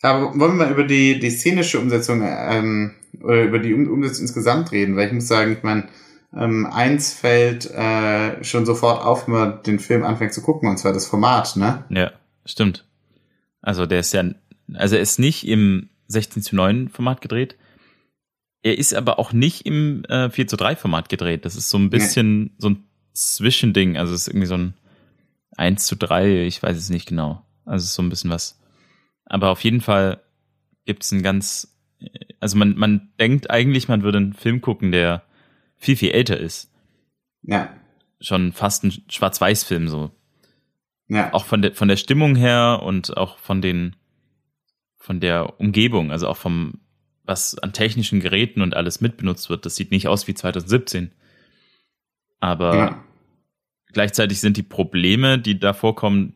Aber 0.00 0.38
wollen 0.38 0.56
wir 0.56 0.64
mal 0.66 0.72
über 0.72 0.84
die, 0.84 1.18
die 1.20 1.30
szenische 1.30 1.78
Umsetzung 1.78 2.22
ähm, 2.24 2.94
oder 3.22 3.44
über 3.44 3.58
die 3.58 3.74
Umsetzung 3.74 4.22
insgesamt 4.22 4.72
reden, 4.72 4.96
weil 4.96 5.06
ich 5.06 5.12
muss 5.12 5.28
sagen, 5.28 5.52
ich 5.52 5.62
meine, 5.62 5.88
ähm, 6.34 6.66
eins 6.66 7.12
fällt 7.12 7.70
äh, 7.70 8.42
schon 8.42 8.64
sofort 8.64 9.04
auf, 9.04 9.28
wenn 9.28 9.34
man 9.34 9.62
den 9.62 9.78
Film 9.78 10.02
anfängt 10.02 10.32
zu 10.32 10.42
gucken, 10.42 10.68
und 10.68 10.78
zwar 10.78 10.92
das 10.92 11.06
Format, 11.06 11.56
ne? 11.56 11.84
Ja. 11.90 12.10
Stimmt. 12.44 12.84
Also 13.60 13.86
der 13.86 14.00
ist 14.00 14.12
ja, 14.12 14.24
also 14.74 14.96
er 14.96 15.02
ist 15.02 15.18
nicht 15.18 15.46
im 15.46 15.90
16 16.08 16.42
zu 16.42 16.56
9 16.56 16.88
Format 16.88 17.20
gedreht. 17.20 17.56
Er 18.62 18.78
ist 18.78 18.94
aber 18.94 19.18
auch 19.18 19.32
nicht 19.32 19.66
im 19.66 20.04
äh, 20.04 20.30
4 20.30 20.46
zu 20.46 20.56
3 20.56 20.76
Format 20.76 21.08
gedreht. 21.08 21.44
Das 21.44 21.56
ist 21.56 21.70
so 21.70 21.78
ein 21.78 21.90
bisschen 21.90 22.42
nee. 22.44 22.50
so 22.58 22.70
ein 22.70 22.84
Zwischending. 23.12 23.96
Also 23.96 24.14
es 24.14 24.22
ist 24.22 24.28
irgendwie 24.28 24.46
so 24.46 24.56
ein 24.56 24.74
1 25.56 25.86
zu 25.86 25.96
3, 25.96 26.46
ich 26.46 26.62
weiß 26.62 26.76
es 26.76 26.90
nicht 26.90 27.08
genau. 27.08 27.44
Also 27.64 27.82
es 27.82 27.90
ist 27.90 27.94
so 27.94 28.02
ein 28.02 28.08
bisschen 28.08 28.30
was. 28.30 28.60
Aber 29.24 29.50
auf 29.50 29.62
jeden 29.62 29.80
Fall 29.80 30.20
gibt 30.84 31.04
es 31.04 31.12
ein 31.12 31.22
ganz, 31.22 31.76
also 32.40 32.56
man, 32.56 32.76
man 32.76 33.12
denkt 33.20 33.50
eigentlich, 33.50 33.88
man 33.88 34.02
würde 34.02 34.18
einen 34.18 34.32
Film 34.32 34.60
gucken, 34.60 34.92
der 34.92 35.24
viel, 35.76 35.96
viel 35.96 36.10
älter 36.10 36.38
ist. 36.38 36.72
Ja. 37.42 37.74
Schon 38.20 38.52
fast 38.52 38.84
ein 38.84 38.92
Schwarz-Weiß-Film 39.08 39.88
so. 39.88 40.10
Ja. 41.08 41.32
Auch 41.32 41.44
von 41.44 41.62
der, 41.62 41.74
von 41.74 41.88
der 41.88 41.96
Stimmung 41.96 42.36
her 42.36 42.80
und 42.82 43.16
auch 43.16 43.38
von 43.38 43.60
den, 43.60 43.96
von 44.96 45.20
der 45.20 45.60
Umgebung, 45.60 46.10
also 46.10 46.28
auch 46.28 46.36
vom, 46.36 46.80
was 47.24 47.58
an 47.58 47.72
technischen 47.72 48.20
Geräten 48.20 48.62
und 48.62 48.74
alles 48.74 49.00
mitbenutzt 49.00 49.50
wird. 49.50 49.66
Das 49.66 49.76
sieht 49.76 49.90
nicht 49.90 50.08
aus 50.08 50.26
wie 50.26 50.34
2017. 50.34 51.12
Aber 52.40 52.76
ja. 52.76 53.04
gleichzeitig 53.92 54.40
sind 54.40 54.56
die 54.56 54.62
Probleme, 54.62 55.38
die 55.38 55.58
da 55.58 55.72
vorkommen, 55.72 56.34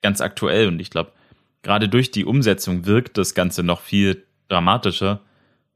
ganz 0.00 0.20
aktuell. 0.20 0.68
Und 0.68 0.80
ich 0.80 0.90
glaube, 0.90 1.12
gerade 1.62 1.88
durch 1.88 2.10
die 2.10 2.24
Umsetzung 2.24 2.86
wirkt 2.86 3.18
das 3.18 3.34
Ganze 3.34 3.62
noch 3.62 3.80
viel 3.80 4.26
dramatischer, 4.48 5.20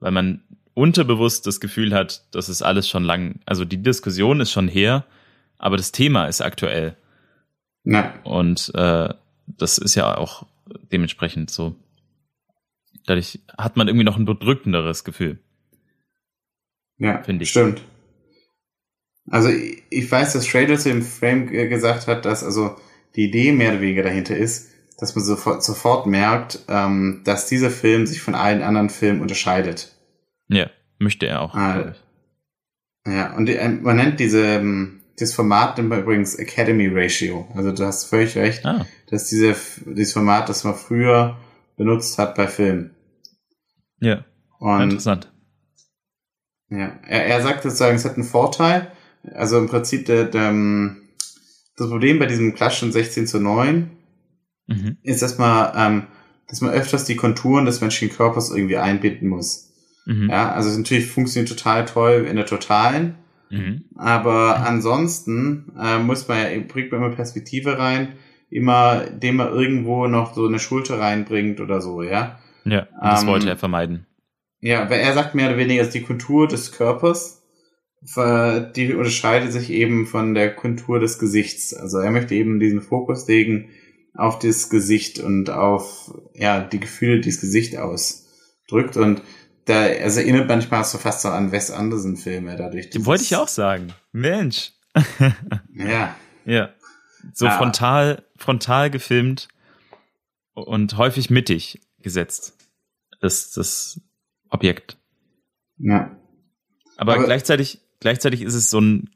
weil 0.01 0.13
man 0.13 0.43
unterbewusst 0.75 1.47
das 1.47 1.61
Gefühl 1.61 1.95
hat, 1.95 2.23
das 2.33 2.49
ist 2.49 2.63
alles 2.63 2.89
schon 2.89 3.05
lang, 3.05 3.41
also 3.47 3.65
die 3.65 3.83
Diskussion 3.83 4.41
ist 4.41 4.53
schon 4.53 4.69
her, 4.69 5.07
aber 5.59 5.79
das 5.79 5.93
Thema 5.93 6.27
ist 6.27 6.43
aktuell. 6.43 6.97
Ja. 7.87 8.15
Und 8.25 8.73
äh, 8.75 9.09
das 9.47 9.79
ist 9.79 9.95
ja 9.95 10.19
auch 10.19 10.47
dementsprechend 10.93 11.51
so. 11.51 11.77
Dadurch 13.07 13.41
hat 13.57 13.77
man 13.77 13.87
irgendwie 13.87 14.05
noch 14.05 14.17
ein 14.17 14.25
bedrückenderes 14.25 15.05
Gefühl. 15.05 15.39
Ja, 16.99 17.23
finde 17.23 17.45
ich. 17.45 17.51
Stimmt. 17.51 17.81
Also 19.31 19.49
ich 19.49 20.11
weiß, 20.11 20.33
dass 20.33 20.47
Schrader 20.47 20.77
zu 20.79 20.89
dem 20.89 21.03
Frame 21.03 21.47
gesagt 21.47 22.07
hat, 22.09 22.25
dass 22.25 22.43
also 22.43 22.77
die 23.15 23.25
Idee 23.25 23.53
mehr 23.53 23.71
oder 23.73 23.81
weniger 23.81 24.03
dahinter 24.03 24.37
ist, 24.37 24.73
dass 24.99 25.15
man 25.15 25.25
sofort, 25.25 25.63
sofort 25.63 26.07
merkt, 26.07 26.61
ähm, 26.69 27.23
dass 27.25 27.49
dieser 27.49 27.71
Film 27.71 28.07
sich 28.07 28.21
von 28.21 28.35
allen 28.35 28.63
anderen 28.63 28.91
Filmen 28.91 29.21
unterscheidet. 29.21 29.95
Ja, 30.49 30.71
möchte 30.99 31.27
er 31.27 31.43
auch. 31.43 31.55
Ah, 31.55 31.95
ja, 33.07 33.37
und 33.37 33.47
die, 33.47 33.57
man 33.83 33.97
nennt 33.97 34.19
diese, 34.19 34.45
ähm, 34.45 34.96
das 35.19 35.33
Format 35.35 35.77
nennt 35.79 35.89
man 35.89 36.01
übrigens 36.03 36.35
Academy 36.35 36.89
Ratio. 36.93 37.47
Also 37.55 37.73
du 37.73 37.85
hast 37.87 38.05
völlig 38.05 38.37
recht, 38.37 38.65
Ah, 38.67 38.87
dass 39.11 39.29
diese, 39.29 39.55
dieses 39.87 40.13
Format, 40.13 40.49
das 40.49 40.65
man 40.65 40.75
früher 40.75 41.37
benutzt 41.77 42.19
hat 42.19 42.35
bei 42.35 42.47
Filmen. 42.49 42.95
ja, 44.01 44.25
Und 44.59 44.83
interessant. 44.83 45.33
Ja, 46.69 46.99
er, 47.07 47.27
er 47.27 47.43
sagt 47.43 47.63
sozusagen, 47.63 47.97
es 47.97 48.05
hat 48.05 48.15
einen 48.15 48.25
Vorteil. 48.25 48.91
Also 49.35 49.59
im 49.59 49.69
Prinzip 49.69 50.07
der, 50.07 50.25
der, 50.25 50.51
ähm, 50.51 51.03
das 51.77 51.89
Problem 51.89 52.19
bei 52.19 52.27
diesem 52.27 52.55
Klatschen 52.55 52.93
16 52.93 53.27
zu 53.27 53.41
9 53.41 53.91
Mhm. 54.69 54.97
ist, 55.05 55.23
dass 55.23 55.39
man, 55.39 55.73
ähm, 55.77 56.07
dass 56.49 56.61
man 56.61 56.73
öfters 56.73 57.05
die 57.05 57.15
Konturen 57.15 57.67
des 57.67 57.81
menschlichen 57.81 58.17
Körpers 58.17 58.51
irgendwie 58.51 58.77
einbinden 58.79 59.29
muss. 59.29 59.71
Mhm. 60.07 60.29
Ja, 60.29 60.51
also 60.51 60.69
es 60.71 60.77
natürlich 60.77 61.07
funktioniert 61.07 61.49
total 61.57 61.85
toll 61.85 62.27
in 62.29 62.35
der 62.35 62.47
Totalen, 62.47 63.15
Mhm. 63.49 63.85
aber 63.95 64.67
ansonsten 64.67 65.73
äh, 65.81 65.99
muss 65.99 66.27
man 66.27 66.39
ja, 66.39 66.61
bringt 66.67 66.91
man 66.91 67.03
immer 67.03 67.15
Perspektive 67.15 67.79
rein, 67.79 68.15
immer, 68.51 69.07
indem 69.07 69.37
man 69.37 69.53
irgendwo 69.53 70.07
noch 70.09 70.35
so 70.35 70.47
eine 70.47 70.59
Schulter 70.59 70.99
reinbringt 70.99 71.61
oder 71.61 71.81
so, 71.81 72.03
ja. 72.03 72.39
Ja, 72.65 72.89
das 73.01 73.23
Ähm, 73.23 73.29
wollte 73.29 73.49
er 73.49 73.57
vermeiden. 73.57 74.07
Ja, 74.61 74.91
weil 74.91 75.01
er 75.01 75.13
sagt 75.13 75.35
mehr 75.35 75.49
oder 75.49 75.59
weniger, 75.59 75.85
dass 75.85 75.93
die 75.93 76.03
Kontur 76.03 76.49
des 76.49 76.73
Körpers, 76.73 77.43
ver- 78.05 78.61
die 78.61 78.95
unterscheidet 78.95 79.53
sich 79.53 79.71
eben 79.71 80.07
von 80.07 80.35
der 80.35 80.55
Kontur 80.55 80.99
des 80.99 81.19
Gesichts. 81.21 81.75
Also 81.75 81.99
er 81.99 82.11
möchte 82.11 82.35
eben 82.35 82.59
diesen 82.59 82.81
Fokus 82.81 83.29
legen 83.29 83.69
auf 84.15 84.39
das 84.39 84.71
Gesicht 84.71 85.21
und 85.21 85.51
auf 85.51 86.13
ja 86.35 86.61
die 86.61 86.81
Gefühle, 86.81 87.21
die 87.21 87.31
das 87.31 87.41
Gesicht 87.41 87.77
ausdrückt. 87.77 88.97
Und 88.97 89.23
da, 89.67 89.83
also 89.83 90.21
erinnert 90.21 90.49
manchmal 90.49 90.85
so 90.85 90.97
fast 90.99 91.23
so 91.23 91.29
an 91.29 91.53
Wes 91.53 91.71
Anderson 91.71 92.17
Filme 92.17 92.57
dadurch. 92.57 92.91
Die 92.91 93.05
wollte 93.05 93.23
ich 93.25 93.37
auch 93.37 93.49
sagen. 93.49 93.93
Mensch. 94.13 94.73
Ja, 95.75 96.17
Ja. 96.45 96.71
So 97.35 97.47
Ah. 97.47 97.59
frontal, 97.59 98.23
frontal 98.37 98.89
gefilmt 98.91 99.49
und 100.55 100.97
häufig 100.97 101.29
mittig 101.29 101.81
gesetzt. 102.01 102.55
Das, 103.21 103.51
das 103.51 104.01
Objekt. 104.49 104.97
ja, 105.79 106.17
Aber, 106.97 107.15
Aber- 107.15 107.25
gleichzeitig, 107.25 107.81
gleichzeitig 108.01 108.43
ist 108.43 108.55
es 108.55 108.71
so 108.71 108.81
ein 108.81 109.11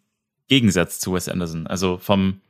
Gegensatz 0.48 0.98
zu 0.98 1.14
Wes 1.14 1.28
Anderson. 1.28 1.66
Also 1.68 1.98
vom, 1.98 2.40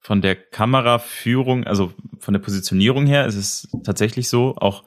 von 0.00 0.20
der 0.20 0.34
Kameraführung, 0.34 1.64
also 1.64 1.92
von 2.18 2.34
der 2.34 2.40
Positionierung 2.40 3.06
her 3.06 3.26
ist 3.26 3.36
es 3.36 3.68
tatsächlich 3.84 4.28
so, 4.28 4.56
auch 4.56 4.82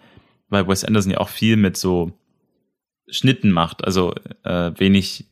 weil 0.49 0.67
Wes 0.67 0.83
Anderson 0.83 1.13
ja 1.13 1.19
auch 1.19 1.29
viel 1.29 1.55
mit 1.55 1.77
so 1.77 2.11
Schnitten 3.11 3.51
macht, 3.51 3.83
also 3.83 4.13
äh, 4.43 4.71
wenig, 4.77 5.25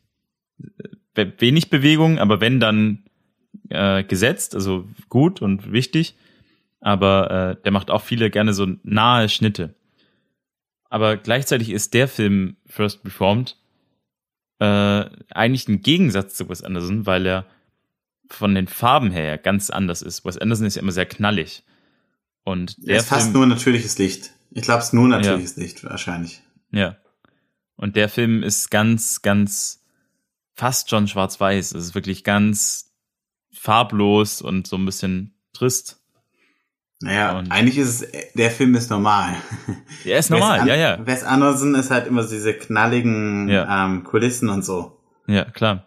äh, 1.16 1.28
wenig 1.38 1.70
Bewegung, 1.70 2.20
aber 2.20 2.42
wenn 2.42 2.60
dann 2.60 3.04
äh, 3.70 4.04
gesetzt, 4.04 4.56
also 4.56 4.88
gut 5.10 5.42
und 5.42 5.72
wichtig, 5.72 6.16
aber 6.82 7.32
äh, 7.58 7.64
der 7.64 7.72
macht 7.72 7.90
auch 7.90 8.04
viele 8.04 8.30
gerne 8.30 8.54
so 8.54 8.68
nahe 8.84 9.30
Schnitte. 9.30 9.76
Aber 10.90 11.18
gleichzeitig 11.18 11.70
ist 11.70 11.94
der 11.94 12.08
Film 12.08 12.58
First 12.66 13.06
Reformed 13.06 13.58
äh, 14.60 15.06
eigentlich 15.32 15.68
ein 15.68 15.82
Gegensatz 15.82 16.36
zu 16.36 16.50
Wes 16.50 16.64
Anderson, 16.64 17.06
weil 17.06 17.26
er 17.26 17.46
von 18.28 18.56
den 18.56 18.68
Farben 18.68 19.12
her 19.12 19.26
ja 19.26 19.38
ganz 19.38 19.70
anders 19.70 20.02
ist. 20.02 20.26
Wes 20.26 20.38
Anderson 20.38 20.66
ist 20.66 20.76
ja 20.76 20.82
immer 20.82 20.92
sehr 20.92 21.06
knallig. 21.06 21.64
Und 22.44 22.78
er 22.80 22.86
der 22.86 22.98
ist 22.98 23.08
fast 23.08 23.34
nur 23.34 23.46
natürliches 23.46 23.98
Licht. 23.98 24.32
Ich 24.52 24.64
glaube, 24.64 24.80
es 24.80 24.88
ist 24.88 24.94
nur 24.94 25.08
natürliches 25.08 25.56
Licht 25.58 25.84
wahrscheinlich. 25.84 26.42
ja. 26.72 26.98
Und 27.80 27.96
der 27.96 28.10
Film 28.10 28.44
ist 28.44 28.70
ganz, 28.72 29.22
ganz 29.22 29.82
fast 30.54 30.90
schon 30.90 31.08
schwarz-weiß. 31.08 31.72
Es 31.74 31.86
ist 31.86 31.96
wirklich 31.96 32.26
ganz 32.26 32.92
farblos 33.54 34.42
und 34.42 34.68
so 34.68 34.76
ein 34.76 34.86
bisschen 34.86 35.34
trist. 35.54 36.02
Naja, 37.02 37.38
Und- 37.40 37.50
eigentlich 37.52 37.78
ist 37.78 38.02
es, 38.02 38.12
der 38.34 38.52
Film 38.52 38.76
ist 38.76 38.90
normal. 38.92 39.34
Er 40.04 40.20
ist 40.20 40.30
normal, 40.30 40.60
Wes 40.62 40.68
ja, 40.68 40.76
ja. 40.76 41.06
Wes 41.08 41.24
Anderson 41.24 41.74
ist 41.76 41.90
halt 41.92 42.08
immer 42.08 42.24
so 42.24 42.32
diese 42.36 42.54
knalligen 42.54 43.48
Ja. 43.48 43.86
ähm, 43.86 44.04
Kulissen 44.04 44.50
und 44.50 44.66
so. 44.66 45.00
Ja, 45.28 45.46
klar. 45.46 45.86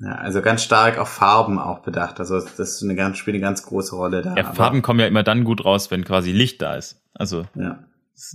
Ja, 0.00 0.12
also 0.16 0.42
ganz 0.42 0.64
stark 0.64 0.98
auf 0.98 1.08
Farben 1.08 1.60
auch 1.60 1.80
bedacht. 1.80 2.18
Also 2.18 2.40
das 2.40 2.58
ist 2.58 2.82
eine 2.82 2.96
ganz, 2.96 3.18
spielt 3.18 3.34
eine 3.36 3.42
ganz 3.42 3.62
große 3.62 3.94
Rolle 3.94 4.22
da. 4.22 4.34
Ja, 4.34 4.52
Farben 4.52 4.82
kommen 4.82 4.98
ja 5.00 5.06
immer 5.06 5.22
dann 5.22 5.44
gut 5.44 5.64
raus, 5.64 5.92
wenn 5.92 6.04
quasi 6.04 6.32
Licht 6.32 6.60
da 6.62 6.74
ist. 6.74 7.00
Also 7.14 7.46
Ja. 7.54 7.84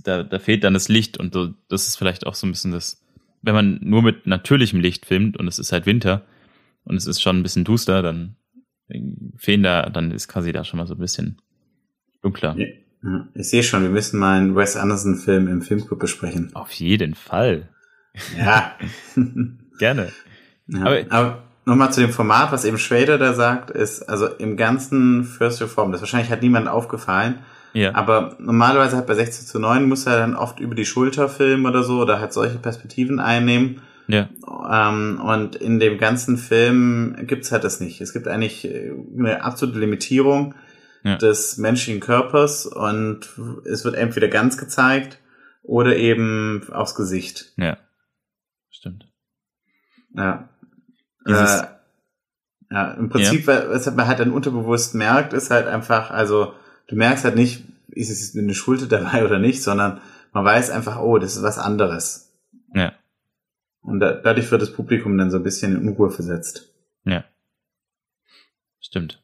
Da, 0.04 0.22
da 0.22 0.38
fehlt 0.38 0.64
dann 0.64 0.74
das 0.74 0.88
Licht 0.88 1.18
und 1.18 1.34
so, 1.34 1.54
das 1.68 1.86
ist 1.86 1.96
vielleicht 1.96 2.26
auch 2.26 2.34
so 2.34 2.46
ein 2.46 2.50
bisschen 2.50 2.72
das, 2.72 3.02
wenn 3.42 3.54
man 3.54 3.78
nur 3.82 4.02
mit 4.02 4.26
natürlichem 4.26 4.80
Licht 4.80 5.06
filmt 5.06 5.36
und 5.38 5.46
es 5.48 5.58
ist 5.58 5.72
halt 5.72 5.86
Winter 5.86 6.22
und 6.84 6.96
es 6.96 7.06
ist 7.06 7.20
schon 7.22 7.38
ein 7.38 7.42
bisschen 7.42 7.64
duster, 7.64 8.02
dann 8.02 8.36
fehlen 9.36 9.62
da, 9.62 9.88
dann 9.90 10.10
ist 10.10 10.28
quasi 10.28 10.52
da 10.52 10.64
schon 10.64 10.78
mal 10.78 10.86
so 10.86 10.94
ein 10.94 11.00
bisschen 11.00 11.40
dunkler. 12.22 12.56
Ja. 12.58 13.28
Ich 13.34 13.50
sehe 13.50 13.62
schon, 13.62 13.82
wir 13.82 13.90
müssen 13.90 14.18
mal 14.18 14.38
einen 14.38 14.56
Wes 14.56 14.76
Anderson-Film 14.76 15.48
im 15.48 15.60
Filmclub 15.62 15.98
besprechen. 15.98 16.50
Auf 16.54 16.70
jeden 16.72 17.14
Fall. 17.14 17.68
Ja. 18.38 18.74
Gerne. 19.78 20.10
ja. 20.68 20.80
Aber- 20.80 21.04
Aber, 21.10 21.42
nochmal 21.66 21.92
zu 21.92 22.00
dem 22.00 22.10
Format, 22.12 22.52
was 22.52 22.64
eben 22.64 22.78
Schrader 22.78 23.18
da 23.18 23.32
sagt, 23.34 23.70
ist, 23.70 24.02
also 24.08 24.26
im 24.26 24.56
ganzen 24.56 25.24
First 25.24 25.60
Reform, 25.62 25.92
das 25.92 26.00
wahrscheinlich 26.00 26.30
hat 26.30 26.42
niemandem 26.42 26.72
aufgefallen, 26.72 27.40
Ja. 27.74 27.94
Aber 27.94 28.36
normalerweise 28.38 28.96
halt 28.96 29.06
bei 29.06 29.14
16 29.14 29.46
zu 29.46 29.58
9 29.58 29.84
muss 29.88 30.06
er 30.06 30.16
dann 30.18 30.36
oft 30.36 30.60
über 30.60 30.74
die 30.74 30.86
Schulter 30.86 31.28
filmen 31.28 31.66
oder 31.66 31.82
so 31.82 32.00
oder 32.00 32.20
halt 32.20 32.32
solche 32.32 32.58
Perspektiven 32.58 33.18
einnehmen. 33.20 33.82
ja. 34.06 34.28
Ähm, 34.70 35.20
und 35.20 35.56
in 35.56 35.78
dem 35.80 35.98
ganzen 35.98 36.36
Film 36.38 37.16
gibt's 37.26 37.52
halt 37.52 37.64
das 37.64 37.80
nicht. 37.80 38.00
Es 38.00 38.12
gibt 38.12 38.28
eigentlich 38.28 38.64
äh, 38.64 38.92
eine 39.18 39.42
absolute 39.44 39.78
Limitierung 39.78 40.54
Ja. 41.02 41.16
des 41.16 41.58
menschlichen 41.58 42.00
Körpers 42.00 42.64
und 42.66 43.28
es 43.64 43.84
wird 43.84 43.94
entweder 43.96 44.28
ganz 44.28 44.56
gezeigt 44.56 45.18
oder 45.62 45.96
eben 45.96 46.62
aufs 46.72 46.94
Gesicht. 46.94 47.52
Ja. 47.56 47.76
Stimmt. 48.70 49.06
Ja. 50.16 50.48
Äh, 51.26 51.62
ja, 52.70 52.90
im 52.92 53.08
Prinzip, 53.08 53.46
weil- 53.46 53.68
was 53.70 53.86
man 53.94 54.06
halt 54.06 54.20
dann 54.20 54.32
unterbewusst 54.32 54.94
merkt, 54.94 55.32
ist 55.32 55.50
halt 55.50 55.66
einfach, 55.66 56.10
also 56.10 56.54
du 56.86 56.96
merkst 56.96 57.24
halt 57.24 57.36
nicht, 57.36 57.64
ist 57.88 58.10
es 58.10 58.36
eine 58.36 58.54
Schulter 58.54 58.86
dabei 58.86 59.24
oder 59.24 59.38
nicht, 59.38 59.62
sondern 59.62 60.00
man 60.32 60.44
weiß 60.44 60.70
einfach, 60.70 61.00
oh, 61.00 61.18
das 61.18 61.36
ist 61.36 61.42
was 61.42 61.58
anderes. 61.58 62.32
Ja. 62.74 62.92
Und 63.82 64.00
da, 64.00 64.12
dadurch 64.12 64.50
wird 64.50 64.62
das 64.62 64.72
Publikum 64.72 65.16
dann 65.18 65.30
so 65.30 65.36
ein 65.36 65.42
bisschen 65.42 65.76
in 65.76 65.88
Unruhe 65.88 66.10
versetzt. 66.10 66.72
Ja. 67.04 67.24
Stimmt. 68.80 69.22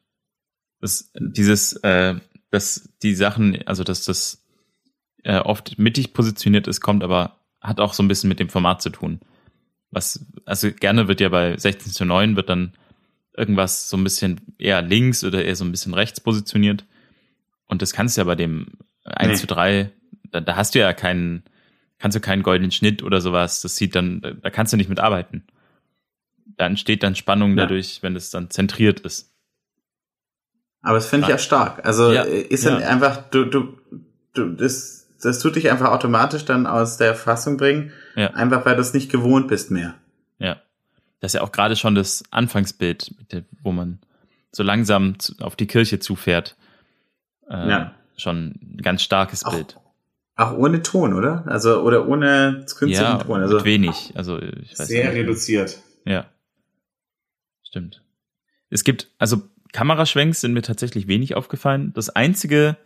Das, 0.79 1.11
dieses, 1.19 1.73
äh, 1.83 2.15
dass 2.49 2.89
die 3.01 3.15
Sachen, 3.15 3.65
also 3.67 3.83
dass 3.83 4.05
das 4.05 4.43
äh, 5.23 5.39
oft 5.39 5.77
mittig 5.77 6.13
positioniert 6.13 6.67
ist, 6.67 6.81
kommt 6.81 7.03
aber, 7.03 7.37
hat 7.59 7.79
auch 7.79 7.93
so 7.93 8.03
ein 8.03 8.07
bisschen 8.07 8.29
mit 8.29 8.39
dem 8.39 8.49
Format 8.49 8.81
zu 8.81 8.89
tun. 8.89 9.19
Was, 9.91 10.25
also 10.45 10.71
gerne 10.71 11.07
wird 11.07 11.21
ja 11.21 11.29
bei 11.29 11.57
16 11.57 11.91
zu 11.91 12.05
9 12.05 12.35
wird 12.35 12.49
dann 12.49 12.73
irgendwas 13.35 13.89
so 13.89 13.97
ein 13.97 14.03
bisschen 14.03 14.41
eher 14.57 14.81
links 14.81 15.23
oder 15.23 15.43
eher 15.43 15.55
so 15.55 15.65
ein 15.65 15.71
bisschen 15.71 15.93
rechts 15.93 16.19
positioniert. 16.19 16.85
Und 17.71 17.81
das 17.81 17.93
kannst 17.93 18.17
du 18.17 18.21
ja 18.21 18.25
bei 18.25 18.35
dem 18.35 18.67
1 19.05 19.29
Nee. 19.29 19.35
zu 19.37 19.47
3, 19.47 19.89
da, 20.29 20.41
da 20.41 20.55
hast 20.57 20.75
du 20.75 20.79
ja 20.79 20.91
keinen, 20.93 21.43
kannst 21.99 22.17
du 22.17 22.19
keinen 22.19 22.43
goldenen 22.43 22.71
Schnitt 22.71 23.01
oder 23.01 23.21
sowas. 23.21 23.61
Das 23.61 23.77
sieht 23.77 23.95
dann, 23.95 24.21
da 24.41 24.49
kannst 24.49 24.73
du 24.73 24.77
nicht 24.77 24.89
mitarbeiten. 24.89 25.45
Da 26.57 26.65
entsteht 26.67 27.01
dann 27.01 27.15
Spannung 27.15 27.51
Ja. 27.51 27.63
dadurch, 27.63 28.03
wenn 28.03 28.15
es 28.17 28.29
dann 28.29 28.49
zentriert 28.49 28.99
ist. 28.99 29.31
Aber 30.81 30.95
das 30.95 31.07
finde 31.07 31.27
ich 31.29 31.33
auch 31.33 31.39
stark. 31.39 31.85
Also 31.85 32.11
Ja, 32.11 32.23
ist 32.23 32.65
dann 32.65 32.81
ja. 32.81 32.87
einfach, 32.89 33.29
du, 33.29 33.45
du, 33.45 33.77
du, 34.33 34.49
das, 34.49 35.07
das 35.21 35.39
tut 35.39 35.55
dich 35.55 35.71
einfach 35.71 35.91
automatisch 35.91 36.43
dann 36.43 36.67
aus 36.67 36.97
der 36.97 37.15
Fassung 37.15 37.55
bringen, 37.55 37.93
Ja. 38.15 38.31
einfach 38.33 38.65
weil 38.65 38.75
du 38.75 38.81
es 38.81 38.93
nicht 38.93 39.09
gewohnt 39.11 39.47
bist 39.47 39.71
mehr. 39.71 39.95
Ja. 40.39 40.61
Das 41.21 41.29
ist 41.29 41.35
ja 41.35 41.41
auch 41.41 41.51
gerade 41.53 41.77
schon 41.77 41.95
das 41.95 42.23
Anfangsbild, 42.31 43.13
wo 43.63 43.71
man 43.71 43.99
so 44.51 44.61
langsam 44.63 45.15
auf 45.39 45.55
die 45.55 45.67
Kirche 45.67 45.99
zufährt. 45.99 46.57
Äh, 47.51 47.69
Ja. 47.69 47.95
Schon 48.17 48.55
ein 48.61 48.77
ganz 48.81 49.01
starkes 49.03 49.43
Auch 49.45 49.53
Bild. 49.53 49.77
Auch 50.35 50.53
ohne 50.57 50.81
Ton, 50.81 51.13
oder? 51.13 51.43
Also, 51.47 51.81
oder 51.81 52.07
ohne 52.07 52.65
künstlichen 52.77 52.93
Ja, 52.93 53.17
Ton. 53.17 53.41
Also 53.41 53.63
wenig. 53.65 54.11
Also 54.15 54.39
ich 54.41 54.77
weiß 54.77 54.87
sehr 54.87 55.09
nicht. 55.09 55.17
reduziert. 55.19 55.79
Ja. 56.05 56.25
Stimmt. 57.63 58.03
Es 58.69 58.83
gibt, 58.83 59.07
also 59.17 59.41
Kameraschwenks 59.73 60.41
sind 60.41 60.53
mir 60.53 60.61
tatsächlich 60.61 61.07
wenig 61.07 61.35
aufgefallen. 61.35 61.93
Das 61.93 62.09
einzige, 62.09 62.77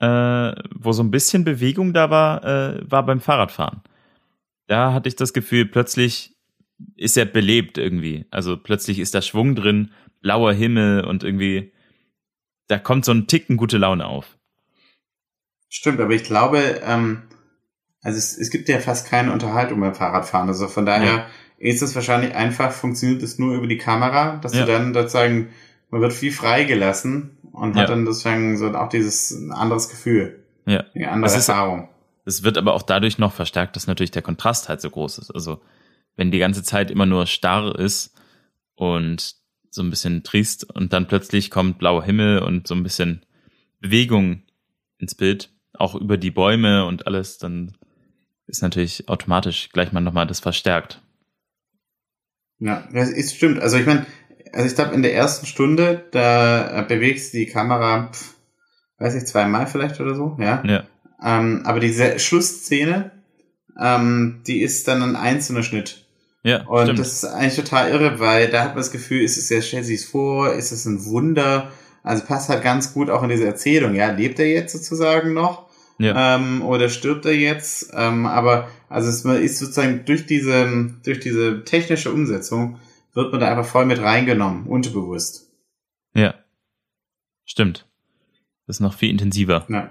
äh, 0.00 0.52
wo 0.74 0.92
so 0.92 1.02
ein 1.02 1.10
bisschen 1.10 1.44
Bewegung 1.44 1.92
da 1.92 2.10
war, 2.10 2.44
äh, 2.44 2.90
war 2.90 3.04
beim 3.04 3.20
Fahrradfahren. 3.20 3.82
Da 4.68 4.92
hatte 4.92 5.08
ich 5.08 5.16
das 5.16 5.32
Gefühl, 5.32 5.66
plötzlich 5.66 6.34
ist 6.96 7.16
ja 7.16 7.24
belebt 7.24 7.78
irgendwie. 7.78 8.26
Also 8.30 8.56
plötzlich 8.56 8.98
ist 8.98 9.14
da 9.14 9.22
Schwung 9.22 9.54
drin, 9.54 9.90
blauer 10.20 10.52
Himmel 10.52 11.04
und 11.04 11.24
irgendwie, 11.24 11.72
da 12.72 12.78
kommt 12.78 13.04
so 13.04 13.12
ein 13.12 13.26
Ticken 13.26 13.58
gute 13.58 13.76
Laune 13.76 14.06
auf. 14.06 14.38
Stimmt, 15.68 16.00
aber 16.00 16.14
ich 16.14 16.24
glaube, 16.24 16.80
ähm, 16.82 17.22
also 18.00 18.16
es, 18.16 18.36
es 18.36 18.50
gibt 18.50 18.68
ja 18.70 18.78
fast 18.78 19.08
keine 19.08 19.30
Unterhaltung 19.30 19.78
beim 19.78 19.94
Fahrradfahren. 19.94 20.48
Also 20.48 20.68
von 20.68 20.86
daher 20.86 21.16
ja. 21.16 21.26
ist 21.58 21.82
es 21.82 21.94
wahrscheinlich 21.94 22.34
einfach, 22.34 22.72
funktioniert 22.72 23.22
es 23.22 23.38
nur 23.38 23.54
über 23.54 23.66
die 23.66 23.76
Kamera, 23.76 24.36
dass 24.36 24.54
ja. 24.54 24.64
du 24.64 24.72
dann 24.72 24.94
sozusagen, 24.94 25.50
man 25.90 26.00
wird 26.00 26.14
viel 26.14 26.32
freigelassen 26.32 27.36
und 27.52 27.76
ja. 27.76 27.82
hat 27.82 27.90
dann 27.90 28.06
sozusagen 28.06 28.56
so 28.56 28.74
auch 28.74 28.88
dieses 28.88 29.50
anderes 29.50 29.90
Gefühl. 29.90 30.42
Ja. 30.64 30.84
Eine 30.94 31.10
andere 31.10 31.30
Erfahrung. 31.30 31.90
Es 32.24 32.42
wird 32.42 32.56
aber 32.56 32.72
auch 32.72 32.82
dadurch 32.82 33.18
noch 33.18 33.34
verstärkt, 33.34 33.76
dass 33.76 33.86
natürlich 33.86 34.12
der 34.12 34.22
Kontrast 34.22 34.70
halt 34.70 34.80
so 34.80 34.88
groß 34.88 35.18
ist. 35.18 35.30
Also 35.30 35.60
wenn 36.16 36.30
die 36.30 36.38
ganze 36.38 36.62
Zeit 36.62 36.90
immer 36.90 37.04
nur 37.04 37.26
starr 37.26 37.78
ist 37.78 38.14
und 38.76 39.41
so 39.74 39.82
ein 39.82 39.90
bisschen 39.90 40.22
triest 40.22 40.72
und 40.72 40.92
dann 40.92 41.08
plötzlich 41.08 41.50
kommt 41.50 41.78
blauer 41.78 42.04
Himmel 42.04 42.40
und 42.40 42.68
so 42.68 42.74
ein 42.74 42.82
bisschen 42.82 43.24
Bewegung 43.80 44.42
ins 44.98 45.14
Bild, 45.14 45.50
auch 45.72 45.94
über 45.94 46.18
die 46.18 46.30
Bäume 46.30 46.84
und 46.84 47.06
alles, 47.06 47.38
dann 47.38 47.72
ist 48.46 48.62
natürlich 48.62 49.08
automatisch 49.08 49.70
gleich 49.70 49.92
mal 49.92 50.00
nochmal 50.00 50.26
das 50.26 50.40
verstärkt. 50.40 51.00
Ja, 52.58 52.86
das 52.92 53.10
ist 53.10 53.34
stimmt. 53.34 53.60
Also 53.60 53.78
ich 53.78 53.86
meine, 53.86 54.06
also 54.52 54.66
ich 54.66 54.74
glaube 54.74 54.94
in 54.94 55.02
der 55.02 55.14
ersten 55.14 55.46
Stunde, 55.46 56.04
da 56.12 56.82
bewegst 56.82 57.32
du 57.32 57.38
die 57.38 57.46
Kamera, 57.46 58.10
pf, 58.12 58.34
weiß 58.98 59.14
ich, 59.14 59.24
zweimal 59.24 59.66
vielleicht 59.66 60.00
oder 60.00 60.14
so, 60.14 60.36
ja. 60.38 60.62
Ja. 60.64 60.84
Ähm, 61.24 61.62
aber 61.64 61.80
diese 61.80 62.18
Schlussszene, 62.18 63.10
ähm, 63.80 64.42
die 64.46 64.60
ist 64.60 64.86
dann 64.86 65.02
ein 65.02 65.16
einzelner 65.16 65.62
Schnitt. 65.62 66.01
Ja, 66.44 66.66
Und 66.66 66.84
stimmt. 66.84 66.98
das 66.98 67.12
ist 67.12 67.24
eigentlich 67.24 67.56
total 67.56 67.90
irre, 67.90 68.18
weil 68.18 68.50
da 68.50 68.60
hat 68.62 68.70
man 68.70 68.78
das 68.78 68.90
Gefühl, 68.90 69.22
ist 69.22 69.36
es 69.36 69.48
ja, 69.48 69.62
stellt 69.62 69.84
sich 69.86 70.00
es 70.00 70.04
vor, 70.06 70.52
ist 70.52 70.72
es 70.72 70.84
ein 70.86 71.04
Wunder? 71.04 71.70
Also 72.02 72.24
passt 72.24 72.48
halt 72.48 72.64
ganz 72.64 72.92
gut 72.94 73.10
auch 73.10 73.22
in 73.22 73.28
diese 73.28 73.46
Erzählung, 73.46 73.94
ja. 73.94 74.10
Lebt 74.10 74.40
er 74.40 74.48
jetzt 74.48 74.72
sozusagen 74.72 75.34
noch? 75.34 75.68
Ja. 75.98 76.34
Ähm, 76.36 76.62
oder 76.62 76.88
stirbt 76.88 77.24
er 77.26 77.34
jetzt? 77.34 77.90
Ähm, 77.94 78.26
aber 78.26 78.68
also 78.88 79.08
es 79.08 79.24
ist 79.24 79.58
sozusagen 79.60 80.04
durch 80.04 80.26
diese, 80.26 80.90
durch 81.04 81.20
diese 81.20 81.62
technische 81.64 82.10
Umsetzung 82.12 82.80
wird 83.14 83.30
man 83.30 83.40
da 83.40 83.48
einfach 83.48 83.66
voll 83.70 83.86
mit 83.86 84.00
reingenommen, 84.00 84.66
unterbewusst. 84.66 85.48
ja. 86.14 86.34
Stimmt. 87.44 87.86
Das 88.66 88.76
ist 88.76 88.80
noch 88.80 88.94
viel 88.94 89.10
intensiver. 89.10 89.66
Ja. 89.68 89.90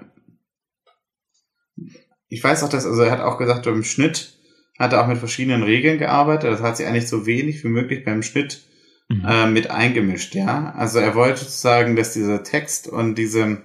Ich 2.28 2.42
weiß 2.42 2.62
auch, 2.64 2.68
dass, 2.68 2.86
also 2.86 3.02
er 3.02 3.10
hat 3.10 3.20
auch 3.20 3.38
gesagt, 3.38 3.64
beim 3.66 3.84
Schnitt 3.84 4.38
hat 4.78 4.92
er 4.92 5.02
auch 5.02 5.06
mit 5.08 5.18
verschiedenen 5.18 5.62
Regeln 5.62 5.98
gearbeitet. 5.98 6.50
Das 6.50 6.62
hat 6.62 6.76
sich 6.76 6.86
eigentlich 6.86 7.08
so 7.08 7.26
wenig 7.26 7.62
wie 7.64 7.68
möglich 7.68 8.04
beim 8.04 8.22
Schnitt 8.22 8.62
Mhm. 9.08 9.24
äh, 9.28 9.46
mit 9.46 9.70
eingemischt, 9.70 10.34
ja. 10.34 10.72
Also 10.76 10.98
er 10.98 11.14
wollte 11.14 11.40
sozusagen, 11.40 11.96
dass 11.96 12.12
dieser 12.14 12.42
Text 12.44 12.88
und 12.88 13.16
diese, 13.16 13.58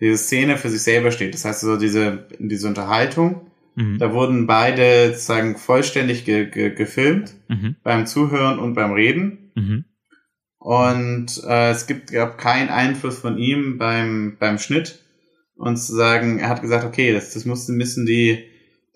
diese 0.00 0.16
Szene 0.16 0.56
für 0.56 0.70
sich 0.70 0.82
selber 0.82 1.10
steht. 1.10 1.34
Das 1.34 1.44
heißt, 1.44 1.60
so 1.60 1.76
diese, 1.76 2.26
diese 2.38 2.68
Unterhaltung, 2.68 3.50
Mhm. 3.74 3.98
da 3.98 4.12
wurden 4.12 4.46
beide 4.46 5.08
sozusagen 5.08 5.56
vollständig 5.56 6.24
ge 6.24 6.46
ge 6.48 6.74
gefilmt, 6.74 7.34
Mhm. 7.48 7.76
beim 7.82 8.06
Zuhören 8.06 8.58
und 8.58 8.74
beim 8.74 8.92
Reden. 8.92 9.50
Mhm. 9.56 9.84
Und 10.58 11.42
äh, 11.46 11.70
es 11.70 11.86
gibt 11.86 12.12
gab 12.12 12.38
keinen 12.38 12.68
Einfluss 12.68 13.18
von 13.18 13.36
ihm 13.38 13.78
beim, 13.78 14.36
beim 14.38 14.58
Schnitt. 14.58 15.00
Und 15.56 15.76
zu 15.76 15.92
sagen, 15.94 16.38
er 16.38 16.48
hat 16.48 16.62
gesagt, 16.62 16.84
okay, 16.84 17.12
das, 17.12 17.34
das 17.34 17.44
muss 17.44 17.68
ein 17.68 17.78
bisschen 17.78 18.06
die, 18.06 18.44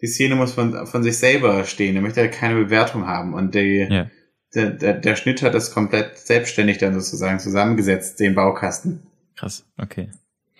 die 0.01 0.07
Szene 0.07 0.34
muss 0.36 0.53
von, 0.53 0.86
von 0.86 1.03
sich 1.03 1.18
selber 1.18 1.64
stehen. 1.64 1.97
Er 1.97 2.03
möchte 2.03 2.20
halt 2.20 2.32
keine 2.32 2.55
Bewertung 2.55 3.07
haben. 3.07 3.34
Und 3.34 3.55
die, 3.55 3.86
Ja. 3.88 4.11
der, 4.55 4.70
der, 4.70 4.94
der 4.94 5.16
Schnitt 5.16 5.42
hat 5.42 5.55
das 5.55 5.72
komplett 5.72 6.18
selbstständig 6.18 6.78
dann 6.78 6.94
sozusagen 6.94 7.38
zusammengesetzt, 7.38 8.20
den 8.20 8.34
Baukasten. 8.34 9.07
Krass, 9.36 9.64
okay. 9.78 10.11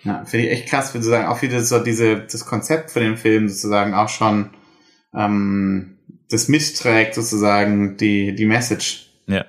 Ja, 0.03 0.25
finde 0.25 0.45
ich 0.47 0.51
echt 0.51 0.69
krass, 0.69 0.93
würde 0.93 1.05
sagen, 1.05 1.27
auch 1.27 1.41
wieder 1.41 1.61
so 1.61 1.79
diese, 1.79 2.17
das 2.19 2.45
Konzept 2.45 2.91
von 2.91 3.01
dem 3.01 3.17
Film 3.17 3.49
sozusagen 3.49 3.93
auch 3.93 4.09
schon 4.09 4.51
ähm, 5.13 5.97
das 6.29 6.47
mitträgt 6.47 7.15
sozusagen 7.15 7.97
die, 7.97 8.35
die 8.35 8.45
Message. 8.45 9.09
Ja. 9.27 9.45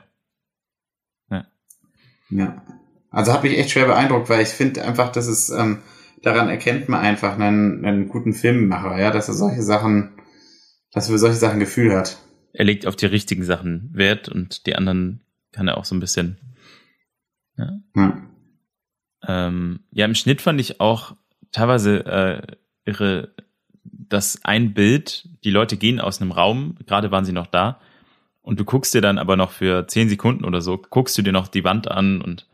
Ja. 2.30 2.62
Also 3.10 3.32
hat 3.32 3.42
mich 3.42 3.56
echt 3.58 3.70
schwer 3.70 3.86
beeindruckt, 3.86 4.28
weil 4.28 4.42
ich 4.42 4.48
finde 4.48 4.84
einfach, 4.84 5.10
dass 5.10 5.26
es, 5.26 5.48
ähm, 5.50 5.78
daran 6.22 6.48
erkennt 6.48 6.88
man 6.88 7.00
einfach 7.00 7.38
einen, 7.38 7.84
einen 7.84 8.08
guten 8.08 8.32
Filmemacher, 8.32 8.98
ja, 8.98 9.10
dass 9.10 9.28
er 9.28 9.34
solche 9.34 9.62
Sachen, 9.62 10.12
dass 10.92 11.08
er 11.08 11.12
für 11.12 11.18
solche 11.18 11.36
Sachen 11.36 11.60
Gefühl 11.60 11.96
hat. 11.96 12.18
Er 12.52 12.64
legt 12.64 12.86
auf 12.86 12.96
die 12.96 13.06
richtigen 13.06 13.44
Sachen 13.44 13.90
Wert 13.92 14.28
und 14.28 14.66
die 14.66 14.74
anderen 14.74 15.22
kann 15.52 15.68
er 15.68 15.76
auch 15.76 15.84
so 15.84 15.94
ein 15.94 16.00
bisschen. 16.00 16.38
Ja, 17.56 17.72
Ja. 17.96 18.22
ähm, 19.26 19.80
ja 19.90 20.04
im 20.04 20.14
Schnitt 20.14 20.40
fand 20.42 20.60
ich 20.60 20.80
auch 20.80 21.16
teilweise 21.52 22.06
äh, 22.06 22.42
irre, 22.84 23.34
dass 23.84 24.44
ein 24.44 24.74
Bild, 24.74 25.28
die 25.44 25.50
Leute 25.50 25.76
gehen 25.76 26.00
aus 26.00 26.20
einem 26.20 26.32
Raum, 26.32 26.76
gerade 26.86 27.10
waren 27.10 27.24
sie 27.24 27.32
noch 27.32 27.46
da, 27.46 27.80
und 28.42 28.58
du 28.60 28.64
guckst 28.64 28.94
dir 28.94 29.00
dann 29.00 29.18
aber 29.18 29.36
noch 29.36 29.50
für 29.50 29.86
zehn 29.86 30.08
Sekunden 30.08 30.44
oder 30.44 30.60
so, 30.60 30.78
guckst 30.78 31.16
du 31.18 31.22
dir 31.22 31.32
noch 31.32 31.48
die 31.48 31.64
Wand 31.64 31.90
an 31.90 32.22
und 32.22 32.46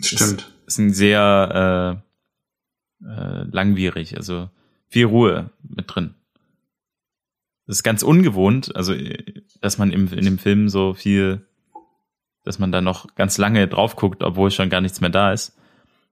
Stimmt. 0.00 0.52
ist 0.66 0.78
ein 0.78 0.92
sehr 0.92 2.02
äh, 3.02 3.44
langwierig, 3.50 4.16
also 4.16 4.48
viel 4.88 5.06
Ruhe 5.06 5.50
mit 5.62 5.86
drin. 5.94 6.14
Das 7.66 7.76
ist 7.76 7.82
ganz 7.82 8.02
ungewohnt, 8.02 8.74
also 8.76 8.92
äh, 8.92 9.42
dass 9.60 9.78
man 9.78 9.90
im, 9.90 10.12
in 10.12 10.24
dem 10.24 10.38
Film 10.38 10.68
so 10.68 10.94
viel, 10.94 11.46
dass 12.44 12.58
man 12.58 12.72
da 12.72 12.80
noch 12.80 13.14
ganz 13.14 13.38
lange 13.38 13.66
drauf 13.68 13.96
guckt, 13.96 14.22
obwohl 14.22 14.50
schon 14.50 14.70
gar 14.70 14.80
nichts 14.80 15.00
mehr 15.00 15.10
da 15.10 15.32
ist. 15.32 15.56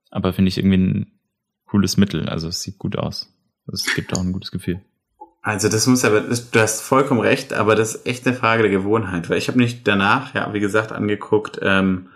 Aber 0.09 0.33
finde 0.33 0.49
ich 0.49 0.57
irgendwie 0.57 0.77
ein 0.77 1.11
cooles 1.65 1.97
Mittel. 1.97 2.27
Also 2.29 2.47
es 2.47 2.61
sieht 2.61 2.77
gut 2.77 2.97
aus. 2.97 3.31
Es 3.71 3.85
gibt 3.95 4.13
auch 4.13 4.21
ein 4.21 4.33
gutes 4.33 4.51
Gefühl. 4.51 4.81
Also 5.41 5.67
das 5.69 5.87
muss 5.87 6.05
aber, 6.05 6.21
du 6.21 6.59
hast 6.59 6.81
vollkommen 6.81 7.19
recht, 7.19 7.53
aber 7.53 7.75
das 7.75 7.95
ist 7.95 8.05
echt 8.07 8.25
eine 8.25 8.35
Frage 8.35 8.63
der 8.63 8.71
Gewohnheit, 8.71 9.29
weil 9.29 9.37
ich 9.37 9.47
habe 9.49 9.57
nicht 9.59 9.87
danach, 9.87 10.33
ja, 10.33 10.53
wie 10.53 10.59
gesagt, 10.61 10.91
angeguckt, 10.91 11.59
ähm, 11.61 12.07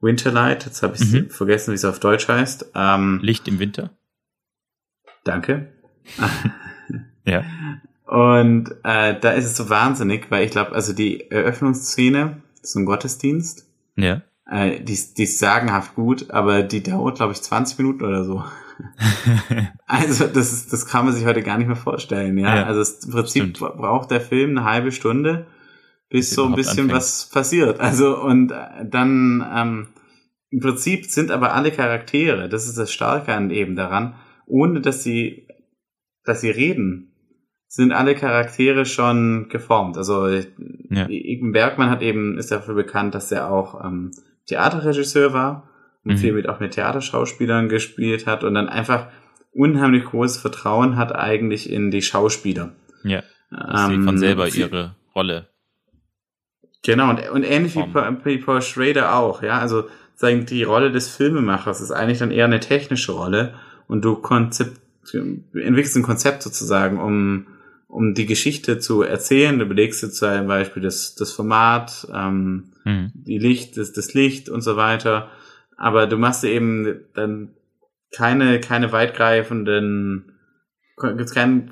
Winterlight, 0.00 0.66
jetzt 0.66 0.82
habe 0.82 0.94
ich 0.96 1.10
Mhm. 1.10 1.30
vergessen, 1.30 1.70
wie 1.72 1.76
es 1.76 1.84
auf 1.84 1.98
Deutsch 1.98 2.28
heißt. 2.28 2.72
Ähm, 2.74 3.20
Licht 3.22 3.48
im 3.48 3.58
Winter? 3.58 3.90
Danke. 5.24 5.68
Ja. 7.24 7.44
Und 8.06 8.70
äh, 8.84 9.18
da 9.20 9.30
ist 9.32 9.44
es 9.44 9.56
so 9.56 9.68
wahnsinnig, 9.68 10.30
weil 10.30 10.44
ich 10.46 10.50
glaube, 10.50 10.72
also 10.72 10.92
die 10.94 11.30
Eröffnungsszene, 11.30 12.42
ein 12.74 12.84
Gottesdienst, 12.86 13.66
Ja. 13.96 14.22
äh, 14.50 14.80
die, 14.80 14.94
ist- 14.94 15.18
die 15.18 15.24
ist 15.24 15.38
sagenhaft 15.38 15.94
gut, 15.94 16.30
aber 16.30 16.62
die 16.62 16.82
dauert, 16.82 17.16
glaube 17.16 17.32
ich, 17.32 17.42
20 17.42 17.78
Minuten 17.78 18.04
oder 18.04 18.24
so. 18.24 18.44
Also 19.86 20.26
das 20.26 20.52
ist, 20.52 20.72
das 20.72 20.86
kann 20.86 21.04
man 21.06 21.14
sich 21.14 21.24
heute 21.26 21.42
gar 21.42 21.58
nicht 21.58 21.66
mehr 21.66 21.76
vorstellen, 21.76 22.38
ja. 22.38 22.56
Ja, 22.56 22.62
also 22.64 22.80
es, 22.80 23.04
im 23.04 23.10
Prinzip 23.12 23.42
stimmt. 23.42 23.58
bra- 23.58 23.74
braucht 23.76 24.10
der 24.10 24.20
Film 24.20 24.50
eine 24.56 24.64
halbe 24.64 24.92
Stunde, 24.92 25.46
bis 26.10 26.28
Bis 26.28 26.34
so 26.36 26.44
ein 26.44 26.54
bisschen 26.54 26.84
anfängt. 26.84 26.92
was 26.92 27.26
passiert. 27.30 27.80
Also 27.80 28.16
und 28.22 28.52
äh, 28.52 28.84
dann 28.84 29.44
ähm, 29.54 29.88
im 30.50 30.60
Prinzip 30.60 31.06
sind 31.06 31.30
aber 31.32 31.54
alle 31.54 31.72
Charaktere, 31.72 32.48
das 32.48 32.66
ist 32.68 32.78
das 32.78 32.92
Starke 32.92 33.34
an 33.34 33.50
eben 33.50 33.74
daran, 33.76 34.14
ohne 34.48 34.80
dass 34.80 35.02
sie, 35.04 35.46
dass 36.24 36.40
sie 36.40 36.50
reden, 36.50 37.12
sind 37.66 37.92
alle 37.92 38.14
Charaktere 38.14 38.86
schon 38.86 39.48
geformt. 39.50 39.96
Also 39.96 40.26
Ja. 40.90 41.06
Bergmann 41.52 41.90
hat 41.90 42.02
eben, 42.02 42.38
ist 42.38 42.50
dafür 42.50 42.74
bekannt, 42.74 43.14
dass 43.14 43.30
er 43.30 43.50
auch 43.50 43.84
ähm, 43.84 44.10
Theaterregisseur 44.46 45.32
war 45.32 45.68
und 46.04 46.12
Mhm. 46.14 46.16
viel 46.18 46.32
mit 46.32 46.48
auch 46.48 46.60
mit 46.60 46.72
Theaterschauspielern 46.72 47.68
gespielt 47.68 48.26
hat 48.26 48.42
und 48.44 48.54
dann 48.54 48.68
einfach 48.68 49.08
unheimlich 49.52 50.04
großes 50.04 50.38
Vertrauen 50.40 50.96
hat 50.96 51.14
eigentlich 51.14 51.70
in 51.70 51.90
die 51.90 52.02
Schauspieler. 52.02 52.72
Ja. 53.04 53.22
Dass 53.50 53.86
sie 53.88 53.94
Ähm, 53.94 54.04
von 54.04 54.18
selber 54.18 54.46
viel- 54.46 54.60
ihre 54.66 54.94
Rolle. 55.14 55.48
Genau, 56.84 57.10
und, 57.10 57.28
und 57.30 57.42
ähnlich 57.42 57.74
wie 57.74 57.80
Form. 57.80 57.92
Paul, 57.92 58.18
wie 58.24 58.38
Paul 58.38 58.62
Schrader 58.62 59.14
auch, 59.16 59.42
ja, 59.42 59.58
also 59.58 59.84
sagen, 60.14 60.46
die 60.46 60.62
Rolle 60.62 60.90
des 60.92 61.08
Filmemachers 61.14 61.80
ist 61.80 61.90
eigentlich 61.90 62.18
dann 62.18 62.30
eher 62.30 62.44
eine 62.44 62.60
technische 62.60 63.12
Rolle 63.12 63.54
und 63.88 64.04
du 64.04 64.16
Konzept, 64.16 64.80
entwickelst 65.12 65.96
ein 65.96 66.02
Konzept 66.02 66.42
sozusagen, 66.42 67.00
um, 67.00 67.46
um 67.88 68.14
die 68.14 68.26
Geschichte 68.26 68.78
zu 68.78 69.02
erzählen. 69.02 69.58
Du 69.58 69.66
belegst 69.66 70.02
dir 70.02 70.10
zum 70.10 70.46
Beispiel 70.46 70.82
das, 70.82 71.14
das 71.16 71.32
Format, 71.32 72.06
ähm, 72.14 72.72
Mhm. 72.88 73.12
die 73.14 73.38
Licht, 73.38 73.76
das, 73.76 73.92
das 73.92 74.14
Licht 74.14 74.48
und 74.48 74.62
so 74.62 74.76
weiter. 74.76 75.30
Aber 75.76 76.06
du 76.06 76.16
machst 76.16 76.42
eben 76.44 77.00
dann 77.14 77.50
keine, 78.16 78.60
keine 78.60 78.92
weitgreifenden, 78.92 80.32
gibt's 80.96 81.34
keinen, 81.34 81.70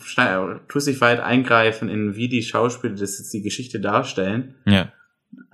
tust 0.69 0.87
dich 0.87 1.01
weit 1.01 1.21
eingreifen 1.21 1.89
in 1.89 2.17
wie 2.17 2.29
die 2.29 2.43
Schauspieler 2.43 2.95
das 2.95 3.19
jetzt 3.19 3.33
die 3.33 3.43
Geschichte 3.43 3.81
darstellen. 3.81 4.57
Ja. 4.67 4.93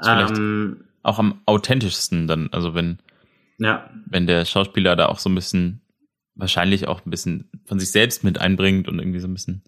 Ähm, 0.05 0.85
auch 1.03 1.19
am 1.19 1.41
authentischsten 1.47 2.27
dann, 2.27 2.49
also 2.51 2.75
wenn, 2.75 2.99
ja, 3.59 3.89
wenn 4.07 4.27
der 4.27 4.45
Schauspieler 4.45 4.97
da 4.97 5.07
auch 5.07 5.19
so 5.21 5.31
ein 5.31 5.35
bisschen, 5.35 5.82
wahrscheinlich 6.35 6.89
auch 6.89 7.05
ein 7.05 7.11
bisschen 7.11 7.51
von 7.65 7.79
sich 7.79 7.91
selbst 7.91 8.25
mit 8.25 8.39
einbringt 8.39 8.89
und 8.89 8.99
irgendwie 8.99 9.21
so 9.21 9.29
ein 9.29 9.35
bisschen 9.35 9.63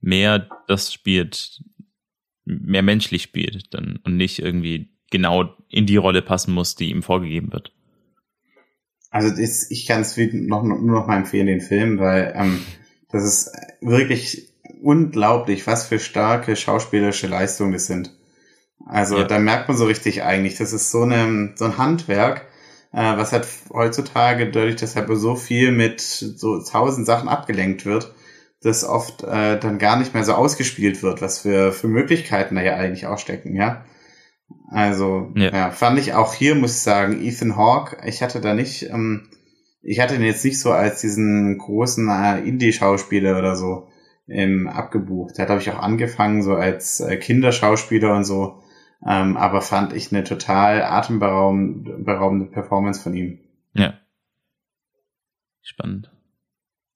mehr 0.00 0.48
das 0.66 0.92
spielt, 0.92 1.62
mehr 2.44 2.82
menschlich 2.82 3.22
spielt 3.22 3.72
dann 3.74 3.98
und 4.04 4.16
nicht 4.16 4.38
irgendwie 4.38 4.90
genau 5.10 5.56
in 5.68 5.86
die 5.86 5.96
Rolle 5.96 6.22
passen 6.22 6.52
muss, 6.52 6.74
die 6.74 6.90
ihm 6.90 7.02
vorgegeben 7.02 7.52
wird. 7.52 7.72
Also 9.10 9.30
das, 9.30 9.70
ich 9.70 9.86
kann 9.86 10.02
es 10.02 10.16
noch, 10.16 10.62
nur 10.62 10.78
noch 10.80 11.06
mal 11.06 11.16
empfehlen, 11.16 11.46
den 11.46 11.60
Film, 11.60 11.98
weil 11.98 12.34
ähm, 12.36 12.60
das 13.10 13.24
ist 13.24 13.52
wirklich 13.80 14.48
unglaublich, 14.82 15.66
was 15.66 15.86
für 15.86 15.98
starke 15.98 16.56
schauspielerische 16.56 17.26
Leistungen 17.26 17.72
das 17.72 17.86
sind. 17.86 18.12
Also 18.84 19.18
ja. 19.18 19.24
da 19.24 19.38
merkt 19.38 19.68
man 19.68 19.76
so 19.76 19.86
richtig 19.86 20.22
eigentlich, 20.22 20.56
das 20.56 20.72
ist 20.72 20.90
so, 20.90 21.02
eine, 21.02 21.54
so 21.56 21.64
ein 21.64 21.78
Handwerk, 21.78 22.46
äh, 22.92 23.16
was 23.16 23.32
halt 23.32 23.46
heutzutage 23.72 24.50
dadurch, 24.50 24.76
dass 24.76 24.96
halt 24.96 25.08
so 25.12 25.36
viel 25.36 25.72
mit 25.72 26.00
so 26.00 26.62
tausend 26.62 27.06
Sachen 27.06 27.28
abgelenkt 27.28 27.84
wird, 27.84 28.14
dass 28.62 28.84
oft 28.84 29.22
äh, 29.22 29.58
dann 29.58 29.78
gar 29.78 29.98
nicht 29.98 30.14
mehr 30.14 30.24
so 30.24 30.34
ausgespielt 30.34 31.02
wird, 31.02 31.22
was 31.22 31.40
für, 31.40 31.72
für 31.72 31.88
Möglichkeiten 31.88 32.56
da 32.56 32.62
ja 32.62 32.76
eigentlich 32.76 33.06
auch 33.06 33.18
stecken, 33.18 33.54
ja. 33.54 33.84
Also, 34.68 35.32
ja. 35.34 35.52
ja. 35.52 35.70
fand 35.70 35.98
ich 35.98 36.14
auch 36.14 36.34
hier, 36.34 36.54
muss 36.54 36.72
ich 36.72 36.80
sagen, 36.80 37.22
Ethan 37.22 37.56
Hawke, 37.56 37.96
ich 38.06 38.22
hatte 38.22 38.40
da 38.40 38.54
nicht, 38.54 38.90
ähm, 38.90 39.28
ich 39.82 40.00
hatte 40.00 40.14
den 40.14 40.26
jetzt 40.26 40.44
nicht 40.44 40.60
so 40.60 40.72
als 40.72 41.00
diesen 41.00 41.58
großen 41.58 42.08
äh, 42.08 42.40
Indie-Schauspieler 42.40 43.38
oder 43.38 43.54
so 43.54 43.88
ähm, 44.28 44.66
abgebucht. 44.66 45.36
Der 45.36 45.42
hat, 45.42 45.48
glaube 45.48 45.62
ich, 45.62 45.70
auch 45.70 45.78
angefangen 45.78 46.42
so 46.42 46.54
als 46.54 47.00
äh, 47.00 47.16
Kinderschauspieler 47.16 48.14
und 48.14 48.24
so, 48.24 48.62
ähm, 49.06 49.36
aber 49.36 49.62
fand 49.62 49.92
ich 49.92 50.12
eine 50.12 50.24
total 50.24 50.82
atemberaubende 50.82 52.46
Performance 52.46 53.00
von 53.00 53.14
ihm. 53.14 53.38
Ja. 53.72 53.94
Spannend. 55.62 56.10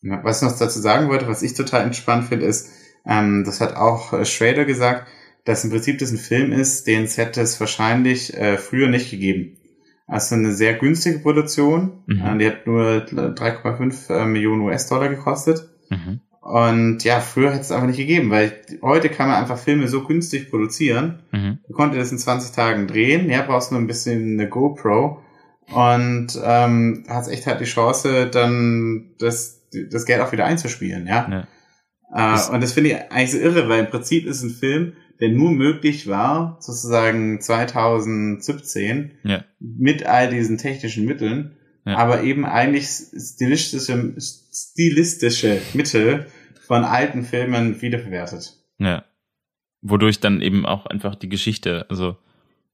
Ja, 0.03 0.25
was 0.25 0.43
ich 0.43 0.49
noch 0.49 0.59
dazu 0.59 0.81
sagen 0.81 1.09
wollte, 1.09 1.29
was 1.29 1.43
ich 1.43 1.55
total 1.55 1.83
entspannt 1.83 2.25
finde, 2.25 2.47
ist, 2.47 2.71
ähm, 3.07 3.45
das 3.45 3.61
hat 3.61 3.77
auch 3.77 4.13
äh, 4.13 4.25
Schrader 4.25 4.65
gesagt, 4.65 5.09
dass 5.45 5.65
im 5.65 5.71
Prinzip 5.71 5.99
das 5.99 6.11
ein 6.11 6.19
Film 6.19 6.53
ist, 6.53 6.87
den 6.87 7.05
es 7.05 7.17
hätte 7.17 7.41
es 7.41 7.59
wahrscheinlich 7.61 8.35
äh, 8.35 8.59
früher 8.59 8.89
nicht 8.89 9.11
gegeben. 9.11 9.57
Also 10.07 10.35
eine 10.35 10.53
sehr 10.53 10.75
günstige 10.75 11.21
Produktion. 11.21 12.03
Mhm. 12.07 12.23
Äh, 12.23 12.39
die 12.39 12.47
hat 12.47 12.67
nur 12.67 12.85
3,5 13.07 14.13
äh, 14.13 14.27
Millionen 14.27 14.63
US-Dollar 14.63 15.09
gekostet. 15.09 15.69
Mhm. 15.89 16.21
Und 16.41 17.05
ja, 17.05 17.21
früher 17.21 17.51
hätte 17.51 17.61
es 17.61 17.73
einfach 17.73 17.87
nicht 17.87 17.99
gegeben, 17.99 18.31
weil 18.31 18.53
heute 18.83 19.11
kann 19.11 19.29
man 19.29 19.37
einfach 19.37 19.59
Filme 19.59 19.89
so 19.89 20.05
günstig 20.05 20.51
produzieren. 20.51 21.23
Mhm. 21.33 21.59
Du 21.67 21.75
konntest 21.75 22.01
das 22.01 22.13
in 22.13 22.19
20 22.19 22.53
Tagen 22.53 22.87
drehen. 22.87 23.29
Ja, 23.29 23.43
brauchst 23.43 23.73
nur 23.73 23.81
ein 23.81 23.87
bisschen 23.87 24.41
eine 24.41 24.49
GoPro 24.49 25.23
und 25.73 26.29
ähm, 26.43 27.05
hast 27.09 27.29
echt 27.29 27.47
halt 27.47 27.61
die 27.61 27.65
Chance, 27.65 28.27
dann 28.27 29.11
das, 29.19 29.69
das 29.91 30.05
Geld 30.05 30.21
auch 30.21 30.33
wieder 30.33 30.45
einzuspielen, 30.45 31.07
ja. 31.07 31.29
ja. 31.31 31.47
Äh, 32.13 32.53
und 32.53 32.63
das 32.63 32.73
finde 32.73 32.91
ich 32.91 32.97
eigentlich 33.11 33.33
so 33.33 33.39
irre, 33.39 33.69
weil 33.69 33.85
im 33.85 33.91
Prinzip 33.91 34.27
ist 34.27 34.43
ein 34.43 34.51
Film, 34.51 34.95
der 35.21 35.29
nur 35.29 35.53
möglich 35.53 36.09
war, 36.09 36.57
sozusagen 36.61 37.41
2017, 37.41 39.13
ja. 39.23 39.45
mit 39.61 40.07
all 40.07 40.31
diesen 40.31 40.59
technischen 40.59 41.05
Mitteln, 41.05 41.57
ja. 41.85 41.97
aber 41.97 42.23
eben 42.23 42.45
eigentlich 42.45 42.87
stilistische, 42.87 44.15
stilistische 44.19 45.61
Mittel 45.75 46.27
von 46.67 46.85
alten 46.85 47.25
Filmen 47.25 47.81
wiederverwertet. 47.83 48.57
Ja. 48.79 49.05
Wodurch 49.83 50.21
dann 50.21 50.43
eben 50.43 50.67
auch 50.67 50.87
einfach 50.87 51.15
die 51.15 51.29
Geschichte, 51.29 51.87
also 51.89 52.17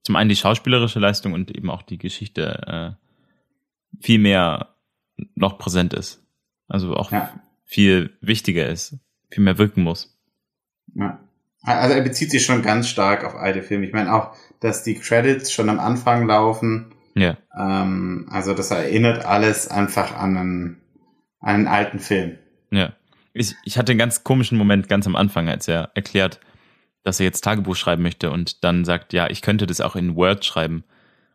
zum 0.02 0.16
einen 0.16 0.28
die 0.28 0.36
schauspielerische 0.36 0.98
Leistung 0.98 1.32
und 1.32 1.54
eben 1.56 1.70
auch 1.70 1.82
die 1.82 1.98
Geschichte 1.98 2.96
äh, 3.00 4.02
viel 4.04 4.18
mehr 4.18 4.74
noch 5.34 5.58
präsent 5.58 5.94
ist. 5.94 6.22
Also 6.68 6.94
auch 6.94 7.12
ja. 7.12 7.32
viel 7.64 8.16
wichtiger 8.20 8.68
ist, 8.68 8.96
viel 9.30 9.44
mehr 9.44 9.58
wirken 9.58 9.82
muss. 9.82 10.16
Ja. 10.94 11.20
Also 11.62 11.94
er 11.94 12.02
bezieht 12.02 12.30
sich 12.30 12.44
schon 12.44 12.62
ganz 12.62 12.88
stark 12.88 13.24
auf 13.24 13.34
alte 13.34 13.62
Filme. 13.62 13.86
Ich 13.86 13.92
meine 13.92 14.14
auch, 14.14 14.36
dass 14.60 14.84
die 14.84 14.94
Credits 14.94 15.50
schon 15.50 15.68
am 15.68 15.80
Anfang 15.80 16.26
laufen. 16.26 16.94
Ja. 17.16 17.38
Ähm, 17.58 18.28
also 18.30 18.54
das 18.54 18.70
erinnert 18.70 19.24
alles 19.24 19.68
einfach 19.68 20.14
an 20.14 20.36
einen, 20.36 20.82
an 21.40 21.54
einen 21.54 21.66
alten 21.66 21.98
Film. 21.98 22.38
Ja. 22.70 22.92
Ich, 23.32 23.54
ich 23.64 23.78
hatte 23.78 23.92
einen 23.92 23.98
ganz 23.98 24.22
komischen 24.22 24.58
Moment 24.58 24.88
ganz 24.88 25.06
am 25.06 25.16
Anfang, 25.16 25.48
als 25.48 25.66
er 25.66 25.90
erklärt, 25.94 26.40
dass 27.02 27.20
er 27.20 27.24
jetzt 27.24 27.42
Tagebuch 27.42 27.76
schreiben 27.76 28.02
möchte 28.02 28.30
und 28.30 28.64
dann 28.64 28.84
sagt, 28.84 29.12
ja, 29.12 29.28
ich 29.30 29.42
könnte 29.42 29.66
das 29.66 29.80
auch 29.80 29.96
in 29.96 30.16
Word 30.16 30.44
schreiben. 30.44 30.84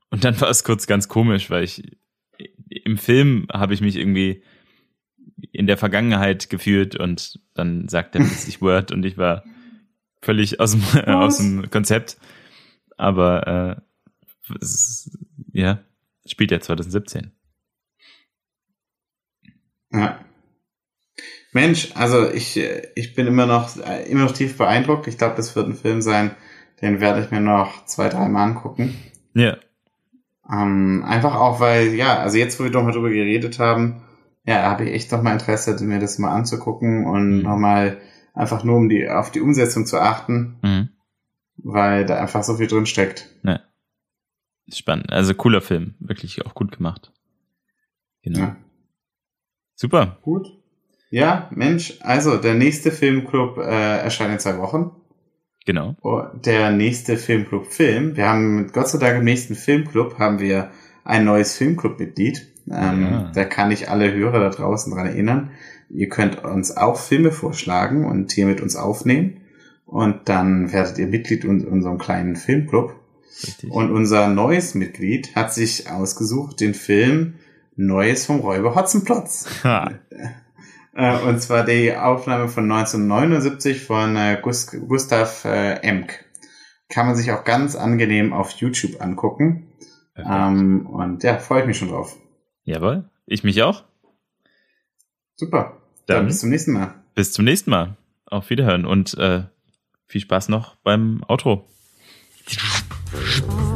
Und 0.10 0.24
dann 0.24 0.40
war 0.42 0.50
es 0.50 0.64
kurz 0.64 0.88
ganz 0.88 1.08
komisch, 1.08 1.50
weil 1.50 1.64
ich 1.64 1.98
im 2.68 2.98
Film 2.98 3.48
habe 3.52 3.74
ich 3.74 3.82
mich 3.82 3.96
irgendwie 3.96 4.44
in 5.52 5.68
der 5.68 5.78
Vergangenheit 5.78 6.50
gefühlt 6.50 6.96
und 6.96 7.40
dann 7.54 7.88
sagt 7.88 8.16
er 8.16 8.22
plötzlich 8.22 8.62
Word 8.62 8.92
und 8.92 9.06
ich 9.06 9.18
war 9.18 9.44
völlig 10.22 10.60
aus 10.60 10.72
dem, 10.72 10.84
äh, 10.96 11.12
aus 11.12 11.38
dem 11.38 11.70
Konzept. 11.70 12.18
Aber 12.98 13.80
äh, 13.80 14.56
ist, 14.60 15.18
ja, 15.54 15.80
spielt 16.26 16.52
ja 16.52 16.60
2017. 16.60 17.32
Ja. 19.92 20.20
Mensch, 21.54 21.92
also 21.96 22.30
ich, 22.30 22.60
ich 22.96 23.14
bin 23.14 23.28
immer 23.28 23.46
noch, 23.46 23.76
immer 24.08 24.24
noch 24.24 24.32
tief 24.32 24.58
beeindruckt. 24.58 25.08
Ich 25.08 25.18
glaube, 25.18 25.36
das 25.36 25.56
wird 25.56 25.68
ein 25.68 25.76
Film 25.76 26.02
sein, 26.02 26.32
den 26.82 27.02
werde 27.02 27.24
ich 27.24 27.32
mir 27.32 27.42
noch 27.42 27.86
zwei, 27.86 28.08
drei 28.08 28.28
Mal 28.30 28.44
angucken. 28.44 28.96
Ja. 29.34 29.58
Ähm, 30.50 31.04
einfach 31.06 31.36
auch, 31.36 31.60
weil, 31.60 31.94
ja, 31.94 32.20
also 32.20 32.38
jetzt, 32.38 32.60
wo 32.60 32.64
wir 32.64 32.72
doch 32.72 32.84
mal 32.84 32.92
drüber 32.92 33.10
geredet 33.10 33.60
haben, 33.60 34.02
ja, 34.46 34.64
habe 34.64 34.86
ich 34.86 34.94
echt 34.94 35.12
noch 35.12 35.22
mal 35.22 35.34
Interesse, 35.34 35.82
mir 35.84 36.00
das 36.00 36.20
mal 36.20 36.34
anzugucken 36.34 37.06
und 37.06 37.38
mhm. 37.38 37.42
nochmal 37.44 38.02
einfach 38.34 38.64
nur 38.64 38.78
um 38.78 38.90
die, 38.90 39.08
auf 39.08 39.32
die 39.32 39.42
Umsetzung 39.42 39.86
zu 39.86 40.00
achten, 40.00 40.58
mhm. 40.62 40.90
weil 41.58 42.06
da 42.06 42.20
einfach 42.20 42.44
so 42.44 42.56
viel 42.56 42.68
drin 42.68 42.86
steckt. 42.86 43.30
Ja. 43.44 43.61
Spannend. 44.74 45.12
Also 45.12 45.34
cooler 45.34 45.62
Film. 45.62 45.96
Wirklich 46.00 46.46
auch 46.46 46.54
gut 46.54 46.72
gemacht. 46.72 47.12
Genau. 48.24 48.40
Ja. 48.40 48.56
Super. 49.76 50.18
Gut. 50.22 50.48
Ja, 51.10 51.50
Mensch, 51.54 51.98
also 52.02 52.38
der 52.38 52.54
nächste 52.54 52.92
Filmclub 52.92 53.58
äh, 53.58 53.98
erscheint 53.98 54.32
in 54.32 54.40
zwei 54.40 54.58
Wochen. 54.58 54.92
Genau. 55.66 55.96
Oh, 56.02 56.24
der 56.34 56.72
nächste 56.72 57.18
Filmclub 57.18 57.68
Film. 57.68 58.16
Wir 58.16 58.28
haben 58.28 58.72
Gott 58.72 58.88
sei 58.88 58.98
Dank 58.98 59.18
im 59.20 59.24
nächsten 59.26 59.56
Filmclub 59.56 60.18
haben 60.18 60.40
wir 60.40 60.72
ein 61.04 61.26
neues 61.26 61.56
Filmclub-Mitglied. 61.58 62.48
Ähm, 62.72 63.02
ja. 63.04 63.32
Da 63.34 63.46
kann 63.46 63.72
ich 63.72 63.90
alle 63.90 64.12
Hörer 64.14 64.40
da 64.40 64.50
draußen 64.50 64.94
dran 64.94 65.08
erinnern. 65.08 65.52
Ihr 65.90 66.10
könnt 66.10 66.44
uns 66.44 66.78
auch 66.78 66.98
Filme 66.98 67.32
vorschlagen 67.32 68.06
und 68.06 68.32
hier 68.32 68.46
mit 68.46 68.62
uns 68.62 68.76
aufnehmen. 68.76 69.42
Und 69.86 70.30
dann 70.30 70.72
werdet 70.72 70.98
ihr 70.98 71.08
Mitglied 71.08 71.44
in 71.44 71.66
unserem 71.68 71.98
kleinen 71.98 72.38
Filmclub. 72.38 72.96
Richtig. 73.44 73.72
Und 73.72 73.92
unser 73.92 74.28
neues 74.28 74.76
Mitglied 74.76 75.36
hat 75.36 75.54
sich 75.54 75.90
ausgesucht 75.90 76.60
den 76.60 76.74
Film 76.74 77.36
Neues 77.76 78.26
vom 78.26 78.40
Räuber 78.40 78.76
Hotzenplotz. 78.76 79.48
Äh, 80.94 81.20
und 81.22 81.42
zwar 81.42 81.64
die 81.64 81.96
Aufnahme 81.96 82.50
von 82.50 82.70
1979 82.70 83.82
von 83.86 84.18
äh, 84.18 84.42
Gustav 84.42 85.46
äh, 85.46 85.76
Emk. 85.76 86.26
Kann 86.90 87.06
man 87.06 87.16
sich 87.16 87.32
auch 87.32 87.46
ganz 87.46 87.78
angenehm 87.78 88.34
auf 88.34 88.52
YouTube 88.52 89.00
angucken. 89.02 89.72
Ähm, 90.18 90.86
und 90.88 91.24
ja, 91.24 91.38
freue 91.38 91.62
ich 91.62 91.68
mich 91.68 91.78
schon 91.78 91.88
drauf. 91.88 92.18
Jawohl, 92.64 93.10
ich 93.26 93.46
mich 93.46 93.64
auch. 93.64 93.86
Super. 95.36 95.78
Dann, 96.08 96.18
Dann 96.18 96.26
bis 96.28 96.42
zum 96.42 96.50
nächsten 96.50 96.74
Mal. 96.74 96.94
Bis 97.16 97.32
zum 97.32 97.46
nächsten 97.46 97.72
Mal. 97.72 97.96
Auf 98.26 98.50
Wiederhören 98.50 98.86
und 98.86 99.18
äh, 99.18 99.44
viel 100.06 100.22
Spaß 100.22 100.50
noch 100.50 100.76
beim 100.76 101.24
Outro. 101.28 101.66
Shhh. 103.14 103.71